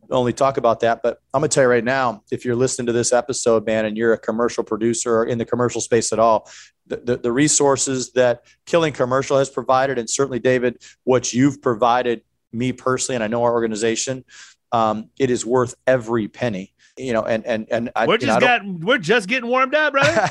only 0.10 0.34
talk 0.34 0.58
about 0.58 0.80
that, 0.82 1.02
but 1.04 1.22
I'm 1.34 1.42
gonna 1.42 1.50
tell 1.50 1.64
you 1.64 1.70
right 1.70 1.84
now, 1.84 2.24
if 2.32 2.46
you're 2.46 2.56
listening 2.56 2.88
to 2.88 2.94
this 2.94 3.14
episode, 3.14 3.66
man, 3.66 3.86
and 3.86 3.98
you're 3.98 4.14
a 4.14 4.18
commercial 4.18 4.64
producer 4.64 5.20
or 5.20 5.26
in 5.26 5.38
the 5.38 5.46
commercial 5.46 5.82
space 5.82 6.12
at 6.14 6.20
all, 6.20 6.50
the, 6.86 6.98
the, 6.98 7.18
the 7.18 7.32
resources 7.32 8.12
that 8.14 8.46
Killing 8.66 8.94
Commercial 8.94 9.38
has 9.38 9.50
provided, 9.50 9.98
and 9.98 10.10
certainly 10.10 10.40
David, 10.40 10.82
what 11.04 11.34
you've 11.34 11.62
provided 11.62 12.22
me 12.52 12.72
personally, 12.72 13.16
and 13.16 13.24
I 13.24 13.28
know 13.28 13.44
our 13.44 13.54
organization, 13.54 14.24
um, 14.72 15.10
it 15.20 15.30
is 15.30 15.46
worth 15.46 15.76
every 15.86 16.28
penny 16.28 16.74
you 16.98 17.14
know, 17.14 17.24
and 17.24 17.46
and 17.46 17.68
and 17.70 17.92
I, 17.96 18.08
we're 18.08 18.18
just 18.18 18.42
know, 18.42 18.60
we're 18.82 18.98
just 18.98 19.28
getting 19.28 19.50
warmed 19.50 19.76
up, 19.76 19.94
brother. 19.94 20.30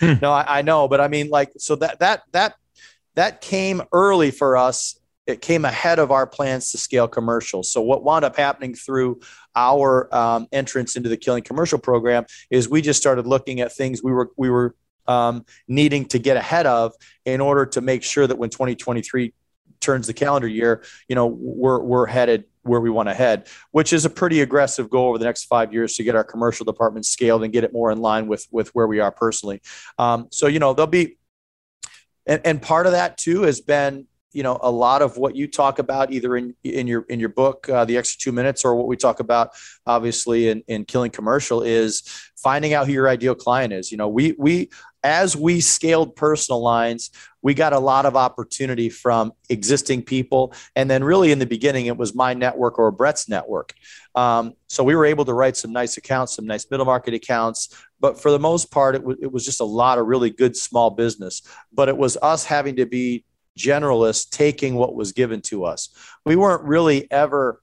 no, 0.20 0.30
I, 0.30 0.58
I, 0.58 0.62
know, 0.62 0.88
but 0.88 1.00
I 1.00 1.08
mean, 1.08 1.30
like, 1.30 1.52
so 1.58 1.74
that 1.76 2.00
that 2.00 2.22
that 2.32 2.54
that 3.14 3.40
came 3.40 3.82
early 3.92 4.30
for 4.30 4.56
us. 4.56 4.98
It 5.26 5.40
came 5.40 5.64
ahead 5.64 5.98
of 5.98 6.10
our 6.10 6.26
plans 6.26 6.70
to 6.70 6.78
scale 6.78 7.08
commercial. 7.08 7.62
So 7.62 7.80
what 7.80 8.04
wound 8.04 8.24
up 8.24 8.36
happening 8.36 8.74
through 8.74 9.20
our 9.54 10.14
um, 10.14 10.46
entrance 10.52 10.96
into 10.96 11.08
the 11.08 11.16
Killing 11.16 11.42
Commercial 11.42 11.78
program 11.78 12.26
is 12.50 12.68
we 12.68 12.82
just 12.82 13.00
started 13.00 13.26
looking 13.26 13.60
at 13.60 13.72
things 13.72 14.02
we 14.02 14.12
were 14.12 14.30
we 14.36 14.50
were 14.50 14.74
um, 15.08 15.44
needing 15.68 16.04
to 16.06 16.18
get 16.18 16.36
ahead 16.36 16.66
of 16.66 16.94
in 17.24 17.40
order 17.40 17.66
to 17.66 17.80
make 17.80 18.02
sure 18.02 18.26
that 18.26 18.38
when 18.38 18.50
2023 18.50 19.32
turns 19.80 20.06
the 20.06 20.14
calendar 20.14 20.48
year, 20.48 20.84
you 21.08 21.14
know, 21.14 21.26
we're 21.26 21.80
we're 21.80 22.06
headed 22.06 22.44
where 22.62 22.80
we 22.80 22.90
want 22.90 23.08
to 23.08 23.14
head, 23.14 23.48
which 23.70 23.92
is 23.92 24.04
a 24.04 24.10
pretty 24.10 24.40
aggressive 24.40 24.90
goal 24.90 25.08
over 25.10 25.18
the 25.18 25.24
next 25.24 25.44
five 25.44 25.72
years 25.72 25.94
to 25.94 26.02
get 26.02 26.16
our 26.16 26.24
commercial 26.24 26.64
department 26.64 27.06
scaled 27.06 27.44
and 27.44 27.52
get 27.52 27.64
it 27.64 27.72
more 27.72 27.90
in 27.90 27.98
line 27.98 28.26
with 28.26 28.46
with 28.50 28.68
where 28.74 28.86
we 28.86 29.00
are 29.00 29.12
personally. 29.12 29.60
Um, 29.98 30.28
so 30.30 30.46
you 30.46 30.58
know 30.58 30.74
there'll 30.74 30.86
be, 30.86 31.18
and, 32.26 32.40
and 32.44 32.60
part 32.60 32.86
of 32.86 32.92
that 32.92 33.16
too 33.16 33.42
has 33.42 33.60
been 33.60 34.06
you 34.36 34.42
know 34.42 34.58
a 34.60 34.70
lot 34.70 35.00
of 35.00 35.16
what 35.16 35.34
you 35.34 35.48
talk 35.48 35.78
about 35.78 36.12
either 36.12 36.36
in 36.36 36.54
in 36.62 36.86
your 36.86 37.02
in 37.08 37.18
your 37.18 37.30
book 37.30 37.68
uh, 37.70 37.84
the 37.86 37.96
extra 37.96 38.18
two 38.20 38.32
minutes 38.32 38.64
or 38.64 38.74
what 38.76 38.86
we 38.86 38.96
talk 38.96 39.18
about 39.18 39.50
obviously 39.86 40.50
in, 40.50 40.62
in 40.68 40.84
killing 40.84 41.10
commercial 41.10 41.62
is 41.62 42.02
finding 42.36 42.74
out 42.74 42.86
who 42.86 42.92
your 42.92 43.08
ideal 43.08 43.34
client 43.34 43.72
is 43.72 43.90
you 43.90 43.96
know 43.96 44.08
we 44.08 44.34
we 44.38 44.68
as 45.06 45.36
we 45.36 45.60
scaled 45.60 46.16
personal 46.16 46.60
lines, 46.60 47.10
we 47.40 47.54
got 47.54 47.72
a 47.72 47.78
lot 47.78 48.06
of 48.06 48.16
opportunity 48.16 48.88
from 48.88 49.32
existing 49.48 50.02
people. 50.02 50.52
And 50.74 50.90
then, 50.90 51.04
really, 51.04 51.30
in 51.30 51.38
the 51.38 51.46
beginning, 51.46 51.86
it 51.86 51.96
was 51.96 52.12
my 52.12 52.34
network 52.34 52.76
or 52.80 52.90
Brett's 52.90 53.28
network. 53.28 53.72
Um, 54.16 54.54
so 54.66 54.82
we 54.82 54.96
were 54.96 55.06
able 55.06 55.24
to 55.26 55.32
write 55.32 55.56
some 55.56 55.72
nice 55.72 55.96
accounts, 55.96 56.34
some 56.34 56.44
nice 56.44 56.66
middle 56.72 56.86
market 56.86 57.14
accounts. 57.14 57.68
But 58.00 58.20
for 58.20 58.32
the 58.32 58.40
most 58.40 58.72
part, 58.72 58.96
it, 58.96 59.02
w- 59.02 59.18
it 59.22 59.30
was 59.30 59.44
just 59.44 59.60
a 59.60 59.64
lot 59.64 59.98
of 59.98 60.08
really 60.08 60.30
good 60.30 60.56
small 60.56 60.90
business. 60.90 61.40
But 61.72 61.88
it 61.88 61.96
was 61.96 62.18
us 62.20 62.44
having 62.44 62.74
to 62.76 62.86
be 62.86 63.24
generalists 63.56 64.28
taking 64.28 64.74
what 64.74 64.94
was 64.94 65.12
given 65.12 65.40
to 65.42 65.64
us. 65.64 65.88
We 66.24 66.36
weren't 66.36 66.64
really 66.64 67.10
ever 67.10 67.62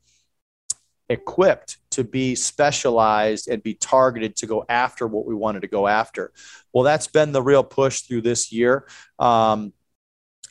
equipped 1.10 1.78
to 1.92 2.04
be 2.04 2.36
specialized 2.36 3.48
and 3.48 3.62
be 3.62 3.76
targeted 3.76 4.36
to 4.38 4.48
go 4.48 4.66
after 4.68 5.06
what 5.06 5.26
we 5.26 5.36
wanted 5.36 5.62
to 5.62 5.68
go 5.68 5.88
after. 5.88 6.32
Well, 6.74 6.84
that's 6.84 7.08
been 7.08 7.32
the 7.32 7.42
real 7.42 7.64
push 7.64 8.02
through 8.02 8.22
this 8.22 8.52
year. 8.52 8.88
Um, 9.20 9.74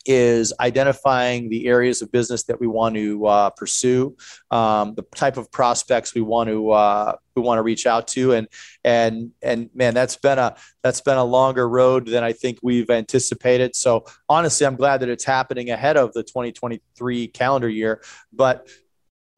is 0.06 0.52
identifying 0.60 1.48
the 1.48 1.66
areas 1.66 2.02
of 2.02 2.10
business 2.12 2.44
that 2.44 2.60
we 2.60 2.66
want 2.66 2.94
to 2.94 3.26
uh, 3.26 3.50
pursue, 3.50 4.16
um, 4.50 4.94
the 4.94 5.02
type 5.14 5.36
of 5.36 5.50
prospects 5.50 6.14
we 6.14 6.20
want 6.20 6.48
to 6.48 6.70
uh, 6.70 7.16
we 7.34 7.42
want 7.42 7.58
to 7.58 7.62
reach 7.62 7.86
out 7.86 8.08
to, 8.08 8.32
and 8.32 8.48
and 8.84 9.30
and 9.42 9.70
man, 9.74 9.94
that's 9.94 10.16
been 10.16 10.38
a 10.38 10.56
that's 10.82 11.00
been 11.00 11.18
a 11.18 11.24
longer 11.24 11.68
road 11.68 12.06
than 12.06 12.24
I 12.24 12.32
think 12.32 12.58
we've 12.62 12.90
anticipated. 12.90 13.74
So 13.76 14.04
honestly, 14.28 14.66
I'm 14.66 14.76
glad 14.76 14.98
that 15.00 15.08
it's 15.08 15.24
happening 15.24 15.70
ahead 15.70 15.96
of 15.96 16.12
the 16.12 16.22
2023 16.22 17.28
calendar 17.28 17.68
year. 17.68 18.02
But 18.32 18.68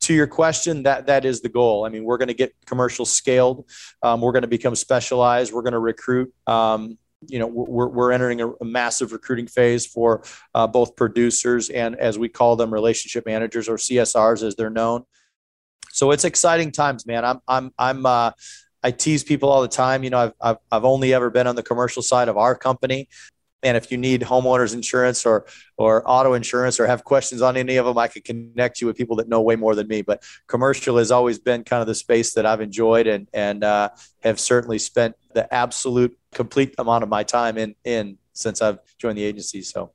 to 0.03 0.15
your 0.15 0.27
question, 0.27 0.83
that 0.83 1.07
that 1.07 1.25
is 1.25 1.41
the 1.41 1.49
goal. 1.49 1.87
I 1.87 1.89
mean, 1.89 2.05
we're 2.05 2.19
going 2.19 2.29
to 2.29 2.35
get 2.35 2.55
commercial 2.67 3.05
scaled. 3.07 3.69
Um, 4.03 4.21
we're 4.21 4.33
going 4.33 4.43
to 4.43 4.49
become 4.49 4.75
specialized. 4.75 5.53
We're 5.53 5.63
going 5.63 5.73
to 5.73 5.79
recruit. 5.79 6.33
Um, 6.47 6.99
you 7.29 7.39
know, 7.39 7.47
we're, 7.47 7.89
we're 7.89 8.13
entering 8.13 8.41
a, 8.41 8.51
a 8.51 8.65
massive 8.65 9.13
recruiting 9.13 9.47
phase 9.47 9.87
for 9.87 10.23
uh, 10.55 10.67
both 10.67 10.97
producers 10.97 11.69
and, 11.71 11.97
as 11.97 12.19
we 12.19 12.29
call 12.29 12.57
them, 12.57 12.73
relationship 12.73 13.27
managers 13.27 13.69
or 13.69 13.77
CSRs, 13.77 14.43
as 14.43 14.57
they're 14.57 14.71
known. 14.71 15.05
So 15.91 16.11
it's 16.11 16.25
exciting 16.25 16.73
times, 16.73 17.07
man. 17.07 17.25
I'm 17.25 17.41
I'm 17.47 17.73
I'm 17.79 18.05
uh, 18.05 18.33
I 18.83 18.91
tease 18.91 19.23
people 19.23 19.49
all 19.49 19.63
the 19.63 19.69
time. 19.69 20.03
You 20.03 20.11
know, 20.11 20.19
I've, 20.19 20.33
I've, 20.41 20.57
I've 20.73 20.85
only 20.85 21.15
ever 21.15 21.31
been 21.31 21.47
on 21.47 21.55
the 21.55 21.63
commercial 21.63 22.03
side 22.03 22.29
of 22.29 22.37
our 22.37 22.55
company 22.57 23.09
and 23.65 23.77
if 23.77 23.91
you 23.91 23.99
need 23.99 24.21
homeowners 24.21 24.75
insurance 24.75 25.27
or 25.27 25.47
or 25.77 26.09
auto 26.09 26.35
insurance 26.35 26.79
or 26.79 26.87
have 26.87 27.03
questions 27.03 27.43
on 27.43 27.57
any 27.57 27.77
of 27.77 27.87
them, 27.87 27.99
I 27.99 28.07
could 28.07 28.25
connect 28.25 28.81
you 28.81 28.87
with 28.87 28.97
people 28.97 29.17
that 29.17 29.29
know 29.29 29.41
way 29.41 29.57
more 29.57 29.75
than 29.75 29.89
me. 29.89 30.03
But 30.03 30.23
commercial 30.47 30.99
has 30.99 31.11
always 31.11 31.39
been 31.39 31.65
kind 31.65 31.81
of 31.81 31.89
the 31.89 31.95
space 31.95 32.35
that 32.35 32.47
I've 32.47 32.61
enjoyed 32.61 33.07
and 33.07 33.29
and 33.33 33.65
uh, 33.65 33.89
have 34.23 34.39
certainly 34.39 34.79
spent 34.79 35.17
the 35.35 35.53
absolute 35.53 36.17
complete 36.33 36.75
amount 36.79 37.03
of 37.03 37.09
my 37.09 37.23
time 37.23 37.59
in 37.59 37.75
in 37.85 38.19
since 38.33 38.63
I've 38.63 38.79
joined 38.99 39.19
the 39.19 39.25
agency. 39.25 39.63
So. 39.63 39.93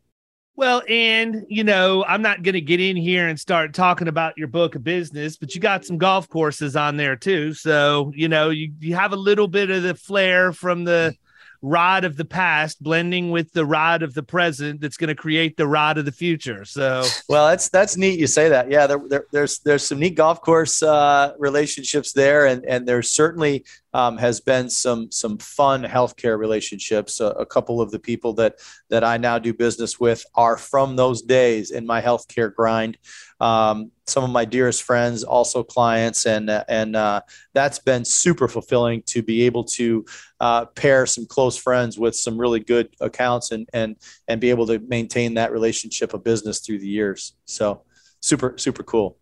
Well, 0.55 0.83
and 0.89 1.45
you 1.47 1.63
know, 1.63 2.03
I'm 2.03 2.21
not 2.21 2.43
going 2.43 2.53
to 2.53 2.61
get 2.61 2.81
in 2.81 2.97
here 2.97 3.29
and 3.29 3.39
start 3.39 3.73
talking 3.73 4.09
about 4.09 4.37
your 4.37 4.49
book 4.49 4.75
of 4.75 4.83
business, 4.83 5.37
but 5.37 5.55
you 5.55 5.61
got 5.61 5.85
some 5.85 5.97
golf 5.97 6.27
courses 6.27 6.75
on 6.75 6.97
there 6.97 7.15
too. 7.15 7.53
So, 7.53 8.11
you 8.13 8.27
know, 8.27 8.49
you, 8.49 8.73
you 8.81 8.95
have 8.95 9.13
a 9.13 9.17
little 9.17 9.47
bit 9.47 9.69
of 9.69 9.83
the 9.83 9.95
flair 9.95 10.51
from 10.51 10.83
the 10.83 11.15
rod 11.61 12.03
of 12.03 12.15
the 12.15 12.25
past 12.25 12.81
blending 12.81 13.31
with 13.31 13.51
the 13.51 13.65
rod 13.65 14.01
of 14.01 14.13
the 14.13 14.23
present 14.23 14.79
that's 14.81 14.97
going 14.97 15.09
to 15.09 15.15
create 15.15 15.57
the 15.57 15.67
rod 15.67 15.97
of 15.97 16.05
the 16.05 16.11
future. 16.11 16.65
So, 16.65 17.03
well, 17.27 17.47
that's 17.47 17.69
that's 17.69 17.97
neat. 17.97 18.19
You 18.19 18.27
say 18.27 18.49
that, 18.49 18.71
yeah. 18.71 18.87
There, 18.87 19.01
there, 19.07 19.25
there's 19.31 19.59
there's 19.59 19.83
some 19.87 19.99
neat 19.99 20.15
golf 20.15 20.41
course 20.41 20.81
uh, 20.83 21.33
relationships 21.37 22.13
there, 22.13 22.45
and 22.45 22.65
and 22.65 22.87
there's 22.87 23.11
certainly 23.11 23.65
um, 23.93 24.17
has 24.17 24.39
been 24.39 24.69
some 24.69 25.11
some 25.11 25.37
fun 25.37 25.83
healthcare 25.83 26.37
relationships. 26.37 27.19
Uh, 27.19 27.33
a 27.37 27.45
couple 27.45 27.81
of 27.81 27.91
the 27.91 27.99
people 27.99 28.33
that 28.33 28.55
that 28.89 29.03
I 29.03 29.17
now 29.17 29.39
do 29.39 29.53
business 29.53 29.99
with 29.99 30.25
are 30.35 30.57
from 30.57 30.95
those 30.95 31.21
days 31.21 31.71
in 31.71 31.85
my 31.85 32.01
healthcare 32.01 32.53
grind. 32.53 32.97
Um, 33.39 33.91
some 34.05 34.23
of 34.23 34.29
my 34.31 34.45
dearest 34.45 34.83
friends, 34.83 35.23
also 35.23 35.63
clients, 35.63 36.25
and 36.25 36.49
and 36.67 36.95
uh, 36.95 37.21
that's 37.53 37.79
been 37.79 38.05
super 38.05 38.47
fulfilling 38.47 39.01
to 39.07 39.23
be 39.23 39.43
able 39.43 39.63
to 39.63 40.05
uh, 40.39 40.65
pair 40.65 41.05
some 41.05 41.25
close 41.25 41.57
friends 41.57 41.97
with 41.97 42.15
some 42.15 42.37
really 42.37 42.59
good 42.59 42.89
accounts 43.01 43.51
and 43.51 43.67
and 43.73 43.95
and 44.27 44.39
be 44.39 44.49
able 44.49 44.67
to 44.67 44.79
maintain 44.79 45.33
that 45.35 45.51
relationship 45.51 46.13
of 46.13 46.23
business 46.23 46.59
through 46.59 46.79
the 46.79 46.87
years. 46.87 47.33
So 47.45 47.83
super 48.19 48.57
super 48.57 48.83
cool. 48.83 49.17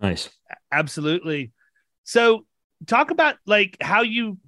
Nice. 0.00 0.30
Absolutely. 0.72 1.52
So 2.04 2.46
talk 2.86 3.10
about 3.10 3.36
like 3.46 3.76
how 3.80 4.02
you 4.02 4.38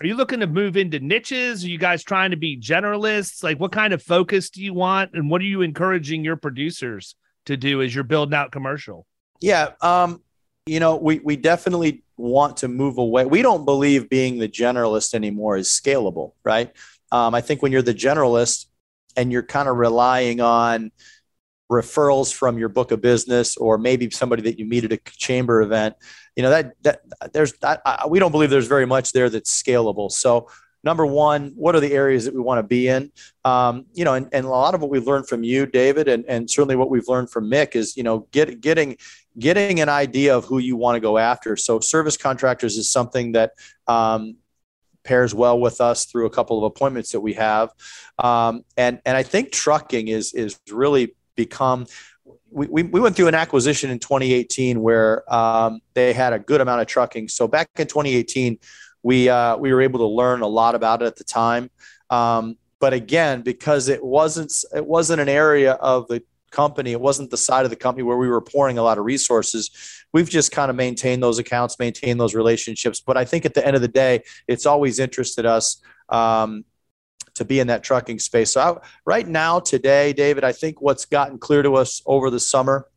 are 0.00 0.06
you 0.06 0.14
looking 0.14 0.40
to 0.40 0.46
move 0.46 0.76
into 0.76 1.00
niches? 1.00 1.64
Are 1.64 1.68
you 1.68 1.78
guys 1.78 2.02
trying 2.02 2.30
to 2.30 2.36
be 2.36 2.58
generalists? 2.58 3.42
Like 3.42 3.60
what 3.60 3.72
kind 3.72 3.92
of 3.92 4.02
focus 4.02 4.50
do 4.50 4.62
you 4.62 4.72
want 4.72 5.10
and 5.14 5.30
what 5.30 5.40
are 5.40 5.44
you 5.44 5.62
encouraging 5.62 6.24
your 6.24 6.36
producers 6.36 7.14
to 7.44 7.56
do 7.56 7.82
as 7.82 7.94
you're 7.94 8.04
building 8.04 8.34
out 8.34 8.52
commercial? 8.52 9.06
Yeah, 9.40 9.72
um 9.80 10.22
you 10.66 10.80
know, 10.80 10.96
we 10.96 11.20
we 11.20 11.36
definitely 11.36 12.02
want 12.16 12.58
to 12.58 12.68
move 12.68 12.98
away. 12.98 13.24
We 13.24 13.42
don't 13.42 13.64
believe 13.64 14.08
being 14.08 14.38
the 14.38 14.48
generalist 14.48 15.14
anymore 15.14 15.56
is 15.56 15.68
scalable, 15.68 16.32
right? 16.44 16.72
Um, 17.12 17.34
I 17.34 17.40
think 17.40 17.62
when 17.62 17.70
you're 17.70 17.82
the 17.82 17.94
generalist 17.94 18.66
and 19.16 19.30
you're 19.30 19.44
kind 19.44 19.68
of 19.68 19.76
relying 19.76 20.40
on 20.40 20.90
referrals 21.70 22.32
from 22.32 22.58
your 22.58 22.68
book 22.68 22.92
of 22.92 23.00
business 23.00 23.56
or 23.56 23.78
maybe 23.78 24.08
somebody 24.10 24.42
that 24.42 24.58
you 24.58 24.64
meet 24.64 24.84
at 24.84 24.92
a 24.92 24.98
chamber 25.16 25.62
event, 25.62 25.96
you 26.36 26.42
know 26.42 26.50
that 26.50 26.74
that 26.82 27.00
there's 27.32 27.54
I, 27.62 27.78
I, 27.84 28.06
we 28.06 28.18
don't 28.18 28.32
believe 28.32 28.50
there's 28.50 28.68
very 28.68 28.86
much 28.86 29.12
there 29.12 29.28
that's 29.28 29.62
scalable. 29.62 30.10
So 30.10 30.48
number 30.86 31.04
one, 31.04 31.52
what 31.56 31.74
are 31.74 31.80
the 31.80 31.92
areas 31.92 32.24
that 32.26 32.34
we 32.34 32.40
want 32.40 32.60
to 32.60 32.62
be 32.62 32.86
in? 32.86 33.10
Um, 33.44 33.86
you 33.92 34.04
know, 34.04 34.14
and, 34.14 34.28
and 34.32 34.46
a 34.46 34.48
lot 34.48 34.72
of 34.72 34.80
what 34.80 34.88
we've 34.88 35.06
learned 35.06 35.28
from 35.28 35.42
you, 35.42 35.66
David, 35.66 36.06
and, 36.06 36.24
and 36.26 36.48
certainly 36.48 36.76
what 36.76 36.90
we've 36.90 37.08
learned 37.08 37.28
from 37.28 37.50
Mick 37.50 37.74
is, 37.74 37.96
you 37.96 38.04
know, 38.04 38.28
get, 38.30 38.60
getting 38.60 38.96
getting 39.38 39.80
an 39.80 39.88
idea 39.88 40.34
of 40.34 40.44
who 40.44 40.58
you 40.58 40.76
want 40.76 40.96
to 40.96 41.00
go 41.00 41.18
after. 41.18 41.56
So 41.56 41.80
service 41.80 42.16
contractors 42.16 42.76
is 42.76 42.88
something 42.88 43.32
that 43.32 43.52
um, 43.86 44.36
pairs 45.04 45.34
well 45.34 45.58
with 45.58 45.80
us 45.80 46.06
through 46.06 46.26
a 46.26 46.30
couple 46.30 46.56
of 46.56 46.64
appointments 46.64 47.12
that 47.12 47.20
we 47.20 47.34
have. 47.34 47.70
Um, 48.18 48.64
and, 48.76 49.00
and 49.04 49.16
I 49.16 49.22
think 49.22 49.52
trucking 49.52 50.08
is, 50.08 50.32
is 50.32 50.58
really 50.70 51.16
become, 51.36 51.86
we, 52.50 52.66
we, 52.66 52.82
we 52.82 53.00
went 53.00 53.16
through 53.16 53.28
an 53.28 53.34
acquisition 53.34 53.90
in 53.90 53.98
2018 53.98 54.80
where 54.80 55.32
um, 55.32 55.80
they 55.94 56.12
had 56.12 56.32
a 56.32 56.38
good 56.38 56.60
amount 56.60 56.80
of 56.80 56.86
trucking. 56.86 57.28
So 57.28 57.46
back 57.46 57.68
in 57.76 57.86
2018, 57.86 58.58
we, 59.02 59.28
uh, 59.28 59.56
we 59.56 59.72
were 59.72 59.82
able 59.82 60.00
to 60.00 60.06
learn 60.06 60.40
a 60.40 60.46
lot 60.46 60.74
about 60.74 61.02
it 61.02 61.06
at 61.06 61.16
the 61.16 61.24
time. 61.24 61.70
Um, 62.10 62.56
but 62.80 62.92
again, 62.92 63.42
because 63.42 63.88
it 63.88 64.04
wasn't, 64.04 64.52
it 64.74 64.84
wasn't 64.84 65.20
an 65.20 65.28
area 65.28 65.72
of 65.72 66.08
the 66.08 66.22
company. 66.50 66.92
It 66.92 67.00
wasn't 67.00 67.30
the 67.30 67.36
side 67.36 67.64
of 67.64 67.70
the 67.70 67.76
company 67.76 68.02
where 68.02 68.16
we 68.16 68.28
were 68.28 68.40
pouring 68.40 68.78
a 68.78 68.82
lot 68.82 68.98
of 68.98 69.04
resources. 69.04 69.70
We've 70.12 70.28
just 70.28 70.52
kind 70.52 70.70
of 70.70 70.76
maintained 70.76 71.22
those 71.22 71.38
accounts, 71.38 71.78
maintained 71.78 72.18
those 72.18 72.34
relationships. 72.34 73.00
But 73.00 73.16
I 73.16 73.24
think 73.24 73.44
at 73.44 73.54
the 73.54 73.64
end 73.64 73.76
of 73.76 73.82
the 73.82 73.88
day, 73.88 74.22
it's 74.48 74.66
always 74.66 74.98
interested 74.98 75.44
us 75.44 75.80
um, 76.08 76.64
to 77.36 77.44
be 77.44 77.60
in 77.60 77.68
that 77.68 77.82
trucking 77.82 78.18
space. 78.18 78.52
So 78.52 78.60
I, 78.60 78.86
right 79.04 79.26
now, 79.26 79.60
today, 79.60 80.12
David, 80.12 80.44
I 80.44 80.52
think 80.52 80.80
what's 80.80 81.04
gotten 81.04 81.38
clear 81.38 81.62
to 81.62 81.76
us 81.76 82.02
over 82.06 82.30
the 82.30 82.40
summer 82.40 82.88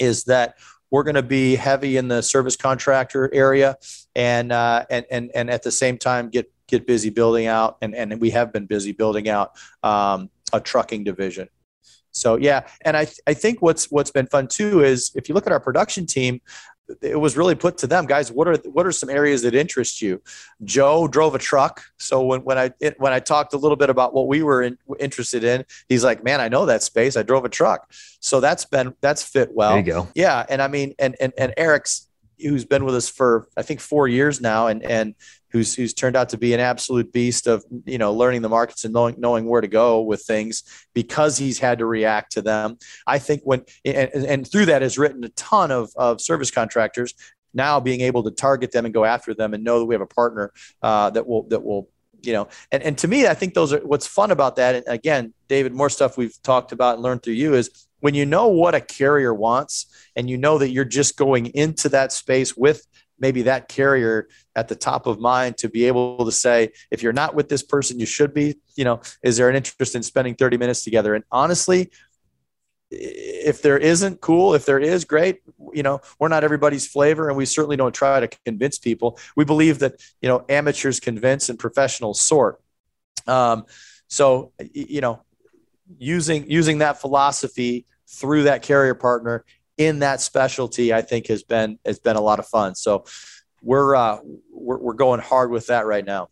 is 0.00 0.24
that 0.24 0.56
we're 0.90 1.02
going 1.02 1.16
to 1.16 1.22
be 1.22 1.56
heavy 1.56 1.96
in 1.96 2.08
the 2.08 2.22
service 2.22 2.56
contractor 2.56 3.32
area, 3.34 3.76
and 4.14 4.52
uh, 4.52 4.86
and 4.90 5.04
and 5.10 5.30
and 5.34 5.50
at 5.50 5.62
the 5.62 5.72
same 5.72 5.98
time 5.98 6.30
get 6.30 6.52
get 6.68 6.86
busy 6.86 7.10
building 7.10 7.46
out, 7.46 7.78
and 7.82 7.94
and 7.94 8.20
we 8.20 8.30
have 8.30 8.52
been 8.52 8.66
busy 8.66 8.92
building 8.92 9.28
out 9.28 9.52
um, 9.82 10.30
a 10.52 10.60
trucking 10.60 11.04
division. 11.04 11.48
So 12.12 12.36
yeah, 12.36 12.68
and 12.82 12.96
I 12.96 13.08
I 13.26 13.34
think 13.34 13.60
what's 13.60 13.90
what's 13.90 14.12
been 14.12 14.26
fun 14.26 14.46
too 14.46 14.84
is 14.84 15.10
if 15.16 15.28
you 15.28 15.34
look 15.34 15.46
at 15.46 15.52
our 15.52 15.58
production 15.58 16.06
team, 16.06 16.40
it 17.00 17.18
was 17.18 17.36
really 17.36 17.54
put 17.54 17.78
to 17.78 17.86
them, 17.86 18.06
guys. 18.06 18.30
What 18.30 18.48
are 18.48 18.56
what 18.70 18.86
are 18.86 18.92
some 18.92 19.08
areas 19.10 19.42
that 19.42 19.54
interest 19.54 20.02
you? 20.02 20.22
Joe 20.64 21.08
drove 21.08 21.34
a 21.34 21.38
truck, 21.38 21.82
so 21.98 22.24
when 22.24 22.42
when 22.44 22.58
I 22.58 22.72
it, 22.80 22.98
when 22.98 23.12
I 23.12 23.20
talked 23.20 23.54
a 23.54 23.56
little 23.56 23.76
bit 23.76 23.90
about 23.90 24.14
what 24.14 24.26
we 24.26 24.42
were 24.42 24.62
in, 24.62 24.78
interested 24.98 25.44
in, 25.44 25.64
he's 25.88 26.04
like, 26.04 26.22
"Man, 26.22 26.40
I 26.40 26.48
know 26.48 26.66
that 26.66 26.82
space. 26.82 27.16
I 27.16 27.22
drove 27.22 27.44
a 27.44 27.48
truck." 27.48 27.90
So 28.20 28.40
that's 28.40 28.64
been 28.64 28.94
that's 29.00 29.22
fit 29.22 29.50
well. 29.52 29.70
There 29.70 29.78
you 29.78 29.84
go. 29.84 30.08
Yeah, 30.14 30.44
and 30.48 30.60
I 30.60 30.68
mean, 30.68 30.94
and 30.98 31.16
and 31.20 31.32
and 31.38 31.54
Eric's 31.56 32.08
who's 32.40 32.64
been 32.64 32.84
with 32.84 32.94
us 32.94 33.08
for 33.08 33.48
I 33.56 33.62
think 33.62 33.80
four 33.80 34.08
years 34.08 34.40
now, 34.40 34.66
and 34.66 34.82
and 34.82 35.14
who's 35.54 35.74
who's 35.74 35.94
turned 35.94 36.16
out 36.16 36.28
to 36.28 36.36
be 36.36 36.52
an 36.52 36.58
absolute 36.58 37.12
beast 37.12 37.46
of 37.46 37.64
you 37.86 37.96
know 37.96 38.12
learning 38.12 38.42
the 38.42 38.48
markets 38.48 38.84
and 38.84 38.92
knowing 38.92 39.14
knowing 39.18 39.46
where 39.46 39.60
to 39.60 39.68
go 39.68 40.02
with 40.02 40.20
things 40.22 40.64
because 40.92 41.38
he's 41.38 41.60
had 41.60 41.78
to 41.78 41.86
react 41.86 42.32
to 42.32 42.42
them. 42.42 42.76
I 43.06 43.20
think 43.20 43.42
when 43.44 43.62
and, 43.84 44.10
and 44.12 44.50
through 44.50 44.66
that 44.66 44.82
has 44.82 44.98
written 44.98 45.22
a 45.24 45.28
ton 45.30 45.70
of 45.70 45.92
of 45.96 46.20
service 46.20 46.50
contractors 46.50 47.14
now 47.54 47.78
being 47.78 48.00
able 48.00 48.24
to 48.24 48.32
target 48.32 48.72
them 48.72 48.84
and 48.84 48.92
go 48.92 49.04
after 49.04 49.32
them 49.32 49.54
and 49.54 49.62
know 49.62 49.78
that 49.78 49.84
we 49.84 49.94
have 49.94 50.02
a 50.02 50.06
partner 50.06 50.52
uh, 50.82 51.08
that 51.10 51.24
will 51.24 51.44
that 51.44 51.62
will 51.62 51.88
you 52.22 52.32
know 52.32 52.48
and, 52.72 52.82
and 52.82 52.98
to 52.98 53.06
me 53.06 53.26
i 53.26 53.34
think 53.34 53.52
those 53.52 53.72
are 53.72 53.80
what's 53.80 54.06
fun 54.06 54.30
about 54.30 54.56
that 54.56 54.74
and 54.74 54.84
again 54.88 55.34
david 55.46 55.74
more 55.74 55.90
stuff 55.90 56.16
we've 56.16 56.40
talked 56.42 56.72
about 56.72 56.94
and 56.94 57.02
learned 57.02 57.22
through 57.22 57.34
you 57.34 57.52
is 57.52 57.86
when 58.00 58.14
you 58.14 58.24
know 58.24 58.48
what 58.48 58.74
a 58.74 58.80
carrier 58.80 59.34
wants 59.34 59.86
and 60.16 60.30
you 60.30 60.38
know 60.38 60.56
that 60.56 60.70
you're 60.70 60.86
just 60.86 61.18
going 61.18 61.46
into 61.46 61.88
that 61.90 62.12
space 62.12 62.56
with 62.56 62.86
maybe 63.24 63.42
that 63.42 63.68
carrier 63.68 64.28
at 64.54 64.68
the 64.68 64.76
top 64.76 65.06
of 65.06 65.18
mind 65.18 65.56
to 65.56 65.68
be 65.76 65.82
able 65.90 66.24
to 66.24 66.34
say 66.44 66.70
if 66.90 67.02
you're 67.02 67.18
not 67.22 67.34
with 67.34 67.48
this 67.48 67.62
person 67.62 67.98
you 67.98 68.08
should 68.16 68.32
be 68.34 68.46
you 68.76 68.84
know 68.84 69.00
is 69.22 69.38
there 69.38 69.48
an 69.48 69.56
interest 69.56 69.94
in 69.94 70.02
spending 70.02 70.34
30 70.34 70.58
minutes 70.58 70.84
together? 70.84 71.14
And 71.14 71.24
honestly 71.32 71.90
if 72.90 73.62
there 73.62 73.78
isn't 73.78 74.20
cool. 74.20 74.54
If 74.54 74.66
there 74.66 74.78
is 74.78 75.04
great. 75.04 75.40
You 75.72 75.82
know 75.82 76.00
we're 76.18 76.28
not 76.28 76.44
everybody's 76.44 76.86
flavor 76.86 77.28
and 77.28 77.36
we 77.36 77.46
certainly 77.46 77.76
don't 77.76 77.94
try 77.94 78.20
to 78.20 78.28
convince 78.44 78.78
people. 78.78 79.18
We 79.36 79.44
believe 79.44 79.78
that 79.80 79.94
you 80.20 80.28
know 80.28 80.44
amateurs 80.48 81.00
convince 81.00 81.48
and 81.48 81.58
professionals 81.58 82.20
sort. 82.20 82.60
Um, 83.26 83.64
so 84.08 84.52
you 84.72 85.00
know 85.00 85.22
using 85.98 86.48
using 86.48 86.78
that 86.78 87.00
philosophy 87.00 87.86
through 88.06 88.44
that 88.44 88.62
carrier 88.62 88.94
partner 88.94 89.44
in 89.76 90.00
that 90.00 90.20
specialty, 90.20 90.92
I 90.92 91.02
think 91.02 91.26
has 91.28 91.42
been 91.42 91.78
has 91.84 91.98
been 91.98 92.16
a 92.16 92.20
lot 92.20 92.38
of 92.38 92.46
fun. 92.46 92.74
So 92.74 93.04
we're 93.62 93.94
uh, 93.94 94.18
we're, 94.52 94.78
we're 94.78 94.94
going 94.94 95.20
hard 95.20 95.50
with 95.50 95.66
that 95.68 95.86
right 95.86 96.04
now. 96.04 96.28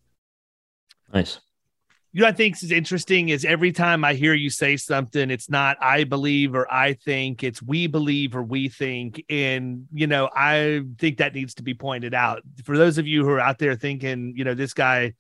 Nice. 1.13 1.41
You 2.15 2.21
know, 2.21 2.29
I 2.29 2.33
think 2.33 2.63
is 2.63 2.71
interesting 2.71 3.31
is 3.31 3.47
every 3.47 3.73
time 3.73 4.05
I 4.05 4.13
hear 4.13 4.35
you 4.35 4.51
say 4.51 4.77
something, 4.77 5.31
it's 5.31 5.49
not 5.49 5.79
I 5.81 6.05
believe 6.05 6.55
or 6.55 6.71
I 6.71 6.93
think, 6.93 7.43
it's 7.43 7.63
we 7.63 7.87
believe 7.87 8.37
or 8.37 8.43
we 8.43 8.69
think. 8.69 9.25
And, 9.31 9.87
you 9.95 10.07
know, 10.07 10.29
I 10.37 10.83
think 10.99 11.17
that 11.19 11.35
needs 11.35 11.55
to 11.55 11.63
be 11.63 11.73
pointed 11.73 12.13
out. 12.13 12.43
For 12.65 12.77
those 12.77 12.99
of 12.99 13.07
you 13.07 13.25
who 13.25 13.31
are 13.31 13.41
out 13.41 13.59
there 13.59 13.77
thinking, 13.77 14.35
you 14.37 14.45
know, 14.45 14.53
this 14.53 14.75
guy 14.75 15.15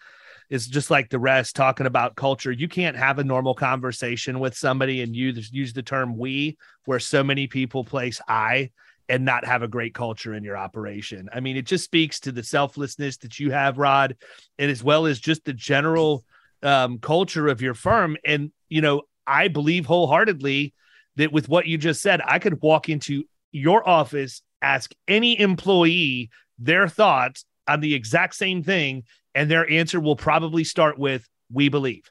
is 0.53 0.67
just 0.67 0.91
like 0.91 1.09
the 1.09 1.19
rest 1.19 1.57
talking 1.57 1.87
about 1.87 2.15
culture. 2.15 2.53
You 2.53 2.69
can't 2.69 2.95
have 2.95 3.19
a 3.19 3.25
normal 3.25 3.55
conversation 3.55 4.39
with 4.39 4.55
somebody 4.55 5.01
and 5.01 5.17
use 5.17 5.51
use 5.51 5.73
the 5.73 5.83
term 5.83 6.19
we 6.19 6.59
where 6.85 7.01
so 7.01 7.25
many 7.25 7.47
people 7.47 7.85
place 7.85 8.21
I 8.29 8.71
and 9.09 9.25
not 9.25 9.47
have 9.47 9.63
a 9.63 9.69
great 9.69 9.95
culture 9.95 10.35
in 10.35 10.45
your 10.45 10.59
operation. 10.59 11.31
I 11.33 11.41
mean, 11.41 11.57
it 11.57 11.65
just 11.65 11.85
speaks 11.85 12.21
to 12.21 12.33
the 12.33 12.43
selflessness 12.43 13.17
that 13.19 13.41
you 13.41 13.51
have, 13.51 13.79
Rod, 13.79 14.15
and 14.59 14.71
as 14.71 14.85
well 14.85 15.07
as 15.07 15.19
just 15.19 15.43
the 15.47 15.55
general 15.55 16.23
um, 16.63 16.99
culture 16.99 17.49
of 17.49 17.63
your 17.63 17.75
firm. 17.75 18.19
And 18.23 18.53
you 18.69 18.83
know, 18.83 19.05
I 19.27 19.49
believe 19.49 19.87
wholeheartedly 19.87 20.75
that 21.17 21.33
with 21.33 21.49
what 21.49 21.67
you 21.67 21.79
just 21.79 22.03
said, 22.03 22.21
I 22.27 22.39
could 22.39 22.61
walk 22.61 22.91
into 22.91 23.25
your 23.53 23.89
office, 23.89 24.43
ask 24.61 24.93
any 25.09 25.41
employee 25.41 26.29
their 26.59 26.89
thoughts 26.89 27.47
on 27.67 27.81
the 27.81 27.95
exact 27.95 28.35
same 28.35 28.63
thing, 28.63 29.05
and 29.35 29.51
their 29.51 29.69
answer 29.71 30.01
will 30.01 30.17
probably 30.17 30.65
start 30.65 30.99
with 30.99 31.29
we 31.53 31.69
believe. 31.69 32.11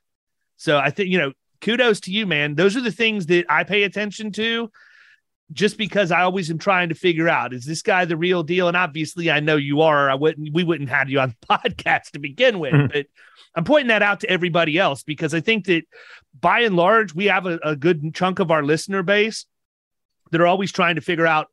So 0.57 0.77
i 0.77 0.89
think 0.89 1.09
you 1.09 1.17
know 1.17 1.33
kudos 1.61 2.01
to 2.01 2.11
you 2.11 2.25
man. 2.25 2.55
Those 2.55 2.75
are 2.75 2.81
the 2.81 2.91
things 2.91 3.27
that 3.27 3.45
i 3.49 3.63
pay 3.63 3.83
attention 3.83 4.31
to 4.33 4.71
just 5.51 5.77
because 5.77 6.11
i 6.11 6.21
always 6.21 6.49
am 6.49 6.57
trying 6.57 6.89
to 6.89 6.95
figure 6.95 7.27
out 7.27 7.53
is 7.53 7.65
this 7.65 7.81
guy 7.81 8.05
the 8.05 8.17
real 8.17 8.43
deal? 8.43 8.67
And 8.67 8.77
obviously 8.77 9.29
i 9.31 9.39
know 9.39 9.57
you 9.57 9.81
are. 9.81 10.09
I 10.09 10.15
wouldn't 10.15 10.53
we 10.53 10.63
wouldn't 10.63 10.89
have 10.89 11.09
you 11.09 11.19
on 11.19 11.29
the 11.29 11.47
podcast 11.57 12.11
to 12.11 12.19
begin 12.19 12.59
with 12.59 12.73
mm-hmm. 12.73 12.87
but 12.87 13.07
i'm 13.55 13.63
pointing 13.63 13.89
that 13.89 14.01
out 14.01 14.21
to 14.21 14.29
everybody 14.29 14.77
else 14.77 15.03
because 15.03 15.33
i 15.33 15.39
think 15.39 15.65
that 15.65 15.83
by 16.39 16.61
and 16.61 16.75
large 16.75 17.13
we 17.13 17.25
have 17.25 17.45
a, 17.45 17.59
a 17.63 17.75
good 17.75 18.13
chunk 18.13 18.39
of 18.39 18.51
our 18.51 18.63
listener 18.63 19.03
base 19.03 19.45
that 20.31 20.41
are 20.41 20.47
always 20.47 20.71
trying 20.71 20.95
to 20.95 21.01
figure 21.01 21.27
out 21.27 21.47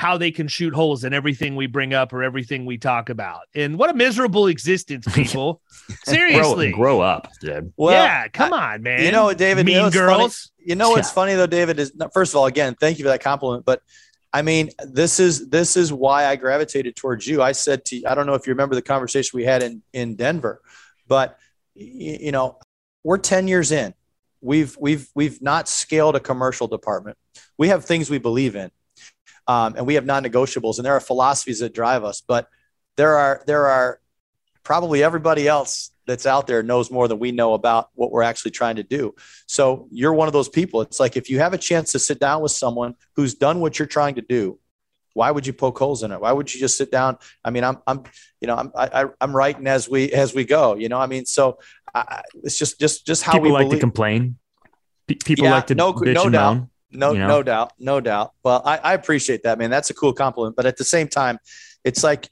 how 0.00 0.16
they 0.16 0.30
can 0.30 0.48
shoot 0.48 0.74
holes 0.74 1.04
in 1.04 1.12
everything 1.12 1.54
we 1.54 1.66
bring 1.66 1.92
up 1.92 2.14
or 2.14 2.22
everything 2.22 2.64
we 2.64 2.78
talk 2.78 3.10
about. 3.10 3.42
And 3.54 3.78
what 3.78 3.90
a 3.90 3.92
miserable 3.92 4.46
existence, 4.46 5.04
people. 5.12 5.60
Seriously. 6.04 6.70
grow, 6.70 6.96
grow, 6.96 7.00
up, 7.02 7.30
dude. 7.38 7.74
Well, 7.76 7.92
yeah, 7.92 8.26
come 8.28 8.54
I, 8.54 8.76
on, 8.76 8.82
man. 8.82 9.04
You 9.04 9.12
know, 9.12 9.34
David, 9.34 9.66
mean 9.66 9.74
you 9.74 9.82
know 9.82 9.90
girls. 9.90 10.52
Funny? 10.56 10.68
You 10.70 10.76
know 10.76 10.88
what's 10.88 11.10
yeah. 11.10 11.14
funny 11.14 11.34
though, 11.34 11.46
David, 11.46 11.78
is 11.78 11.92
first 12.14 12.32
of 12.32 12.38
all, 12.38 12.46
again, 12.46 12.74
thank 12.80 12.98
you 12.98 13.04
for 13.04 13.10
that 13.10 13.22
compliment. 13.22 13.66
But 13.66 13.82
I 14.32 14.40
mean, 14.40 14.70
this 14.82 15.20
is 15.20 15.50
this 15.50 15.76
is 15.76 15.92
why 15.92 16.24
I 16.24 16.36
gravitated 16.36 16.96
towards 16.96 17.26
you. 17.26 17.42
I 17.42 17.52
said 17.52 17.84
to 17.86 18.02
I 18.06 18.14
don't 18.14 18.26
know 18.26 18.32
if 18.32 18.46
you 18.46 18.54
remember 18.54 18.76
the 18.76 18.82
conversation 18.82 19.36
we 19.36 19.44
had 19.44 19.62
in 19.62 19.82
in 19.92 20.16
Denver, 20.16 20.62
but 21.08 21.36
you 21.74 22.32
know, 22.32 22.58
we're 23.04 23.18
10 23.18 23.48
years 23.48 23.70
in. 23.70 23.92
We've 24.40 24.74
we've 24.80 25.10
we've 25.14 25.42
not 25.42 25.68
scaled 25.68 26.16
a 26.16 26.20
commercial 26.20 26.68
department. 26.68 27.18
We 27.58 27.68
have 27.68 27.84
things 27.84 28.08
we 28.08 28.16
believe 28.16 28.56
in 28.56 28.70
um, 29.50 29.74
and 29.76 29.84
we 29.88 29.94
have 29.94 30.06
non-negotiables, 30.06 30.76
and 30.76 30.84
there 30.86 30.96
are 30.98 31.00
philosophies 31.00 31.58
that 31.58 31.74
drive 31.74 32.02
us. 32.04 32.22
But 32.32 32.48
there 32.96 33.14
are 33.16 33.42
there 33.46 33.66
are 33.66 34.00
probably 34.62 35.02
everybody 35.02 35.48
else 35.48 35.90
that's 36.06 36.26
out 36.26 36.46
there 36.46 36.62
knows 36.62 36.90
more 36.90 37.08
than 37.08 37.18
we 37.18 37.32
know 37.32 37.54
about 37.54 37.88
what 37.94 38.12
we're 38.12 38.22
actually 38.30 38.52
trying 38.52 38.76
to 38.76 38.82
do. 38.98 39.14
So 39.46 39.88
you're 39.90 40.14
one 40.14 40.28
of 40.28 40.32
those 40.38 40.48
people. 40.48 40.82
It's 40.82 41.00
like 41.00 41.16
if 41.16 41.30
you 41.30 41.38
have 41.40 41.52
a 41.52 41.58
chance 41.58 41.92
to 41.92 41.98
sit 41.98 42.18
down 42.20 42.42
with 42.42 42.52
someone 42.52 42.94
who's 43.16 43.34
done 43.34 43.60
what 43.60 43.78
you're 43.78 43.94
trying 43.98 44.16
to 44.16 44.22
do, 44.22 44.58
why 45.14 45.30
would 45.30 45.46
you 45.46 45.52
poke 45.52 45.78
holes 45.78 46.02
in 46.02 46.12
it? 46.12 46.20
Why 46.20 46.32
would 46.32 46.52
you 46.52 46.60
just 46.60 46.76
sit 46.76 46.90
down? 46.90 47.18
I 47.44 47.50
mean, 47.50 47.64
I'm, 47.64 47.78
I'm, 47.86 48.04
you 48.40 48.48
know, 48.48 48.56
I'm, 48.56 48.70
I, 48.76 49.06
I'm 49.20 49.34
writing 49.34 49.66
as 49.66 49.88
we, 49.88 50.12
as 50.12 50.34
we 50.34 50.44
go, 50.44 50.76
you 50.76 50.88
know, 50.88 50.98
I 50.98 51.06
mean, 51.06 51.26
so 51.26 51.58
I, 51.94 52.22
it's 52.44 52.58
just, 52.58 52.78
just, 52.78 53.06
just 53.06 53.22
how 53.22 53.32
people 53.32 53.48
we 53.48 53.52
like 53.52 53.66
believe. 53.66 53.78
to 53.78 53.80
complain. 53.80 54.36
P- 55.06 55.18
people 55.24 55.44
yeah, 55.46 55.54
like 55.54 55.66
to 55.68 55.74
no, 55.74 55.90
no 55.90 56.30
doubt. 56.30 56.56
Moan. 56.56 56.69
No, 56.92 57.12
you 57.12 57.18
know? 57.18 57.28
no 57.28 57.42
doubt, 57.42 57.72
no 57.78 58.00
doubt. 58.00 58.32
Well, 58.42 58.62
I, 58.64 58.78
I 58.78 58.94
appreciate 58.94 59.42
that, 59.44 59.58
man. 59.58 59.70
That's 59.70 59.90
a 59.90 59.94
cool 59.94 60.12
compliment. 60.12 60.56
But 60.56 60.66
at 60.66 60.76
the 60.76 60.84
same 60.84 61.08
time, 61.08 61.38
it's 61.84 62.02
like, 62.02 62.28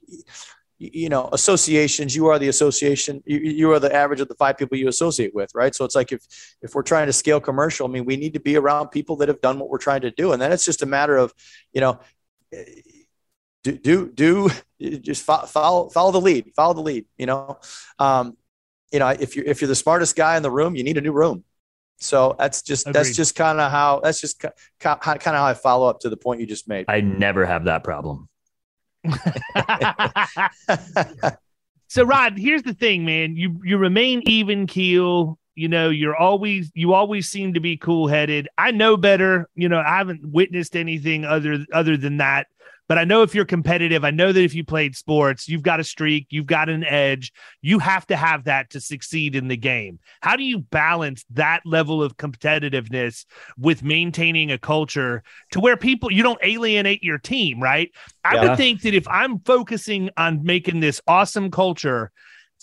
you 0.78 1.09
know, 1.09 1.28
associations. 1.32 2.14
You 2.14 2.26
are 2.26 2.38
the 2.38 2.48
association. 2.48 3.22
You, 3.26 3.38
you 3.38 3.72
are 3.72 3.80
the 3.80 3.92
average 3.94 4.20
of 4.20 4.28
the 4.28 4.34
five 4.34 4.56
people 4.56 4.78
you 4.78 4.88
associate 4.88 5.34
with, 5.34 5.50
right? 5.54 5.74
So 5.74 5.84
it's 5.84 5.94
like 5.94 6.12
if 6.12 6.22
if 6.62 6.74
we're 6.74 6.82
trying 6.82 7.06
to 7.06 7.12
scale 7.12 7.40
commercial, 7.40 7.86
I 7.86 7.90
mean, 7.90 8.04
we 8.04 8.16
need 8.16 8.34
to 8.34 8.40
be 8.40 8.56
around 8.56 8.88
people 8.88 9.16
that 9.16 9.28
have 9.28 9.40
done 9.40 9.59
what 9.59 9.70
we're 9.70 9.78
trying 9.78 10.02
to 10.02 10.11
do, 10.11 10.32
and 10.32 10.40
then 10.40 10.52
it's 10.52 10.64
just 10.64 10.82
a 10.82 10.86
matter 10.86 11.16
of, 11.16 11.34
you 11.72 11.80
know, 11.80 11.98
do 13.64 13.76
do, 13.78 14.09
do 14.09 14.50
just 14.80 15.24
follow 15.24 15.88
follow 15.88 16.12
the 16.12 16.20
lead, 16.20 16.52
follow 16.54 16.74
the 16.74 16.80
lead. 16.80 17.06
You 17.16 17.26
know, 17.26 17.59
um, 17.98 18.36
you 18.92 18.98
know, 18.98 19.09
if 19.09 19.34
you're 19.36 19.44
if 19.44 19.61
you're 19.61 19.68
the 19.68 19.74
smartest 19.74 20.16
guy 20.16 20.36
in 20.36 20.42
the 20.42 20.50
room, 20.50 20.76
you 20.76 20.84
need 20.84 20.96
a 20.96 21.00
new 21.00 21.12
room. 21.12 21.44
So 21.99 22.36
that's 22.38 22.62
just 22.62 22.86
Agreed. 22.86 22.94
that's 22.94 23.16
just 23.16 23.34
kind 23.34 23.61
of 23.61 23.70
how 23.70 24.01
that's 24.01 24.20
just 24.20 24.40
kind 24.40 24.55
of 24.82 25.22
how 25.22 25.44
I 25.44 25.55
follow 25.55 25.88
up 25.88 26.01
to 26.01 26.09
the 26.09 26.16
point 26.16 26.40
you 26.40 26.46
just 26.46 26.68
made. 26.68 26.86
I 26.88 27.01
never 27.01 27.44
have 27.44 27.64
that 27.64 27.82
problem. 27.82 28.28
so 31.88 32.05
Rod, 32.05 32.38
here's 32.38 32.62
the 32.62 32.74
thing, 32.74 33.05
man. 33.05 33.36
You 33.36 33.61
you 33.64 33.78
remain 33.78 34.22
even 34.26 34.66
keel. 34.66 35.38
You 35.57 35.66
know, 35.66 35.90
you're 35.90 36.16
always 36.16 36.70
you 36.74 36.94
always 36.94 37.28
seem 37.28 37.55
to 37.55 37.61
be 37.61 37.76
cool 37.76 38.07
headed. 38.07 38.49
I 38.57 38.70
know 38.70 38.96
better. 38.96 39.49
You 39.57 39.68
know, 39.68 39.80
I 39.80 39.96
haven't 39.96 40.24
witnessed 40.24 40.76
anything 40.76 41.24
other 41.24 41.64
other 41.72 41.96
than 41.96 42.18
that 42.18 42.46
but 42.89 42.97
I 42.97 43.05
know 43.05 43.22
if 43.22 43.34
you're 43.34 43.45
competitive, 43.45 44.03
I 44.03 44.11
know 44.11 44.32
that 44.32 44.43
if 44.43 44.55
you 44.55 44.64
played 44.64 44.97
sports, 44.97 45.47
you've 45.47 45.62
got 45.62 45.78
a 45.78 45.84
streak, 45.84 46.26
you've 46.30 46.47
got 46.47 46.70
an 46.70 46.84
edge. 46.84 47.32
You 47.61 47.78
have 47.78 48.07
to 48.07 48.16
have 48.16 48.45
that 48.45 48.70
to 48.70 48.80
succeed 48.80 49.36
in 49.36 49.49
the 49.49 49.59
game. 49.59 49.99
How 50.22 50.36
do 50.36 50.43
you 50.43 50.61
balance 50.61 51.24
that 51.30 51.61
level 51.66 52.03
of 52.03 52.16
competitiveness 52.16 53.26
with 53.59 53.82
maintaining 53.82 54.51
a 54.51 54.59
culture 54.59 55.22
to 55.53 55.61
where 55.61 55.76
people 55.76 56.11
you 56.11 56.22
don't 56.22 56.41
alienate 56.43 57.03
your 57.03 57.18
team, 57.18 57.62
right? 57.62 57.91
I 58.24 58.34
yeah. 58.34 58.49
would 58.49 58.57
think 58.57 58.80
that 58.82 58.95
if 58.95 59.07
I'm 59.07 59.41
focusing 59.41 60.09
on 60.16 60.43
making 60.43 60.80
this 60.80 61.01
awesome 61.07 61.51
culture 61.51 62.11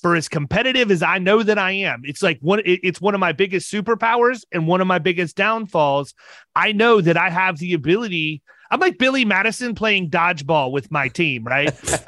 for 0.02 0.16
as 0.16 0.28
competitive 0.28 0.90
as 0.90 1.04
I 1.04 1.20
know 1.20 1.44
that 1.44 1.60
I 1.60 1.72
am, 1.72 2.02
it's 2.04 2.24
like 2.24 2.40
one 2.42 2.62
it's 2.66 3.00
one 3.00 3.14
of 3.14 3.20
my 3.20 3.32
biggest 3.32 3.72
superpowers 3.72 4.44
and 4.52 4.68
one 4.68 4.82
of 4.82 4.88
my 4.88 4.98
biggest 4.98 5.36
downfalls. 5.36 6.16
I 6.56 6.72
know 6.72 7.00
that 7.00 7.16
I 7.16 7.30
have 7.30 7.60
the 7.60 7.74
ability 7.74 8.42
I'm 8.72 8.80
like 8.80 8.98
Billy 8.98 9.26
Madison 9.26 9.76
playing 9.76 10.10
dodgeball 10.10 10.72
with 10.72 10.92
my 10.92 11.08
team, 11.08 11.44
right? 11.44 11.74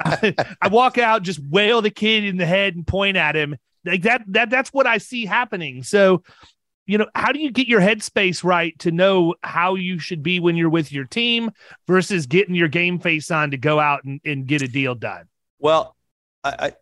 I, 0.60 0.68
walk 0.70 0.98
out, 0.98 1.22
just 1.22 1.40
wail 1.40 1.82
the 1.82 1.90
kid 1.90 2.24
in 2.24 2.36
the 2.36 2.46
head 2.46 2.74
and 2.74 2.86
point 2.86 3.16
at 3.16 3.36
him. 3.36 3.56
Like 3.84 4.02
that, 4.02 4.22
that 4.28 4.50
that's 4.50 4.72
what 4.72 4.86
I 4.86 4.98
see 4.98 5.24
happening. 5.24 5.82
So, 5.82 6.22
you 6.86 6.98
know, 6.98 7.06
how 7.14 7.32
do 7.32 7.40
you 7.40 7.50
get 7.50 7.68
your 7.68 7.80
headspace 7.80 8.42
right 8.42 8.78
to 8.80 8.90
know 8.90 9.34
how 9.42 9.74
you 9.74 9.98
should 9.98 10.22
be 10.22 10.40
when 10.40 10.56
you're 10.56 10.70
with 10.70 10.90
your 10.90 11.04
team 11.04 11.50
versus 11.86 12.26
getting 12.26 12.54
your 12.54 12.68
game 12.68 12.98
face 12.98 13.30
on 13.30 13.50
to 13.52 13.56
go 13.56 13.78
out 13.78 14.04
and, 14.04 14.20
and 14.24 14.46
get 14.46 14.62
a 14.62 14.68
deal 14.68 14.94
done? 14.94 15.28
Well, 15.58 15.94
I, 16.42 16.56
I 16.58 16.72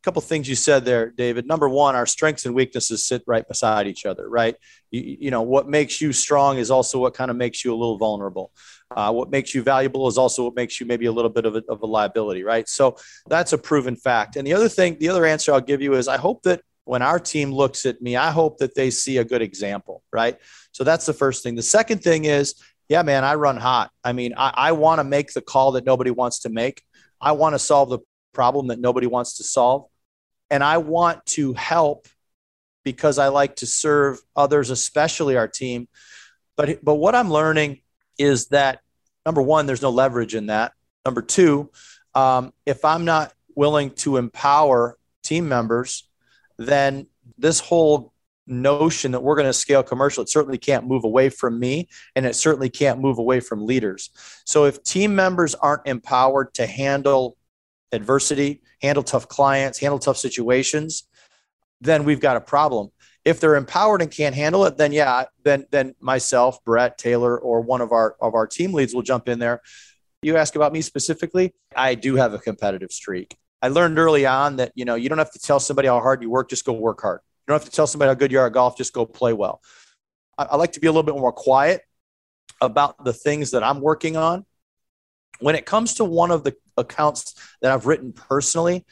a 0.00 0.02
couple 0.02 0.22
things 0.22 0.48
you 0.48 0.54
said 0.54 0.86
there, 0.86 1.10
David. 1.10 1.46
Number 1.46 1.68
one, 1.68 1.94
our 1.94 2.06
strengths 2.06 2.46
and 2.46 2.54
weaknesses 2.54 3.06
sit 3.06 3.22
right 3.26 3.46
beside 3.46 3.86
each 3.86 4.06
other, 4.06 4.28
right? 4.30 4.56
You, 4.90 5.16
you 5.20 5.30
know, 5.30 5.42
what 5.42 5.68
makes 5.68 6.00
you 6.00 6.14
strong 6.14 6.56
is 6.56 6.70
also 6.70 6.98
what 6.98 7.12
kind 7.12 7.30
of 7.30 7.36
makes 7.36 7.62
you 7.64 7.74
a 7.74 7.76
little 7.76 7.98
vulnerable. 7.98 8.50
Uh, 8.96 9.12
what 9.12 9.30
makes 9.30 9.54
you 9.54 9.62
valuable 9.62 10.08
is 10.08 10.18
also 10.18 10.44
what 10.44 10.56
makes 10.56 10.80
you 10.80 10.86
maybe 10.86 11.06
a 11.06 11.12
little 11.12 11.30
bit 11.30 11.46
of 11.46 11.54
a, 11.56 11.62
of 11.68 11.82
a 11.82 11.86
liability, 11.86 12.42
right? 12.42 12.68
So 12.68 12.96
that's 13.28 13.52
a 13.52 13.58
proven 13.58 13.94
fact. 13.94 14.36
And 14.36 14.46
the 14.46 14.54
other 14.54 14.68
thing, 14.68 14.96
the 14.98 15.08
other 15.08 15.24
answer 15.24 15.52
I'll 15.52 15.60
give 15.60 15.80
you 15.80 15.94
is 15.94 16.08
I 16.08 16.16
hope 16.16 16.42
that 16.42 16.62
when 16.84 17.02
our 17.02 17.20
team 17.20 17.52
looks 17.52 17.86
at 17.86 18.02
me, 18.02 18.16
I 18.16 18.30
hope 18.30 18.58
that 18.58 18.74
they 18.74 18.90
see 18.90 19.18
a 19.18 19.24
good 19.24 19.42
example, 19.42 20.02
right? 20.12 20.38
So 20.72 20.82
that's 20.82 21.06
the 21.06 21.12
first 21.12 21.44
thing. 21.44 21.54
The 21.54 21.62
second 21.62 22.02
thing 22.02 22.24
is, 22.24 22.54
yeah, 22.88 23.02
man, 23.02 23.22
I 23.22 23.36
run 23.36 23.56
hot. 23.56 23.92
I 24.02 24.12
mean, 24.12 24.34
I, 24.36 24.52
I 24.52 24.72
want 24.72 24.98
to 24.98 25.04
make 25.04 25.32
the 25.32 25.40
call 25.40 25.72
that 25.72 25.86
nobody 25.86 26.10
wants 26.10 26.40
to 26.40 26.48
make. 26.48 26.82
I 27.20 27.32
want 27.32 27.54
to 27.54 27.60
solve 27.60 27.90
the 27.90 28.00
problem 28.32 28.68
that 28.68 28.80
nobody 28.80 29.06
wants 29.06 29.36
to 29.36 29.44
solve. 29.44 29.86
And 30.50 30.64
I 30.64 30.78
want 30.78 31.24
to 31.26 31.52
help 31.52 32.08
because 32.82 33.18
I 33.18 33.28
like 33.28 33.56
to 33.56 33.66
serve 33.66 34.18
others, 34.34 34.70
especially 34.70 35.36
our 35.36 35.46
team. 35.46 35.86
But, 36.56 36.84
but 36.84 36.96
what 36.96 37.14
I'm 37.14 37.30
learning 37.30 37.82
is 38.20 38.48
that 38.48 38.80
number 39.24 39.42
one, 39.42 39.66
there's 39.66 39.82
no 39.82 39.90
leverage 39.90 40.34
in 40.34 40.46
that. 40.46 40.72
Number 41.04 41.22
two, 41.22 41.70
um, 42.14 42.52
if 42.66 42.84
I'm 42.84 43.04
not 43.04 43.32
willing 43.54 43.90
to 43.90 44.16
empower 44.16 44.96
team 45.22 45.48
members, 45.48 46.08
then 46.58 47.06
this 47.38 47.60
whole 47.60 48.12
notion 48.46 49.12
that 49.12 49.22
we're 49.22 49.36
going 49.36 49.46
to 49.46 49.52
scale 49.52 49.82
commercial, 49.82 50.22
it 50.22 50.28
certainly 50.28 50.58
can't 50.58 50.86
move 50.86 51.04
away 51.04 51.28
from 51.28 51.58
me 51.58 51.88
and 52.16 52.26
it 52.26 52.34
certainly 52.34 52.68
can't 52.68 53.00
move 53.00 53.18
away 53.18 53.40
from 53.40 53.64
leaders. 53.64 54.10
So 54.44 54.64
if 54.64 54.82
team 54.82 55.14
members 55.14 55.54
aren't 55.54 55.86
empowered 55.86 56.52
to 56.54 56.66
handle 56.66 57.36
adversity, 57.92 58.60
handle 58.82 59.02
tough 59.02 59.28
clients, 59.28 59.78
handle 59.78 59.98
tough 59.98 60.18
situations, 60.18 61.04
then 61.80 62.04
we've 62.04 62.20
got 62.20 62.36
a 62.36 62.40
problem. 62.40 62.90
If 63.30 63.38
they're 63.38 63.54
empowered 63.54 64.02
and 64.02 64.10
can't 64.10 64.34
handle 64.34 64.64
it, 64.66 64.76
then 64.76 64.90
yeah, 64.90 65.26
then 65.44 65.64
then 65.70 65.94
myself, 66.00 66.62
Brett, 66.64 66.98
Taylor, 66.98 67.38
or 67.38 67.60
one 67.60 67.80
of 67.80 67.92
our 67.92 68.16
of 68.20 68.34
our 68.34 68.46
team 68.46 68.72
leads 68.72 68.92
will 68.92 69.02
jump 69.02 69.28
in 69.28 69.38
there. 69.38 69.62
You 70.22 70.36
ask 70.36 70.56
about 70.56 70.72
me 70.72 70.82
specifically, 70.82 71.54
I 71.76 71.94
do 71.94 72.16
have 72.16 72.34
a 72.34 72.38
competitive 72.38 72.90
streak. 72.90 73.36
I 73.62 73.68
learned 73.68 73.98
early 73.98 74.26
on 74.26 74.56
that 74.56 74.72
you 74.74 74.84
know 74.84 74.96
you 74.96 75.08
don't 75.08 75.18
have 75.18 75.30
to 75.32 75.38
tell 75.38 75.60
somebody 75.60 75.86
how 75.86 76.00
hard 76.00 76.22
you 76.22 76.28
work, 76.28 76.50
just 76.50 76.64
go 76.64 76.72
work 76.72 77.00
hard. 77.00 77.20
You 77.22 77.52
don't 77.52 77.60
have 77.60 77.70
to 77.70 77.74
tell 77.74 77.86
somebody 77.86 78.08
how 78.08 78.14
good 78.14 78.32
you 78.32 78.40
are 78.40 78.46
at 78.46 78.52
golf, 78.52 78.76
just 78.76 78.92
go 78.92 79.06
play 79.06 79.32
well. 79.32 79.62
I, 80.36 80.46
I 80.50 80.56
like 80.56 80.72
to 80.72 80.80
be 80.80 80.88
a 80.88 80.90
little 80.90 81.04
bit 81.04 81.14
more 81.14 81.32
quiet 81.32 81.82
about 82.60 83.04
the 83.04 83.12
things 83.12 83.52
that 83.52 83.62
I'm 83.62 83.80
working 83.80 84.16
on. 84.16 84.44
When 85.38 85.54
it 85.54 85.66
comes 85.66 85.94
to 85.94 86.04
one 86.04 86.32
of 86.32 86.42
the 86.42 86.56
accounts 86.76 87.34
that 87.62 87.72
I've 87.72 87.86
written 87.86 88.12
personally, 88.12 88.84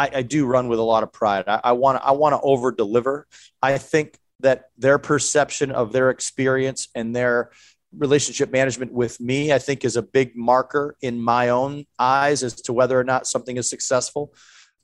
I, 0.00 0.10
I 0.14 0.22
do 0.22 0.46
run 0.46 0.68
with 0.68 0.78
a 0.78 0.82
lot 0.82 1.02
of 1.02 1.12
pride. 1.12 1.44
I 1.46 1.72
want 1.72 2.00
I 2.02 2.12
want 2.12 2.34
to 2.34 2.40
over 2.40 2.72
deliver. 2.72 3.26
I 3.60 3.76
think 3.76 4.18
that 4.40 4.70
their 4.78 4.98
perception 4.98 5.70
of 5.70 5.92
their 5.92 6.08
experience 6.08 6.88
and 6.94 7.14
their 7.14 7.50
relationship 7.94 8.50
management 8.50 8.92
with 8.92 9.20
me, 9.20 9.52
I 9.52 9.58
think, 9.58 9.84
is 9.84 9.96
a 9.96 10.02
big 10.02 10.34
marker 10.34 10.96
in 11.02 11.20
my 11.20 11.50
own 11.50 11.84
eyes 11.98 12.42
as 12.42 12.54
to 12.62 12.72
whether 12.72 12.98
or 12.98 13.04
not 13.04 13.26
something 13.26 13.58
is 13.58 13.68
successful. 13.68 14.32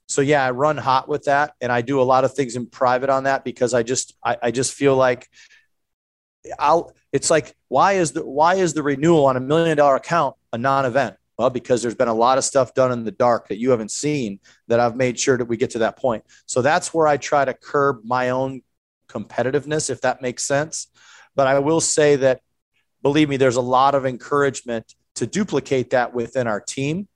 So 0.07 0.21
yeah, 0.21 0.45
I 0.45 0.51
run 0.51 0.77
hot 0.77 1.09
with 1.09 1.25
that, 1.25 1.55
and 1.62 1.73
I 1.73 1.81
do 1.81 2.01
a 2.01 2.05
lot 2.05 2.25
of 2.25 2.35
things 2.35 2.55
in 2.55 2.67
private 2.67 3.09
on 3.09 3.25
that 3.25 3.43
because 3.43 3.73
I 3.73 3.83
just 3.83 4.14
I, 4.23 4.37
I 4.43 4.51
just 4.51 4.75
feel 4.75 4.97
like 4.97 5.31
I'll. 6.59 6.93
It's 7.11 7.31
like 7.31 7.57
why 7.69 7.95
is 7.95 8.12
the 8.12 8.27
why 8.27 8.57
is 8.57 8.75
the 8.75 8.83
renewal 8.83 9.25
on 9.25 9.39
a 9.39 9.41
million 9.41 9.79
dollar 9.79 9.97
account 9.97 10.37
a 10.53 10.59
non-event? 10.59 11.17
Well, 11.39 11.51
because 11.51 11.82
there's 11.82 11.95
been 11.95 12.09
a 12.09 12.14
lot 12.14 12.39
of 12.39 12.45
stuff 12.45 12.72
done 12.72 12.93
in 12.93 13.05
the 13.05 13.11
dark 13.11 13.49
that 13.49 13.59
you 13.59 13.70
haven't 13.70 13.91
seen 13.91 14.41
that 14.68 14.80
I've 14.80 14.97
made 14.97 15.18
sure 15.18 15.37
that 15.37 15.45
we 15.45 15.57
get 15.57 15.70
to 15.70 15.80
that 15.80 15.99
point. 15.99 16.24
So 16.47 16.62
that's 16.62 16.95
where 16.95 17.07
I 17.07 17.18
try 17.18 17.45
to 17.45 17.53
curb 17.53 18.01
my 18.05 18.30
own 18.30 18.62
competitiveness, 19.09 19.91
if 19.91 20.01
that 20.01 20.22
makes 20.22 20.45
sense. 20.45 20.89
But 21.34 21.47
I 21.47 21.59
will 21.59 21.82
say 21.82 22.16
that, 22.16 22.41
believe 23.03 23.28
me, 23.28 23.37
there's 23.37 23.57
a 23.57 23.61
lot 23.61 23.95
of 23.95 24.07
encouragement 24.07 24.95
to 25.16 25.26
duplicate 25.26 25.91
that 25.91 26.14
within 26.14 26.47
our 26.47 26.61
team. 26.61 27.09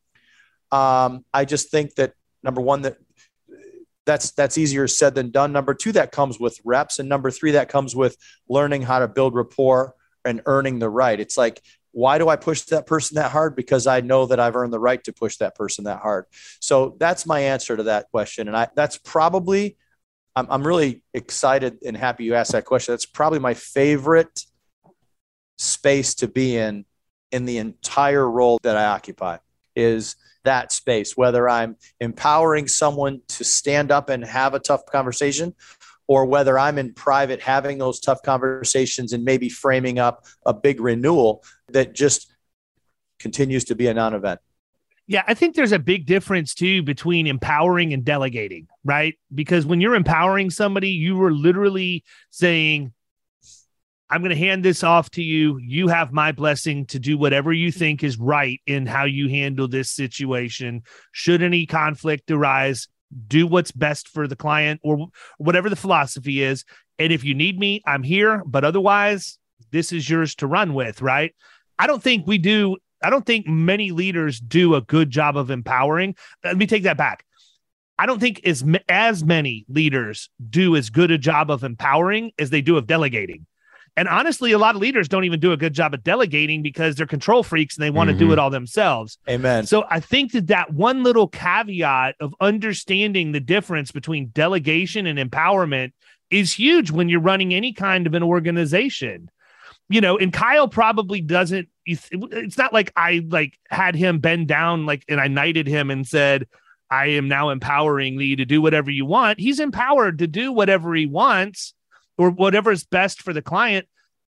Um, 0.70 1.24
I 1.32 1.46
just 1.46 1.70
think 1.70 1.94
that 1.94 2.12
number 2.42 2.60
one, 2.60 2.82
that 2.82 2.98
that's 4.06 4.32
that's 4.32 4.58
easier 4.58 4.86
said 4.88 5.14
than 5.14 5.30
done. 5.30 5.52
Number 5.52 5.74
two, 5.74 5.92
that 5.92 6.12
comes 6.12 6.38
with 6.38 6.58
reps, 6.64 6.98
and 6.98 7.08
number 7.08 7.30
three, 7.30 7.52
that 7.52 7.68
comes 7.68 7.94
with 7.94 8.16
learning 8.48 8.82
how 8.82 8.98
to 8.98 9.08
build 9.08 9.34
rapport 9.34 9.94
and 10.24 10.42
earning 10.46 10.78
the 10.78 10.88
right. 10.88 11.18
It's 11.18 11.36
like 11.36 11.62
why 11.93 12.18
do 12.18 12.28
I 12.28 12.36
push 12.36 12.62
that 12.62 12.86
person 12.86 13.16
that 13.16 13.30
hard? 13.30 13.57
Because 13.57 13.86
I 13.86 14.01
know 14.01 14.26
that 14.26 14.41
I've 14.41 14.57
earned 14.57 14.72
the 14.72 14.78
right 14.78 15.03
to 15.05 15.12
push 15.12 15.36
that 15.38 15.55
person 15.55 15.84
that 15.84 16.01
hard. 16.01 16.26
So 16.61 16.97
that's 16.99 17.26
my 17.26 17.41
answer 17.41 17.76
to 17.76 17.84
that 17.84 18.11
question. 18.11 18.49
And 18.49 18.57
I, 18.57 18.68
that's 18.74 18.97
probably, 18.99 19.76
I'm, 20.36 20.47
I'm 20.51 20.66
really 20.66 21.03
excited 21.14 21.78
and 21.84 21.97
happy 21.97 22.24
you 22.24 22.34
asked 22.34 22.53
that 22.53 22.64
question. 22.64 22.93
That's 22.93 23.07
probably 23.07 23.38
my 23.38 23.55
favorite 23.55 24.45
space 25.59 26.14
to 26.16 26.28
be 26.28 26.57
in, 26.57 26.84
in 27.32 27.45
the 27.45 27.59
entire 27.59 28.28
role 28.28 28.59
that 28.62 28.76
I 28.76 28.86
occupy 28.86 29.38
is 29.76 30.16
that 30.45 30.72
space, 30.72 31.16
whether 31.16 31.49
I'm 31.49 31.76
empowering 32.01 32.66
someone 32.66 33.20
to 33.28 33.45
stand 33.45 33.91
up 33.91 34.09
and 34.09 34.24
have 34.24 34.55
a 34.55 34.59
tough 34.59 34.86
conversation 34.86 35.55
or 36.11 36.24
whether 36.24 36.58
I'm 36.58 36.76
in 36.76 36.92
private 36.92 37.40
having 37.40 37.78
those 37.78 38.00
tough 38.00 38.20
conversations 38.24 39.12
and 39.12 39.24
maybe 39.24 39.48
framing 39.48 40.00
up 40.00 40.26
a 40.44 40.52
big 40.52 40.80
renewal 40.80 41.44
that 41.68 41.94
just 41.94 42.34
continues 43.20 43.62
to 43.66 43.76
be 43.76 43.86
a 43.86 43.94
non 43.94 44.14
event. 44.14 44.40
Yeah, 45.06 45.22
I 45.28 45.34
think 45.34 45.54
there's 45.54 45.70
a 45.70 45.78
big 45.78 46.06
difference 46.06 46.52
too 46.52 46.82
between 46.82 47.28
empowering 47.28 47.92
and 47.92 48.04
delegating, 48.04 48.66
right? 48.84 49.20
Because 49.32 49.64
when 49.64 49.80
you're 49.80 49.94
empowering 49.94 50.50
somebody, 50.50 50.88
you 50.88 51.22
are 51.22 51.30
literally 51.30 52.02
saying, 52.30 52.92
I'm 54.11 54.20
going 54.20 54.30
to 54.30 54.36
hand 54.36 54.64
this 54.64 54.82
off 54.82 55.12
to 55.12 55.22
you. 55.22 55.58
You 55.58 55.86
have 55.86 56.12
my 56.12 56.32
blessing 56.32 56.86
to 56.86 56.98
do 56.98 57.18
whatever 57.18 57.52
you 57.52 57.70
think 57.70 58.02
is 58.02 58.18
right 58.18 58.61
in 58.66 58.84
how 58.84 59.04
you 59.04 59.28
handle 59.28 59.68
this 59.68 59.92
situation. 59.92 60.82
Should 61.12 61.40
any 61.40 61.66
conflict 61.66 62.32
arise, 62.32 62.88
do 63.26 63.46
what's 63.46 63.72
best 63.72 64.08
for 64.08 64.26
the 64.26 64.36
client 64.36 64.80
or 64.82 65.08
whatever 65.38 65.68
the 65.68 65.76
philosophy 65.76 66.42
is. 66.42 66.64
And 66.98 67.12
if 67.12 67.24
you 67.24 67.34
need 67.34 67.58
me, 67.58 67.82
I'm 67.86 68.02
here. 68.02 68.42
But 68.46 68.64
otherwise, 68.64 69.38
this 69.70 69.92
is 69.92 70.08
yours 70.08 70.34
to 70.36 70.46
run 70.46 70.74
with, 70.74 71.02
right? 71.02 71.34
I 71.78 71.86
don't 71.86 72.02
think 72.02 72.26
we 72.26 72.38
do. 72.38 72.76
I 73.02 73.11
don't 73.11 73.24
think 73.24 73.46
many 73.46 73.90
leaders 73.90 74.38
do 74.38 74.74
a 74.74 74.82
good 74.82 75.11
job 75.11 75.36
of 75.36 75.50
empowering. 75.50 76.14
Let 76.44 76.56
me 76.56 76.66
take 76.66 76.82
that 76.82 76.98
back. 76.98 77.24
I 77.98 78.06
don't 78.06 78.18
think 78.18 78.40
as 78.46 78.64
as 78.88 79.24
many 79.24 79.66
leaders 79.68 80.30
do 80.48 80.76
as 80.76 80.88
good 80.90 81.11
a 81.11 81.18
job 81.18 81.50
of 81.50 81.64
empowering 81.64 82.32
as 82.38 82.50
they 82.50 82.62
do 82.62 82.76
of 82.76 82.86
delegating. 82.86 83.46
And 83.97 84.09
honestly, 84.09 84.53
a 84.53 84.59
lot 84.59 84.74
of 84.74 84.80
leaders 84.80 85.09
don't 85.09 85.24
even 85.24 85.41
do 85.41 85.53
a 85.53 85.57
good 85.57 85.74
job 85.74 85.95
of 85.95 86.03
delegating 86.03 86.62
because 86.62 86.95
they're 86.95 87.07
control 87.07 87.43
freaks 87.43 87.76
and 87.76 87.82
they 87.82 87.91
want 87.91 88.09
to 88.09 88.12
mm-hmm. 88.12 88.26
do 88.26 88.32
it 88.32 88.38
all 88.38 88.51
themselves. 88.51 89.18
Amen. 89.28 89.66
So 89.66 89.84
I 89.91 90.01
think 90.01 90.32
that 90.32 90.47
that 90.47 90.72
one 90.72 91.03
little 91.03 91.28
caveat 91.28 92.16
of 92.20 92.34
understanding 92.41 93.32
the 93.32 93.41
difference 93.41 93.91
between 93.91 94.28
delegation 94.28 95.07
and 95.07 95.18
empowerment 95.18 95.93
is 96.30 96.53
huge 96.53 96.91
when 96.91 97.09
you're 97.09 97.20
running 97.20 97.53
any 97.53 97.72
kind 97.72 98.07
of 98.07 98.14
an 98.14 98.22
organization. 98.22 99.30
You 99.88 100.01
know, 100.01 100.16
and 100.16 100.32
Kyle 100.32 100.68
probably 100.68 101.20
doesn't. 101.20 101.68
It's 101.84 102.57
not 102.57 102.72
like 102.72 102.93
I 102.95 103.26
like 103.28 103.59
had 103.68 103.97
him 103.97 104.20
bend 104.20 104.47
down 104.47 104.86
like 104.86 105.05
and 105.09 105.20
I 105.20 105.26
knighted 105.26 105.66
him 105.66 105.91
and 105.91 106.07
said, 106.07 106.47
"I 106.88 107.07
am 107.07 107.26
now 107.26 107.51
empowering 107.51 108.16
thee 108.16 108.36
to 108.36 108.45
do 108.45 108.62
whatever 108.62 108.93
you 108.93 109.05
want." 109.05 109.41
He's 109.41 109.59
empowered 109.59 110.18
to 110.18 110.28
do 110.28 110.53
whatever 110.53 110.95
he 110.95 111.07
wants 111.07 111.74
or 112.20 112.28
whatever 112.28 112.70
is 112.70 112.84
best 112.84 113.22
for 113.22 113.32
the 113.32 113.40
client 113.40 113.88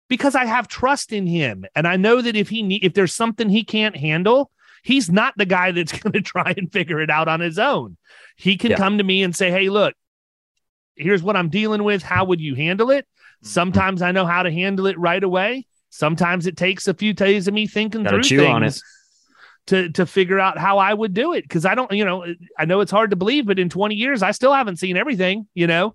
because 0.08 0.34
I 0.34 0.46
have 0.46 0.68
trust 0.68 1.12
in 1.12 1.26
him 1.26 1.66
and 1.74 1.86
I 1.86 1.96
know 1.96 2.22
that 2.22 2.34
if 2.34 2.48
he 2.48 2.62
need, 2.62 2.82
if 2.82 2.94
there's 2.94 3.14
something 3.14 3.50
he 3.50 3.62
can't 3.62 3.94
handle, 3.94 4.50
he's 4.82 5.10
not 5.10 5.34
the 5.36 5.44
guy 5.44 5.70
that's 5.70 5.92
going 5.98 6.14
to 6.14 6.22
try 6.22 6.54
and 6.56 6.72
figure 6.72 6.98
it 6.98 7.10
out 7.10 7.28
on 7.28 7.40
his 7.40 7.58
own. 7.58 7.98
He 8.36 8.56
can 8.56 8.70
yeah. 8.70 8.78
come 8.78 8.96
to 8.96 9.04
me 9.04 9.22
and 9.22 9.36
say, 9.36 9.50
"Hey, 9.50 9.68
look, 9.68 9.94
here's 10.96 11.22
what 11.22 11.36
I'm 11.36 11.50
dealing 11.50 11.84
with. 11.84 12.02
How 12.02 12.24
would 12.24 12.40
you 12.40 12.54
handle 12.54 12.90
it?" 12.90 13.04
Mm-hmm. 13.04 13.48
Sometimes 13.48 14.00
I 14.00 14.12
know 14.12 14.24
how 14.24 14.44
to 14.44 14.50
handle 14.50 14.86
it 14.86 14.98
right 14.98 15.22
away. 15.22 15.66
Sometimes 15.90 16.46
it 16.46 16.56
takes 16.56 16.88
a 16.88 16.94
few 16.94 17.12
days 17.12 17.48
of 17.48 17.54
me 17.54 17.66
thinking 17.66 18.04
Gotta 18.04 18.22
through 18.22 18.38
things 18.38 18.82
to 19.66 19.90
to 19.90 20.06
figure 20.06 20.40
out 20.40 20.56
how 20.56 20.78
I 20.78 20.94
would 20.94 21.12
do 21.12 21.34
it 21.34 21.42
because 21.42 21.66
I 21.66 21.74
don't, 21.74 21.92
you 21.92 22.06
know, 22.06 22.24
I 22.58 22.64
know 22.64 22.80
it's 22.80 22.90
hard 22.90 23.10
to 23.10 23.16
believe, 23.16 23.44
but 23.44 23.58
in 23.58 23.68
20 23.68 23.94
years 23.94 24.22
I 24.22 24.30
still 24.30 24.54
haven't 24.54 24.78
seen 24.78 24.96
everything, 24.96 25.48
you 25.52 25.66
know. 25.66 25.94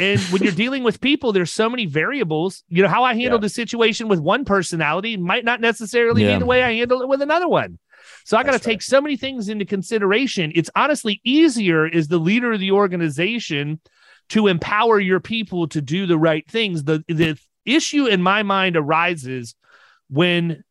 And 0.00 0.20
when 0.22 0.42
you're 0.42 0.52
dealing 0.64 0.82
with 0.82 1.00
people, 1.00 1.32
there's 1.32 1.52
so 1.52 1.68
many 1.68 1.86
variables. 1.86 2.62
You 2.68 2.82
know, 2.82 2.88
how 2.88 3.04
I 3.04 3.14
handle 3.14 3.38
yeah. 3.38 3.42
the 3.42 3.48
situation 3.48 4.08
with 4.08 4.20
one 4.20 4.44
personality 4.44 5.16
might 5.16 5.44
not 5.44 5.60
necessarily 5.60 6.24
yeah. 6.24 6.34
be 6.34 6.40
the 6.40 6.46
way 6.46 6.62
I 6.62 6.72
handle 6.74 7.02
it 7.02 7.08
with 7.08 7.22
another 7.22 7.48
one. 7.48 7.78
So 8.24 8.36
I 8.36 8.42
got 8.42 8.52
to 8.52 8.58
take 8.58 8.82
so 8.82 9.00
many 9.00 9.16
things 9.16 9.48
into 9.48 9.64
consideration. 9.64 10.52
It's 10.54 10.70
honestly 10.76 11.20
easier 11.24 11.86
as 11.86 12.08
the 12.08 12.18
leader 12.18 12.52
of 12.52 12.60
the 12.60 12.72
organization 12.72 13.80
to 14.30 14.48
empower 14.48 14.98
your 14.98 15.20
people 15.20 15.68
to 15.68 15.80
do 15.80 16.06
the 16.06 16.18
right 16.18 16.48
things. 16.48 16.84
The 16.84 17.04
the 17.08 17.38
issue 17.64 18.06
in 18.06 18.22
my 18.22 18.42
mind 18.42 18.76
arises 18.76 19.54
when 20.08 20.64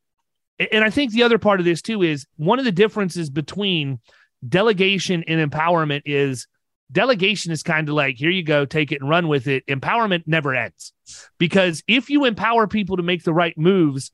and 0.59 0.83
I 0.83 0.89
think 0.89 1.11
the 1.11 1.23
other 1.23 1.37
part 1.37 1.59
of 1.59 1.65
this 1.65 1.81
too 1.81 2.01
is 2.01 2.25
one 2.37 2.59
of 2.59 2.65
the 2.65 2.71
differences 2.71 3.29
between 3.29 3.99
delegation 4.47 5.23
and 5.27 5.51
empowerment 5.51 6.03
is 6.05 6.47
Delegation 6.95 7.51
is 7.51 7.61
kind 7.61 7.89
of 7.89 7.95
like, 7.95 8.15
here 8.15 8.29
you 8.29 8.41
go, 8.41 8.65
take 8.65 8.91
it 8.93 9.01
and 9.01 9.09
run 9.09 9.27
with 9.27 9.47
it. 9.47 9.65
Empowerment 9.67 10.23
never 10.25 10.55
ends 10.55 10.93
because 11.37 11.83
if 11.87 12.09
you 12.09 12.23
empower 12.23 12.67
people 12.67 12.95
to 12.97 13.03
make 13.03 13.23
the 13.23 13.33
right 13.33 13.57
moves, 13.57 14.11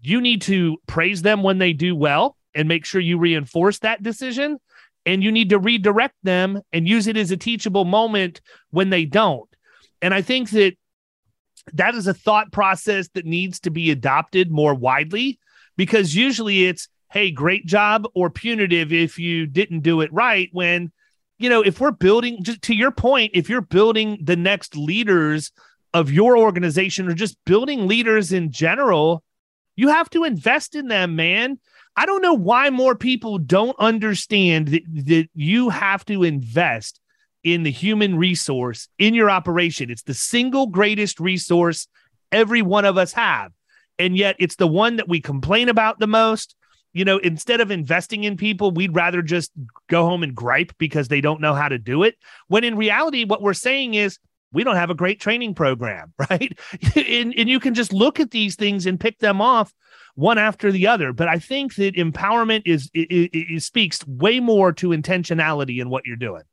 you 0.00 0.20
need 0.20 0.40
to 0.42 0.78
praise 0.86 1.22
them 1.22 1.42
when 1.42 1.58
they 1.58 1.72
do 1.72 1.96
well 1.96 2.36
and 2.54 2.68
make 2.68 2.84
sure 2.84 3.00
you 3.00 3.18
reinforce 3.18 3.80
that 3.80 4.02
decision. 4.02 4.58
And 5.06 5.22
you 5.22 5.30
need 5.32 5.50
to 5.50 5.58
redirect 5.58 6.14
them 6.22 6.62
and 6.72 6.88
use 6.88 7.08
it 7.08 7.18
as 7.18 7.30
a 7.30 7.36
teachable 7.36 7.84
moment 7.84 8.40
when 8.70 8.88
they 8.88 9.04
don't. 9.04 9.48
And 10.00 10.14
I 10.14 10.22
think 10.22 10.48
that 10.50 10.76
that 11.74 11.94
is 11.94 12.06
a 12.06 12.14
thought 12.14 12.52
process 12.52 13.08
that 13.14 13.26
needs 13.26 13.60
to 13.60 13.70
be 13.70 13.90
adopted 13.90 14.50
more 14.50 14.74
widely 14.74 15.38
because 15.76 16.14
usually 16.14 16.64
it's, 16.64 16.88
hey, 17.12 17.30
great 17.30 17.66
job 17.66 18.06
or 18.14 18.30
punitive 18.30 18.94
if 18.94 19.18
you 19.18 19.46
didn't 19.46 19.80
do 19.80 20.00
it 20.00 20.10
right. 20.10 20.48
When 20.52 20.90
you 21.38 21.48
know, 21.48 21.62
if 21.62 21.80
we're 21.80 21.90
building, 21.90 22.42
just 22.42 22.62
to 22.62 22.74
your 22.74 22.90
point, 22.90 23.32
if 23.34 23.48
you're 23.48 23.60
building 23.60 24.18
the 24.22 24.36
next 24.36 24.76
leaders 24.76 25.52
of 25.92 26.10
your 26.10 26.38
organization 26.38 27.08
or 27.08 27.14
just 27.14 27.36
building 27.44 27.86
leaders 27.86 28.32
in 28.32 28.50
general, 28.50 29.22
you 29.76 29.88
have 29.88 30.10
to 30.10 30.24
invest 30.24 30.74
in 30.74 30.88
them, 30.88 31.16
man. 31.16 31.58
I 31.96 32.06
don't 32.06 32.22
know 32.22 32.34
why 32.34 32.70
more 32.70 32.96
people 32.96 33.38
don't 33.38 33.76
understand 33.78 34.68
that, 34.68 34.82
that 35.06 35.28
you 35.34 35.68
have 35.68 36.04
to 36.06 36.24
invest 36.24 37.00
in 37.44 37.62
the 37.62 37.70
human 37.70 38.16
resource 38.16 38.88
in 38.98 39.14
your 39.14 39.30
operation. 39.30 39.90
It's 39.90 40.02
the 40.02 40.14
single 40.14 40.66
greatest 40.66 41.20
resource 41.20 41.86
every 42.32 42.62
one 42.62 42.84
of 42.84 42.96
us 42.96 43.12
have. 43.12 43.52
And 43.98 44.16
yet 44.16 44.34
it's 44.38 44.56
the 44.56 44.66
one 44.66 44.96
that 44.96 45.08
we 45.08 45.20
complain 45.20 45.68
about 45.68 46.00
the 46.00 46.06
most 46.06 46.56
you 46.94 47.04
know, 47.04 47.18
instead 47.18 47.60
of 47.60 47.72
investing 47.72 48.24
in 48.24 48.36
people, 48.36 48.70
we'd 48.70 48.94
rather 48.94 49.20
just 49.20 49.50
go 49.88 50.04
home 50.06 50.22
and 50.22 50.34
gripe 50.34 50.72
because 50.78 51.08
they 51.08 51.20
don't 51.20 51.40
know 51.40 51.52
how 51.52 51.68
to 51.68 51.76
do 51.76 52.04
it. 52.04 52.16
When 52.46 52.62
in 52.62 52.76
reality, 52.76 53.24
what 53.24 53.42
we're 53.42 53.52
saying 53.52 53.94
is 53.94 54.18
we 54.52 54.62
don't 54.62 54.76
have 54.76 54.90
a 54.90 54.94
great 54.94 55.20
training 55.20 55.54
program, 55.54 56.14
right? 56.30 56.56
and, 56.96 57.34
and 57.36 57.48
you 57.48 57.58
can 57.58 57.74
just 57.74 57.92
look 57.92 58.20
at 58.20 58.30
these 58.30 58.54
things 58.54 58.86
and 58.86 58.98
pick 58.98 59.18
them 59.18 59.40
off 59.40 59.74
one 60.14 60.38
after 60.38 60.70
the 60.70 60.86
other. 60.86 61.12
But 61.12 61.26
I 61.26 61.40
think 61.40 61.74
that 61.74 61.96
empowerment 61.96 62.62
is 62.64 62.88
it, 62.94 63.10
it, 63.10 63.54
it 63.54 63.62
speaks 63.64 64.06
way 64.06 64.38
more 64.38 64.72
to 64.74 64.90
intentionality 64.90 65.80
in 65.80 65.90
what 65.90 66.06
you're 66.06 66.16
doing. 66.16 66.44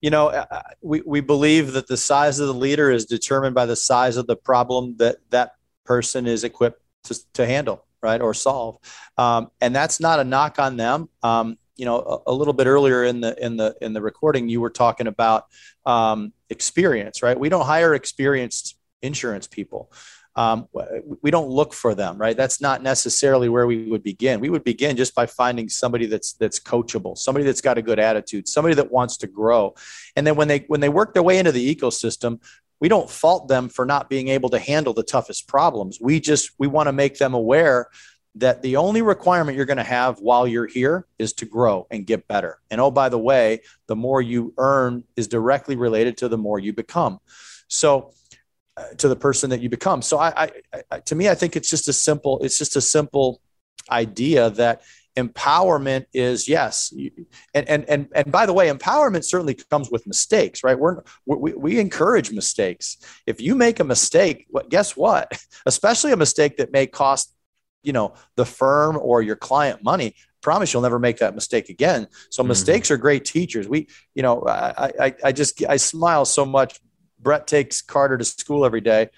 You 0.00 0.10
know, 0.10 0.28
uh, 0.28 0.46
uh, 0.50 0.62
we, 0.80 1.02
we 1.02 1.20
believe 1.20 1.74
that 1.74 1.86
the 1.86 1.98
size 1.98 2.40
of 2.40 2.46
the 2.46 2.54
leader 2.54 2.90
is 2.90 3.04
determined 3.04 3.54
by 3.54 3.66
the 3.66 3.76
size 3.76 4.16
of 4.16 4.26
the 4.26 4.36
problem 4.36 4.96
that 4.96 5.18
that 5.30 5.52
person 5.84 6.26
is 6.26 6.44
equipped 6.44 6.82
to, 7.04 7.32
to 7.34 7.46
handle 7.46 7.84
right, 8.02 8.20
or 8.20 8.34
solve. 8.34 8.78
Um, 9.16 9.50
and 9.60 9.74
that's 9.74 10.00
not 10.00 10.20
a 10.20 10.24
knock 10.24 10.58
on 10.58 10.76
them. 10.76 11.08
Um, 11.22 11.58
you 11.76 11.84
know, 11.84 11.98
a, 12.26 12.30
a, 12.30 12.34
little 12.34 12.52
bit 12.52 12.66
earlier 12.66 13.04
in 13.04 13.20
the 13.20 13.34
in 13.44 13.56
the 13.56 13.74
in 13.80 13.92
the 13.92 14.02
recording, 14.02 14.48
you 14.48 14.60
were 14.60 14.70
talking 14.70 15.06
about 15.06 15.46
um, 15.86 16.32
experience, 16.50 17.22
right? 17.22 17.38
We 17.38 17.48
don't 17.48 17.64
hire 17.64 17.94
experienced 17.94 18.76
insurance 19.00 19.46
people. 19.46 19.90
Um, 20.34 20.68
we 21.20 21.30
don't 21.30 21.48
look 21.48 21.74
for 21.74 21.94
them, 21.94 22.16
right? 22.16 22.34
That's 22.34 22.60
not 22.60 22.82
necessarily 22.82 23.50
where 23.50 23.66
we 23.66 23.90
would 23.90 24.02
begin. 24.02 24.40
We 24.40 24.48
would 24.48 24.64
begin 24.64 24.96
just 24.96 25.14
by 25.14 25.26
finding 25.26 25.68
somebody 25.68 26.06
that's 26.06 26.32
that's 26.34 26.58
coachable, 26.58 27.18
somebody 27.18 27.44
that's 27.44 27.60
got 27.60 27.76
a 27.76 27.82
good 27.82 27.98
attitude, 27.98 28.48
somebody 28.48 28.74
that 28.76 28.90
wants 28.90 29.18
to 29.18 29.26
grow, 29.26 29.74
and 30.16 30.26
then 30.26 30.36
when 30.36 30.48
they 30.48 30.60
when 30.68 30.80
they 30.80 30.88
work 30.88 31.12
their 31.12 31.22
way 31.22 31.38
into 31.38 31.52
the 31.52 31.74
ecosystem, 31.74 32.40
we 32.82 32.88
don't 32.88 33.08
fault 33.08 33.46
them 33.46 33.68
for 33.68 33.86
not 33.86 34.10
being 34.10 34.26
able 34.26 34.48
to 34.48 34.58
handle 34.58 34.92
the 34.92 35.04
toughest 35.04 35.46
problems. 35.46 35.98
We 36.00 36.18
just 36.18 36.50
we 36.58 36.66
want 36.66 36.88
to 36.88 36.92
make 36.92 37.16
them 37.16 37.32
aware 37.32 37.86
that 38.34 38.60
the 38.60 38.74
only 38.74 39.02
requirement 39.02 39.56
you're 39.56 39.66
going 39.66 39.76
to 39.76 39.84
have 39.84 40.18
while 40.18 40.48
you're 40.48 40.66
here 40.66 41.06
is 41.16 41.32
to 41.34 41.44
grow 41.46 41.86
and 41.92 42.04
get 42.04 42.26
better. 42.26 42.58
And 42.72 42.80
oh, 42.80 42.90
by 42.90 43.08
the 43.08 43.20
way, 43.20 43.60
the 43.86 43.94
more 43.94 44.20
you 44.20 44.52
earn 44.58 45.04
is 45.14 45.28
directly 45.28 45.76
related 45.76 46.16
to 46.18 46.28
the 46.28 46.36
more 46.36 46.58
you 46.58 46.72
become. 46.72 47.20
So, 47.68 48.14
uh, 48.76 48.88
to 48.98 49.06
the 49.06 49.14
person 49.16 49.50
that 49.50 49.60
you 49.60 49.68
become. 49.68 50.02
So, 50.02 50.18
I, 50.18 50.50
I, 50.72 50.82
I, 50.90 50.98
to 51.00 51.14
me, 51.14 51.28
I 51.28 51.36
think 51.36 51.54
it's 51.54 51.70
just 51.70 51.86
a 51.86 51.92
simple. 51.92 52.40
It's 52.40 52.58
just 52.58 52.74
a 52.74 52.80
simple 52.80 53.40
idea 53.90 54.50
that 54.50 54.82
empowerment 55.16 56.06
is 56.14 56.48
yes 56.48 56.92
and 57.54 57.68
and 57.68 57.84
and, 57.88 58.08
and 58.14 58.32
by 58.32 58.46
the 58.46 58.52
way 58.52 58.70
empowerment 58.70 59.24
certainly 59.24 59.54
comes 59.54 59.90
with 59.90 60.06
mistakes 60.06 60.64
right? 60.64 60.78
We're 60.78 61.02
we, 61.26 61.52
we 61.52 61.78
encourage 61.78 62.30
mistakes. 62.30 62.96
If 63.26 63.40
you 63.40 63.54
make 63.54 63.80
a 63.80 63.84
mistake 63.84 64.46
guess 64.68 64.96
what? 64.96 65.30
Especially 65.66 66.12
a 66.12 66.16
mistake 66.16 66.56
that 66.56 66.72
may 66.72 66.86
cost 66.86 67.34
you 67.82 67.92
know 67.92 68.14
the 68.36 68.46
firm 68.46 68.98
or 69.00 69.22
your 69.22 69.36
client 69.36 69.82
money 69.82 70.14
promise 70.40 70.72
you'll 70.72 70.82
never 70.82 70.98
make 70.98 71.18
that 71.18 71.34
mistake 71.34 71.68
again. 71.68 72.08
So 72.30 72.42
mm-hmm. 72.42 72.48
mistakes 72.48 72.90
are 72.90 72.96
great 72.96 73.24
teachers. 73.24 73.68
We 73.68 73.88
you 74.14 74.22
know 74.22 74.44
I, 74.46 74.92
I 75.00 75.14
i 75.24 75.32
just 75.32 75.64
i 75.66 75.76
smile 75.76 76.24
so 76.24 76.44
much. 76.44 76.80
Brett 77.20 77.46
takes 77.46 77.82
carter 77.82 78.18
to 78.18 78.24
school 78.24 78.64
every 78.64 78.80
day 78.80 79.08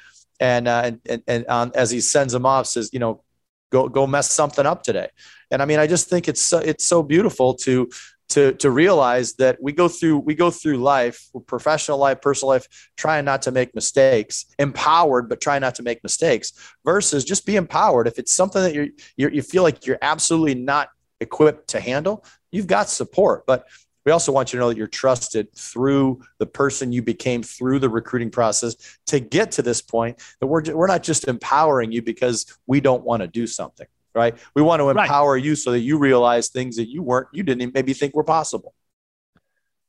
and 0.40 0.68
uh, 0.68 0.92
and 1.09 1.22
and 1.26 1.49
um, 1.49 1.72
as 1.74 1.90
he 1.90 2.01
sends 2.01 2.34
him 2.34 2.47
off 2.47 2.66
says 2.66 2.90
you 2.92 2.99
know 2.99 3.22
go 3.70 3.88
go 3.88 4.07
mess 4.07 4.30
something 4.30 4.66
up 4.66 4.82
today 4.82 5.09
and 5.55 5.62
i 5.62 5.64
mean 5.64 5.78
i 5.78 5.86
just 5.86 6.09
think 6.11 6.28
it's 6.28 6.42
so, 6.42 6.59
it's 6.59 6.86
so 6.86 7.02
beautiful 7.02 7.55
to 7.55 7.88
to 8.28 8.52
to 8.55 8.70
realize 8.70 9.34
that 9.34 9.57
we 9.62 9.72
go 9.72 9.88
through 9.88 10.18
we 10.18 10.34
go 10.34 10.50
through 10.50 10.76
life 10.78 11.28
professional 11.46 11.98
life 11.98 12.20
personal 12.20 12.50
life 12.50 12.66
trying 12.96 13.24
not 13.24 13.42
to 13.42 13.50
make 13.50 13.74
mistakes 13.74 14.46
empowered 14.59 15.28
but 15.28 15.40
trying 15.40 15.61
not 15.61 15.74
to 15.74 15.82
make 15.82 16.02
mistakes 16.02 16.52
versus 16.84 17.24
just 17.24 17.44
be 17.46 17.57
empowered. 17.57 18.07
If 18.07 18.18
it's 18.18 18.34
something 18.34 18.62
that 18.62 18.74
you're 18.74 19.30
you 19.30 19.42
feel 19.42 19.62
like 19.62 19.86
you're 19.86 19.98
absolutely 20.00 20.55
not 20.55 20.88
equipped 21.20 21.68
to 21.68 21.80
handle 21.80 22.24
you've 22.55 22.66
got 22.68 22.88
support. 22.88 23.44
But 23.46 23.66
we 24.07 24.12
also 24.12 24.30
want 24.30 24.52
you 24.52 24.59
to 24.59 24.64
know 24.64 24.68
that 24.68 24.76
you're 24.76 24.86
trusted 24.86 25.52
through 25.57 26.22
the 26.38 26.46
person 26.46 26.92
you 26.92 27.02
became 27.02 27.42
through 27.42 27.80
the 27.80 27.88
recruiting 27.88 28.30
process 28.30 28.76
to 29.07 29.18
get 29.18 29.50
to 29.52 29.62
this 29.62 29.80
point 29.80 30.22
that 30.40 30.46
we're, 30.46 30.62
we're 30.74 30.86
not 30.86 31.02
just 31.02 31.26
empowering 31.26 31.90
you 31.90 32.02
because 32.02 32.46
we 32.66 32.80
don't 32.80 33.02
want 33.02 33.22
to 33.22 33.26
do 33.26 33.46
something 33.46 33.86
right? 34.14 34.36
We 34.54 34.62
want 34.62 34.80
to 34.80 34.90
empower 34.90 35.34
right. 35.34 35.44
you 35.44 35.56
so 35.56 35.72
that 35.72 35.80
you 35.80 35.98
realize 35.98 36.48
things 36.48 36.76
that 36.76 36.88
you 36.88 37.02
weren't, 37.02 37.28
you 37.32 37.42
didn't 37.42 37.74
maybe 37.74 37.92
think 37.92 38.14
were 38.14 38.24
possible. 38.24 38.74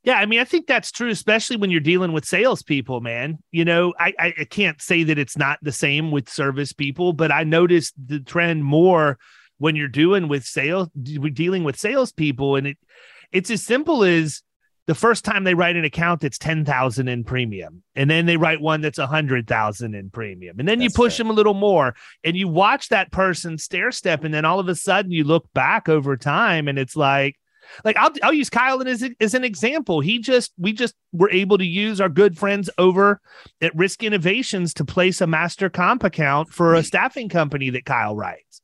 Yeah, 0.04 0.18
I 0.18 0.28
mean, 0.28 0.40
I 0.40 0.44
think 0.44 0.68
that's 0.68 0.92
true, 0.92 1.10
especially 1.10 1.58
when 1.58 1.72
you're 1.72 1.80
dealing 1.80 2.14
with 2.14 2.26
salespeople, 2.26 3.02
man. 3.02 3.40
You 3.52 3.66
know, 3.66 3.94
I, 4.00 4.14
I 4.20 4.44
can't 4.44 4.80
say 4.80 5.04
that 5.04 5.18
it's 5.18 5.36
not 5.36 5.58
the 5.64 5.72
same 5.72 6.12
with 6.12 6.30
service 6.30 6.74
people, 6.74 7.12
but 7.12 7.32
I 7.32 7.44
noticed 7.44 7.96
the 7.98 8.20
trend 8.20 8.64
more 8.64 9.18
when 9.58 9.76
you're 9.76 9.88
doing 9.88 10.28
with 10.28 10.46
sales, 10.46 10.90
dealing 10.94 11.64
with 11.64 11.80
salespeople, 11.80 12.56
and 12.56 12.68
it 12.68 12.78
it's 13.32 13.50
as 13.50 13.64
simple 13.64 14.04
as 14.04 14.44
the 14.88 14.96
first 14.96 15.26
time 15.26 15.44
they 15.44 15.56
write 15.56 15.76
an 15.76 15.86
account 15.86 16.22
that's 16.22 16.38
10,000 16.38 17.08
in 17.08 17.24
premium. 17.24 17.84
And 17.96 18.10
then 18.10 18.26
they 18.26 18.38
write 18.38 18.62
one 18.62 18.82
that's 18.82 19.00
100,000 19.00 19.96
in 19.96 20.10
premium. 20.12 20.60
And 20.60 20.68
then 20.68 20.80
that's 20.80 20.94
you 20.94 20.96
push 20.96 21.18
them 21.18 21.30
a 21.30 21.34
little 21.34 21.56
more 21.56 21.96
and 22.24 22.38
you 22.38 22.48
watch 22.48 22.90
that 22.90 23.12
person 23.12 23.58
stair 23.58 23.92
step. 23.92 24.24
And 24.24 24.34
then 24.34 24.46
all 24.46 24.60
of 24.60 24.68
a 24.68 24.76
sudden 24.76 25.12
you 25.12 25.24
look 25.24 25.52
back 25.54 25.90
over 25.90 26.16
time 26.18 26.68
and 26.68 26.78
it's 26.78 26.96
like 26.96 27.36
like 27.84 27.98
I'll, 27.98 28.12
I'll 28.24 28.34
use 28.34 28.50
Kyle 28.50 28.88
as, 28.88 29.04
as 29.20 29.34
an 29.34 29.44
example. 29.44 30.00
He 30.00 30.20
just 30.20 30.54
we 30.58 30.72
just 30.72 30.94
were 31.12 31.32
able 31.32 31.58
to 31.58 31.66
use 31.66 32.00
our 32.00 32.10
good 32.10 32.38
friends 32.38 32.70
over 32.78 33.20
at 33.62 33.76
Risk 33.76 34.04
Innovations 34.04 34.74
to 34.76 34.86
place 34.86 35.20
a 35.20 35.28
master 35.28 35.70
comp 35.70 36.04
account 36.04 36.50
for 36.50 36.76
a 36.76 36.84
staffing 36.84 37.30
company 37.30 37.72
that 37.72 37.86
Kyle 37.86 38.16
writes. 38.16 38.62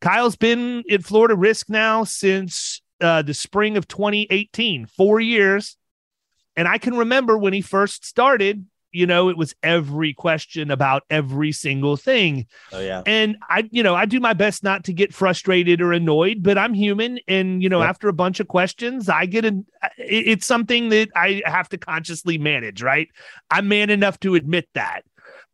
Kyle's 0.00 0.36
been 0.36 0.84
at 0.90 1.02
Florida 1.02 1.34
Risk 1.34 1.68
now 1.68 2.04
since 2.04 2.82
uh, 3.00 3.22
the 3.22 3.34
spring 3.34 3.76
of 3.76 3.88
2018, 3.88 4.86
four 4.86 5.20
years. 5.20 5.76
And 6.56 6.68
I 6.68 6.78
can 6.78 6.96
remember 6.96 7.36
when 7.36 7.52
he 7.52 7.60
first 7.60 8.04
started, 8.04 8.66
you 8.92 9.06
know, 9.06 9.28
it 9.28 9.36
was 9.36 9.56
every 9.62 10.14
question 10.14 10.70
about 10.70 11.02
every 11.10 11.50
single 11.50 11.96
thing. 11.96 12.46
Oh, 12.72 12.80
yeah. 12.80 13.02
And 13.04 13.36
I, 13.50 13.68
you 13.72 13.82
know, 13.82 13.94
I 13.94 14.06
do 14.06 14.20
my 14.20 14.34
best 14.34 14.62
not 14.62 14.84
to 14.84 14.92
get 14.92 15.12
frustrated 15.12 15.80
or 15.80 15.92
annoyed, 15.92 16.44
but 16.44 16.56
I'm 16.56 16.74
human. 16.74 17.18
And, 17.26 17.60
you 17.60 17.68
know, 17.68 17.80
yep. 17.80 17.88
after 17.88 18.08
a 18.08 18.12
bunch 18.12 18.38
of 18.38 18.46
questions, 18.46 19.08
I 19.08 19.26
get 19.26 19.44
a, 19.44 19.64
it's 19.98 20.46
something 20.46 20.90
that 20.90 21.08
I 21.16 21.42
have 21.44 21.68
to 21.70 21.78
consciously 21.78 22.38
manage, 22.38 22.82
right? 22.82 23.08
I'm 23.50 23.66
man 23.66 23.90
enough 23.90 24.20
to 24.20 24.36
admit 24.36 24.68
that. 24.74 25.02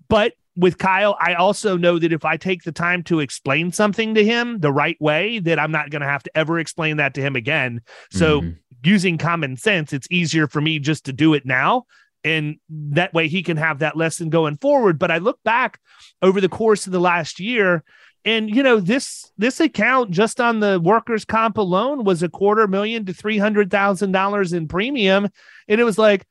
But 0.09 0.35
with 0.61 0.77
Kyle, 0.77 1.17
I 1.19 1.35
also 1.35 1.77
know 1.77 1.99
that 1.99 2.13
if 2.13 2.25
I 2.25 2.37
take 2.37 2.63
the 2.63 2.73
time 2.73 3.03
to 3.05 3.21
explain 3.21 3.73
something 3.73 4.15
to 4.15 4.25
him 4.25 4.61
the 4.61 4.71
right 4.71 5.01
way, 5.01 5.39
that 5.41 5.59
I'm 5.59 5.73
not 5.73 5.91
going 5.91 6.03
to 6.03 6.09
have 6.09 6.23
to 6.25 6.37
ever 6.37 6.59
explain 6.59 6.99
that 6.99 7.15
to 7.15 7.23
him 7.23 7.35
again. 7.35 7.81
So, 8.11 8.43
mm-hmm. 8.43 8.51
using 8.85 9.17
common 9.17 9.57
sense, 9.57 9.93
it's 9.93 10.07
easier 10.11 10.47
for 10.47 10.61
me 10.61 10.79
just 10.79 11.07
to 11.07 11.15
do 11.15 11.33
it 11.33 11.47
now. 11.47 11.85
And 12.23 12.59
that 12.69 13.15
way 13.15 13.29
he 13.29 13.43
can 13.43 13.57
have 13.57 13.79
that 13.79 13.97
lesson 13.97 14.29
going 14.29 14.59
forward. 14.59 14.99
But 14.99 15.11
I 15.11 15.19
look 15.19 15.43
back 15.43 15.81
over 16.21 16.43
the 16.43 16.51
course 16.51 16.87
of 16.87 16.93
the 16.93 17.01
last 17.01 17.41
year, 17.41 17.83
and 18.27 18.55
you 18.55 18.63
know, 18.63 18.81
this 18.81 19.33
this 19.39 19.61
account 19.61 20.11
just 20.11 20.43
on 20.43 20.61
the 20.61 20.79
workers' 20.79 21.25
comp 21.25 21.57
alone 21.57 22.05
was 22.05 22.23
a 22.23 22.29
quarter 22.29 22.67
million 22.67 23.07
to 23.07 23.15
three 23.15 23.39
hundred 23.39 23.71
thousand 23.71 24.13
dollars 24.13 24.53
in 24.53 24.69
premium. 24.69 25.29
And 25.69 25.81
it 25.81 25.85
was 25.85 25.97
like, 25.97 26.27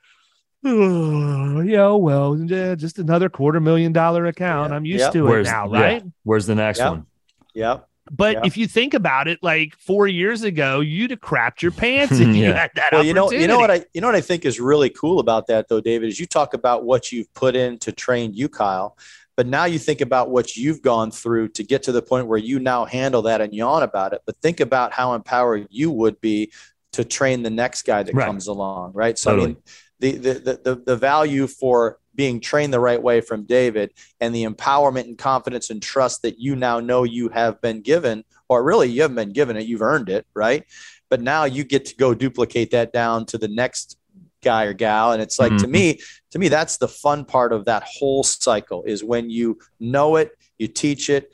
oh, 0.66 1.62
yeah, 1.66 1.92
well, 1.92 2.38
yeah, 2.38 2.76
just 2.76 3.00
another 3.00 3.30
quarter 3.30 3.60
million 3.60 3.94
dollar 3.94 4.26
account. 4.26 4.72
Yeah. 4.72 4.76
I'm 4.76 4.86
used 4.86 5.04
yep. 5.04 5.14
to 5.14 5.24
Where's, 5.24 5.48
it 5.48 5.52
now, 5.52 5.70
right? 5.70 6.04
Yeah. 6.04 6.12
Where's 6.24 6.46
the 6.46 6.56
next 6.56 6.80
yep. 6.80 6.90
one? 6.92 7.06
Yep. 7.54 7.86
But 8.12 8.38
yep. 8.38 8.46
if 8.46 8.58
you 8.58 8.68
think 8.68 8.94
about 8.94 9.28
it, 9.28 9.40
like 9.44 9.76
four 9.76 10.08
years 10.08 10.44
ago, 10.44 10.80
you'd 10.80 11.12
have 11.12 11.20
crapped 11.20 11.62
your 11.62 11.72
pants 11.84 12.14
if 12.20 12.36
you 12.36 12.46
had 12.46 12.72
that. 12.76 12.90
Well, 12.92 13.04
you 13.04 13.14
know, 13.14 13.32
you 13.32 13.48
know 13.48 13.60
what 13.60 13.70
I, 13.70 13.86
you 13.94 14.02
know 14.02 14.08
what 14.08 14.16
I 14.16 14.22
think 14.22 14.46
is 14.46 14.60
really 14.60 14.90
cool 14.90 15.20
about 15.20 15.48
that, 15.48 15.68
though, 15.68 15.82
David, 15.82 16.10
is 16.10 16.20
you 16.20 16.26
talk 16.26 16.54
about 16.54 16.86
what 16.86 17.12
you've 17.12 17.32
put 17.34 17.56
in 17.56 17.78
to 17.80 17.92
train 17.92 18.34
you, 18.34 18.50
Kyle. 18.50 18.98
But 19.36 19.48
now 19.48 19.66
you 19.66 19.80
think 19.80 20.02
about 20.02 20.30
what 20.30 20.58
you've 20.58 20.82
gone 20.82 21.12
through 21.12 21.50
to 21.50 21.64
get 21.64 21.84
to 21.84 21.94
the 21.94 22.02
point 22.02 22.28
where 22.28 22.38
you 22.38 22.60
now 22.60 22.84
handle 22.84 23.22
that 23.22 23.40
and 23.40 23.54
yawn 23.54 23.84
about 23.84 24.12
it. 24.12 24.22
But 24.26 24.36
think 24.42 24.60
about 24.60 24.92
how 24.92 25.14
empowered 25.14 25.68
you 25.70 25.92
would 25.92 26.20
be 26.20 26.52
to 26.92 27.06
train 27.06 27.44
the 27.44 27.50
next 27.50 27.84
guy 27.84 28.04
that 28.04 28.14
right. 28.14 28.26
comes 28.26 28.48
along, 28.48 28.94
right? 28.94 29.18
So 29.18 29.32
totally. 29.32 29.46
I 29.46 29.48
mean, 29.54 29.64
the, 30.00 30.12
the, 30.14 30.60
the, 30.64 30.82
the 30.86 30.96
value 30.96 31.48
for 31.48 32.00
being 32.16 32.40
trained 32.40 32.74
the 32.74 32.80
right 32.80 33.02
way 33.02 33.22
from 33.22 33.46
David 33.46 33.94
and 34.20 34.34
the 34.36 34.44
empowerment 34.44 35.06
and 35.06 35.18
confidence 35.18 35.70
and 35.70 35.82
trust 35.82 36.22
that 36.24 36.40
you 36.40 36.56
now 36.56 36.80
know 36.80 37.04
you 37.04 37.30
have 37.30 37.62
been 37.62 37.82
given, 37.82 38.24
or 38.50 38.64
really 38.64 38.90
you 38.90 39.02
haven't 39.02 39.16
been 39.16 39.34
given 39.34 39.56
it, 39.56 39.68
you've 39.68 39.82
earned 39.82 40.10
it, 40.10 40.26
right? 40.34 40.66
But 41.10 41.22
now 41.22 41.46
you 41.46 41.64
get 41.64 41.86
to 41.86 41.96
go 41.96 42.14
duplicate 42.14 42.72
that 42.72 42.92
down 42.92 43.26
to 43.28 43.38
the 43.38 43.48
next 43.48 43.98
guy 44.42 44.66
or 44.66 44.74
gal. 44.74 45.12
And 45.12 45.22
it's 45.22 45.40
like 45.40 45.52
mm-hmm. 45.52 45.64
to 45.64 45.68
me, 45.68 46.00
to 46.32 46.40
me, 46.40 46.48
that's 46.48 46.78
the 46.78 46.88
fun 46.88 47.26
part 47.26 47.54
of 47.54 47.66
that 47.66 47.84
whole 47.84 48.24
cycle 48.24 48.84
is 48.84 49.04
when 49.04 49.30
you 49.30 49.58
know 49.80 50.16
it, 50.18 50.32
you 50.58 50.68
teach 50.68 51.10
it, 51.10 51.32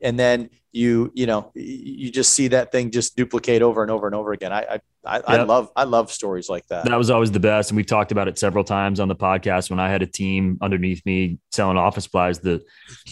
and 0.00 0.18
then 0.18 0.50
you 0.78 1.10
you 1.14 1.26
know 1.26 1.50
you 1.54 2.10
just 2.10 2.32
see 2.32 2.48
that 2.48 2.70
thing 2.70 2.90
just 2.90 3.16
duplicate 3.16 3.62
over 3.62 3.82
and 3.82 3.90
over 3.90 4.06
and 4.06 4.14
over 4.14 4.32
again. 4.32 4.52
I 4.52 4.80
I, 5.04 5.16
yep. 5.16 5.24
I 5.26 5.42
love 5.42 5.70
I 5.74 5.84
love 5.84 6.12
stories 6.12 6.48
like 6.48 6.66
that. 6.68 6.84
That 6.84 6.96
was 6.96 7.10
always 7.10 7.32
the 7.32 7.40
best, 7.40 7.70
and 7.70 7.76
we've 7.76 7.86
talked 7.86 8.12
about 8.12 8.28
it 8.28 8.38
several 8.38 8.62
times 8.62 9.00
on 9.00 9.08
the 9.08 9.16
podcast. 9.16 9.70
When 9.70 9.80
I 9.80 9.88
had 9.88 10.02
a 10.02 10.06
team 10.06 10.58
underneath 10.62 11.04
me 11.04 11.38
selling 11.50 11.76
office 11.76 12.04
supplies, 12.04 12.38
the 12.38 12.62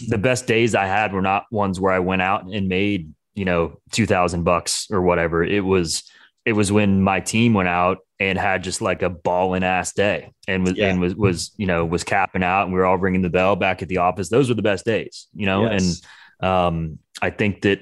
the 0.07 0.17
best 0.17 0.47
days 0.47 0.75
I 0.75 0.85
had 0.85 1.13
were 1.13 1.21
not 1.21 1.45
ones 1.51 1.79
where 1.79 1.91
I 1.91 1.99
went 1.99 2.21
out 2.21 2.45
and 2.45 2.69
made 2.69 3.13
you 3.35 3.45
know 3.45 3.79
two 3.91 4.05
thousand 4.05 4.43
bucks 4.43 4.87
or 4.89 5.01
whatever. 5.01 5.43
It 5.43 5.65
was 5.65 6.03
it 6.45 6.53
was 6.53 6.71
when 6.71 7.01
my 7.01 7.19
team 7.19 7.53
went 7.53 7.67
out 7.67 7.97
and 8.19 8.37
had 8.37 8.63
just 8.63 8.81
like 8.81 9.01
a 9.01 9.09
balling 9.09 9.63
ass 9.63 9.93
day 9.93 10.31
and 10.47 10.63
was 10.63 10.73
yeah. 10.73 10.87
and 10.87 11.01
was 11.01 11.15
was 11.15 11.51
you 11.57 11.65
know 11.65 11.85
was 11.85 12.05
capping 12.05 12.43
out 12.43 12.63
and 12.63 12.73
we 12.73 12.79
were 12.79 12.85
all 12.85 12.97
ringing 12.97 13.21
the 13.21 13.29
bell 13.29 13.57
back 13.57 13.81
at 13.81 13.89
the 13.89 13.97
office. 13.97 14.29
Those 14.29 14.47
were 14.47 14.55
the 14.55 14.61
best 14.61 14.85
days, 14.85 15.27
you 15.35 15.45
know, 15.45 15.69
yes. 15.69 15.83
and 15.83 16.07
um, 16.39 16.99
I 17.21 17.29
think 17.29 17.61
that 17.63 17.81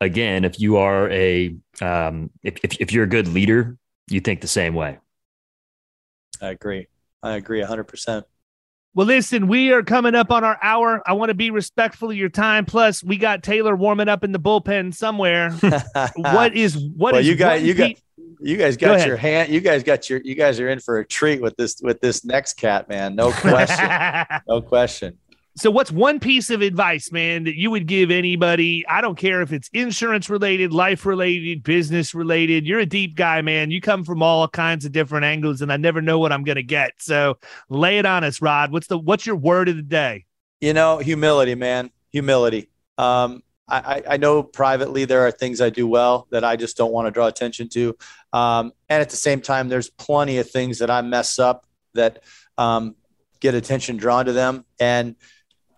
again, 0.00 0.44
if 0.44 0.60
you 0.60 0.76
are 0.76 1.10
a 1.10 1.56
um, 1.80 2.30
if, 2.42 2.58
if 2.62 2.80
if 2.80 2.92
you're 2.92 3.04
a 3.04 3.08
good 3.08 3.28
leader, 3.28 3.76
you 4.08 4.20
think 4.20 4.40
the 4.40 4.48
same 4.48 4.74
way. 4.74 4.98
I 6.40 6.50
agree. 6.50 6.86
I 7.22 7.36
agree 7.36 7.62
hundred 7.62 7.84
percent. 7.84 8.24
Well, 8.94 9.06
listen, 9.06 9.46
we 9.48 9.70
are 9.72 9.82
coming 9.82 10.14
up 10.14 10.32
on 10.32 10.44
our 10.44 10.58
hour. 10.62 11.02
I 11.06 11.12
want 11.12 11.28
to 11.28 11.34
be 11.34 11.50
respectful 11.50 12.10
of 12.10 12.16
your 12.16 12.30
time. 12.30 12.64
Plus, 12.64 13.04
we 13.04 13.16
got 13.16 13.42
Taylor 13.42 13.76
warming 13.76 14.08
up 14.08 14.24
in 14.24 14.32
the 14.32 14.40
bullpen 14.40 14.94
somewhere. 14.94 15.52
what 16.16 16.56
is 16.56 16.76
what 16.76 17.12
well, 17.12 17.20
is 17.20 17.28
you 17.28 17.36
got? 17.36 17.62
You 17.62 17.74
got. 17.74 17.92
You 18.40 18.56
guys 18.56 18.76
got 18.76 18.98
Go 18.98 19.04
your 19.04 19.16
hand. 19.16 19.52
You 19.52 19.60
guys 19.60 19.82
got 19.82 20.08
your. 20.08 20.20
You 20.22 20.34
guys 20.34 20.60
are 20.60 20.68
in 20.68 20.78
for 20.78 21.00
a 21.00 21.04
treat 21.04 21.40
with 21.40 21.56
this 21.56 21.80
with 21.82 22.00
this 22.00 22.24
next 22.24 22.54
cat, 22.54 22.88
man. 22.88 23.14
No 23.14 23.32
question. 23.40 23.88
no 24.46 24.62
question. 24.62 25.18
So, 25.58 25.72
what's 25.72 25.90
one 25.90 26.20
piece 26.20 26.50
of 26.50 26.62
advice, 26.62 27.10
man, 27.10 27.42
that 27.42 27.58
you 27.58 27.72
would 27.72 27.86
give 27.88 28.12
anybody? 28.12 28.86
I 28.86 29.00
don't 29.00 29.18
care 29.18 29.42
if 29.42 29.52
it's 29.52 29.68
insurance 29.72 30.30
related, 30.30 30.72
life 30.72 31.04
related, 31.04 31.64
business 31.64 32.14
related. 32.14 32.64
You're 32.64 32.78
a 32.78 32.86
deep 32.86 33.16
guy, 33.16 33.42
man. 33.42 33.72
You 33.72 33.80
come 33.80 34.04
from 34.04 34.22
all 34.22 34.46
kinds 34.46 34.84
of 34.84 34.92
different 34.92 35.24
angles, 35.24 35.60
and 35.60 35.72
I 35.72 35.76
never 35.76 36.00
know 36.00 36.20
what 36.20 36.30
I'm 36.30 36.44
going 36.44 36.56
to 36.56 36.62
get. 36.62 36.92
So, 36.98 37.38
lay 37.68 37.98
it 37.98 38.06
on 38.06 38.22
us, 38.22 38.40
Rod. 38.40 38.70
What's 38.70 38.86
the 38.86 38.96
what's 38.96 39.26
your 39.26 39.34
word 39.34 39.68
of 39.68 39.74
the 39.74 39.82
day? 39.82 40.26
You 40.60 40.74
know, 40.74 40.98
humility, 40.98 41.56
man. 41.56 41.90
Humility. 42.12 42.70
Um, 42.96 43.42
I, 43.68 44.02
I 44.08 44.16
know 44.16 44.44
privately 44.44 45.06
there 45.06 45.26
are 45.26 45.32
things 45.32 45.60
I 45.60 45.70
do 45.70 45.88
well 45.88 46.28
that 46.30 46.44
I 46.44 46.54
just 46.54 46.76
don't 46.76 46.92
want 46.92 47.06
to 47.06 47.10
draw 47.10 47.26
attention 47.26 47.68
to, 47.70 47.96
um, 48.32 48.72
and 48.88 49.02
at 49.02 49.10
the 49.10 49.16
same 49.16 49.40
time, 49.40 49.68
there's 49.68 49.90
plenty 49.90 50.38
of 50.38 50.48
things 50.48 50.78
that 50.78 50.90
I 50.90 51.02
mess 51.02 51.40
up 51.40 51.66
that 51.94 52.22
um, 52.56 52.94
get 53.40 53.54
attention 53.54 53.96
drawn 53.96 54.26
to 54.26 54.32
them, 54.32 54.64
and 54.78 55.16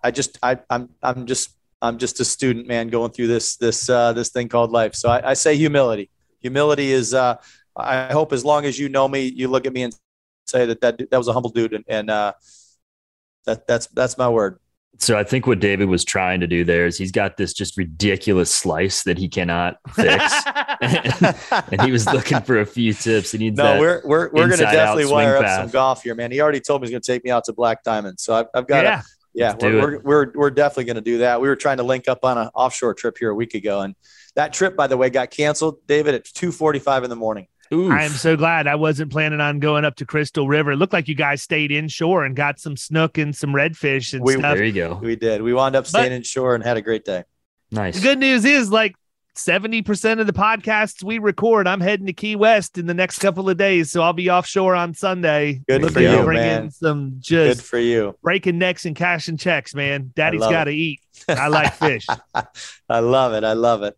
I 0.03 0.11
just 0.11 0.39
I 0.43 0.59
I'm 0.71 0.91
I'm 1.03 1.27
just 1.27 1.51
I'm 1.83 1.99
just 1.99 2.21
a 2.21 2.25
student 2.25 2.67
man 2.67 2.89
going 2.89 3.11
through 3.13 3.29
this 3.29 3.57
this 3.57 3.89
uh, 3.89 4.13
this 4.13 4.31
thing 4.31 4.49
called 4.49 4.71
life. 4.71 4.95
So 4.95 5.09
I, 5.09 5.31
I 5.31 5.35
say 5.35 5.57
humility. 5.57 6.11
Humility 6.41 6.93
is 6.93 7.15
uh, 7.15 7.37
I 7.77 8.13
hope 8.13 8.33
as 8.33 8.45
long 8.45 8.65
as 8.65 8.79
you 8.79 8.89
know 8.89 9.09
me, 9.09 9.25
you 9.25 9.49
look 9.49 9.67
at 9.67 9.73
me 9.73 9.83
and 9.83 9.95
say 10.47 10.67
that 10.67 10.81
that 10.81 11.11
that 11.11 11.17
was 11.17 11.29
a 11.29 11.33
humble 11.33 11.51
dude, 11.51 11.73
and, 11.73 11.85
and 11.89 12.11
uh, 12.11 12.33
that 13.47 13.67
that's 13.67 13.87
that's 13.89 14.19
my 14.19 14.29
word. 14.29 14.59
So 14.99 15.17
I 15.17 15.25
think 15.25 15.47
what 15.47 15.61
David 15.61 15.89
was 15.89 16.05
trying 16.05 16.41
to 16.41 16.47
do 16.47 16.63
there 16.63 16.85
is 16.85 16.99
he's 16.99 17.13
got 17.13 17.39
this 17.39 17.55
just 17.55 17.79
ridiculous 17.79 18.55
slice 18.55 19.05
that 19.05 19.17
he 19.17 19.29
cannot 19.29 19.79
fix, 19.95 20.35
and 21.73 21.81
he 21.83 21.91
was 21.91 22.05
looking 22.07 22.41
for 22.43 22.61
a 22.61 22.67
few 22.67 22.93
tips. 22.93 23.33
And 23.33 23.41
He 23.41 23.49
needs 23.49 23.57
no, 23.57 23.79
we're 23.79 24.03
we're 24.05 24.31
we're 24.31 24.49
going 24.49 24.59
to 24.59 24.65
definitely 24.65 25.11
wire 25.11 25.37
up 25.37 25.47
some 25.47 25.71
golf 25.71 26.03
here, 26.03 26.15
man. 26.15 26.31
He 26.31 26.41
already 26.41 26.61
told 26.61 26.83
me 26.83 26.89
he's 26.89 26.93
going 26.93 27.03
to 27.03 27.13
take 27.13 27.25
me 27.25 27.31
out 27.31 27.45
to 27.45 27.55
Black 27.55 27.83
Diamond, 27.83 28.21
so 28.21 28.35
I've, 28.35 28.47
I've 28.55 28.67
got 28.67 28.85
yeah. 28.85 29.03
A, 29.41 29.45
yeah, 29.45 29.57
we're, 29.61 29.81
we're, 29.81 29.99
we're, 30.01 30.33
we're 30.35 30.51
definitely 30.51 30.85
going 30.85 30.97
to 30.97 31.01
do 31.03 31.19
that. 31.19 31.41
We 31.41 31.49
were 31.49 31.57
trying 31.57 31.79
to 31.79 31.83
link 31.83 32.09
up 32.09 32.25
on 32.25 32.39
an 32.39 32.49
offshore 32.55 32.95
trip 32.95 33.17
here 33.19 33.31
a 33.31 33.35
week 33.35 33.55
ago, 33.55 33.81
and 33.81 33.95
that 34.37 34.53
trip, 34.53 34.77
by 34.77 34.87
the 34.87 34.97
way, 34.97 35.11
got 35.11 35.31
canceled. 35.31 35.79
David 35.87 36.15
at 36.15 36.25
two 36.25 36.53
forty-five 36.53 37.05
in 37.05 37.11
the 37.11 37.17
morning. 37.17 37.49
Oof. 37.73 37.93
I 37.93 38.03
am 38.03 38.11
so 38.11 38.37
glad 38.37 38.67
I 38.67 38.75
wasn't 38.75 39.13
planning 39.13 39.41
on 39.41 39.61
going 39.61 39.85
up 39.85 39.95
to 39.97 40.05
Crystal 40.05 40.49
River. 40.49 40.73
It 40.73 40.77
looked 40.77 40.93
like 40.93 41.07
you 41.07 41.15
guys 41.15 41.41
stayed 41.41 41.71
inshore 41.71 42.25
and 42.25 42.35
got 42.35 42.59
some 42.59 42.77
snook 42.77 43.17
and 43.17 43.35
some 43.35 43.51
redfish 43.51 44.13
and 44.13 44.25
we, 44.25 44.33
stuff. 44.33 44.57
There 44.57 44.65
you 44.65 44.73
go. 44.73 44.99
We 45.01 45.15
did. 45.15 45.41
We 45.41 45.55
wound 45.55 45.77
up 45.77 45.87
staying 45.87 46.11
but, 46.11 46.13
inshore 46.13 46.57
and 46.57 46.65
had 46.65 46.77
a 46.77 46.83
great 46.83 47.05
day. 47.05 47.23
Nice. 47.71 47.95
The 47.95 48.03
good 48.03 48.19
news 48.19 48.45
is 48.45 48.73
like 48.73 48.97
70% 49.47 50.21
of 50.21 50.27
the 50.27 50.33
podcasts 50.33 51.03
we 51.03 51.19
record, 51.19 51.67
I'm 51.67 51.81
heading 51.81 52.07
to 52.07 52.13
Key 52.13 52.37
West 52.37 52.79
in 52.79 52.87
the 52.87 52.95
next 52.95 53.19
couple 53.19 53.49
of 53.49 53.57
days. 53.57 53.91
So 53.91 54.03
I'll 54.03 54.13
be 54.13 54.31
offshore 54.31 54.75
on 54.75 54.95
Sunday. 54.95 55.63
Good 55.69 55.93
for 55.93 56.01
you, 56.01 56.23
bring 56.23 56.39
man. 56.39 56.65
in 56.65 56.71
some 56.71 57.17
just 57.19 57.61
good 57.61 57.65
for 57.65 57.79
you. 57.79 58.17
breaking 58.23 58.59
necks 58.59 58.85
and 58.85 58.95
cashing 58.95 59.37
checks, 59.37 59.75
man. 59.75 60.13
Daddy's 60.15 60.41
got 60.41 60.65
to 60.65 60.73
eat. 60.73 61.01
I 61.29 61.49
like 61.49 61.75
fish. 61.75 62.07
I 62.89 63.01
love 63.01 63.33
it. 63.35 63.45
I 63.45 63.55
love 63.55 63.83
it. 63.83 63.97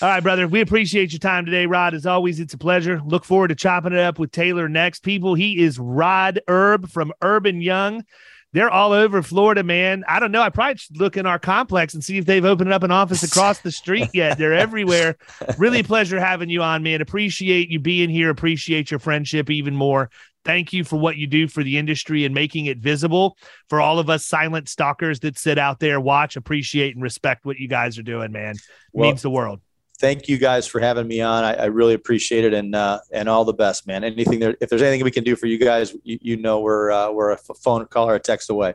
All 0.00 0.08
right, 0.08 0.22
brother. 0.22 0.48
We 0.48 0.62
appreciate 0.62 1.12
your 1.12 1.18
time 1.18 1.44
today, 1.44 1.66
Rod. 1.66 1.94
As 1.94 2.06
always, 2.06 2.40
it's 2.40 2.54
a 2.54 2.58
pleasure. 2.58 3.00
Look 3.04 3.24
forward 3.24 3.48
to 3.48 3.54
chopping 3.54 3.92
it 3.92 3.98
up 3.98 4.18
with 4.18 4.32
Taylor 4.32 4.68
next. 4.68 5.00
People, 5.00 5.34
he 5.34 5.62
is 5.62 5.78
Rod 5.78 6.40
Herb 6.48 6.88
from 6.88 7.12
Urban 7.22 7.60
Young. 7.60 8.04
They're 8.52 8.70
all 8.70 8.92
over 8.92 9.22
Florida, 9.22 9.62
man. 9.62 10.04
I 10.06 10.20
don't 10.20 10.30
know. 10.30 10.42
I 10.42 10.50
probably 10.50 10.76
should 10.76 11.00
look 11.00 11.16
in 11.16 11.24
our 11.24 11.38
complex 11.38 11.94
and 11.94 12.04
see 12.04 12.18
if 12.18 12.26
they've 12.26 12.44
opened 12.44 12.72
up 12.72 12.82
an 12.82 12.90
office 12.90 13.22
across 13.22 13.60
the 13.60 13.72
street 13.72 14.10
yet. 14.12 14.36
They're 14.36 14.52
everywhere. 14.52 15.16
Really 15.56 15.80
a 15.80 15.84
pleasure 15.84 16.20
having 16.20 16.50
you 16.50 16.62
on, 16.62 16.82
man. 16.82 17.00
Appreciate 17.00 17.70
you 17.70 17.80
being 17.80 18.10
here. 18.10 18.28
Appreciate 18.28 18.90
your 18.90 19.00
friendship 19.00 19.48
even 19.48 19.74
more. 19.74 20.10
Thank 20.44 20.72
you 20.72 20.84
for 20.84 20.96
what 20.96 21.16
you 21.16 21.26
do 21.26 21.48
for 21.48 21.62
the 21.62 21.78
industry 21.78 22.24
and 22.24 22.34
making 22.34 22.66
it 22.66 22.78
visible 22.78 23.38
for 23.68 23.80
all 23.80 23.98
of 23.98 24.10
us 24.10 24.26
silent 24.26 24.68
stalkers 24.68 25.20
that 25.20 25.38
sit 25.38 25.56
out 25.56 25.78
there, 25.78 26.00
watch, 26.00 26.36
appreciate, 26.36 26.94
and 26.94 27.02
respect 27.02 27.44
what 27.46 27.58
you 27.58 27.68
guys 27.68 27.96
are 27.98 28.02
doing, 28.02 28.32
man. 28.32 28.56
Well, 28.92 29.08
means 29.08 29.22
the 29.22 29.30
world 29.30 29.60
thank 30.02 30.28
you 30.28 30.36
guys 30.36 30.66
for 30.66 30.80
having 30.80 31.06
me 31.06 31.22
on. 31.22 31.44
I, 31.44 31.54
I 31.54 31.64
really 31.66 31.94
appreciate 31.94 32.44
it, 32.44 32.52
and 32.52 32.74
uh, 32.74 32.98
and 33.10 33.28
all 33.28 33.46
the 33.46 33.54
best, 33.54 33.86
man. 33.86 34.04
Anything 34.04 34.40
there, 34.40 34.54
if 34.60 34.68
there's 34.68 34.82
anything 34.82 35.02
we 35.04 35.10
can 35.10 35.24
do 35.24 35.34
for 35.36 35.46
you 35.46 35.56
guys, 35.56 35.94
you, 36.02 36.18
you 36.20 36.36
know 36.36 36.60
we're 36.60 36.90
uh, 36.90 37.10
we're 37.10 37.30
a 37.30 37.38
phone 37.38 37.86
call 37.86 38.10
or 38.10 38.16
a 38.16 38.20
text 38.20 38.50
away. 38.50 38.74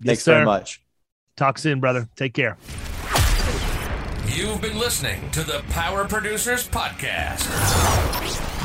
Yes, 0.00 0.06
Thanks 0.06 0.22
sir. 0.22 0.34
very 0.34 0.44
much. 0.44 0.84
Talk 1.36 1.58
soon, 1.58 1.80
brother. 1.80 2.08
Take 2.14 2.34
care. 2.34 2.56
You've 4.28 4.60
been 4.60 4.78
listening 4.78 5.30
to 5.30 5.42
the 5.42 5.64
Power 5.70 6.06
Producers 6.06 6.68
Podcast. 6.68 7.46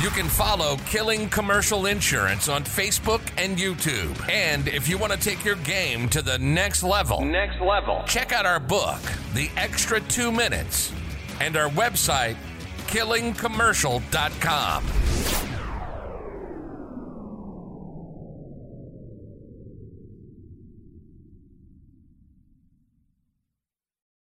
You 0.04 0.10
can 0.10 0.28
follow 0.28 0.78
Killing 0.88 1.30
Commercial 1.30 1.86
Insurance 1.86 2.50
on 2.50 2.64
Facebook 2.64 3.22
and 3.38 3.58
YouTube. 3.58 4.30
And 4.30 4.68
if 4.68 4.90
you 4.90 4.98
want 4.98 5.14
to 5.14 5.20
take 5.20 5.46
your 5.46 5.56
game 5.58 6.10
to 6.10 6.22
the 6.22 6.40
next 6.40 6.82
level, 6.82 7.24
next 7.24 7.62
level, 7.62 8.04
check 8.08 8.34
out 8.34 8.46
our 8.46 8.60
book, 8.60 9.00
The 9.34 9.50
Extra 9.56 10.02
Two 10.02 10.32
Minutes 10.32 10.92
and 11.42 11.58
our 11.58 11.70
website, 11.70 12.36
killingcommercial.com. 12.86 15.51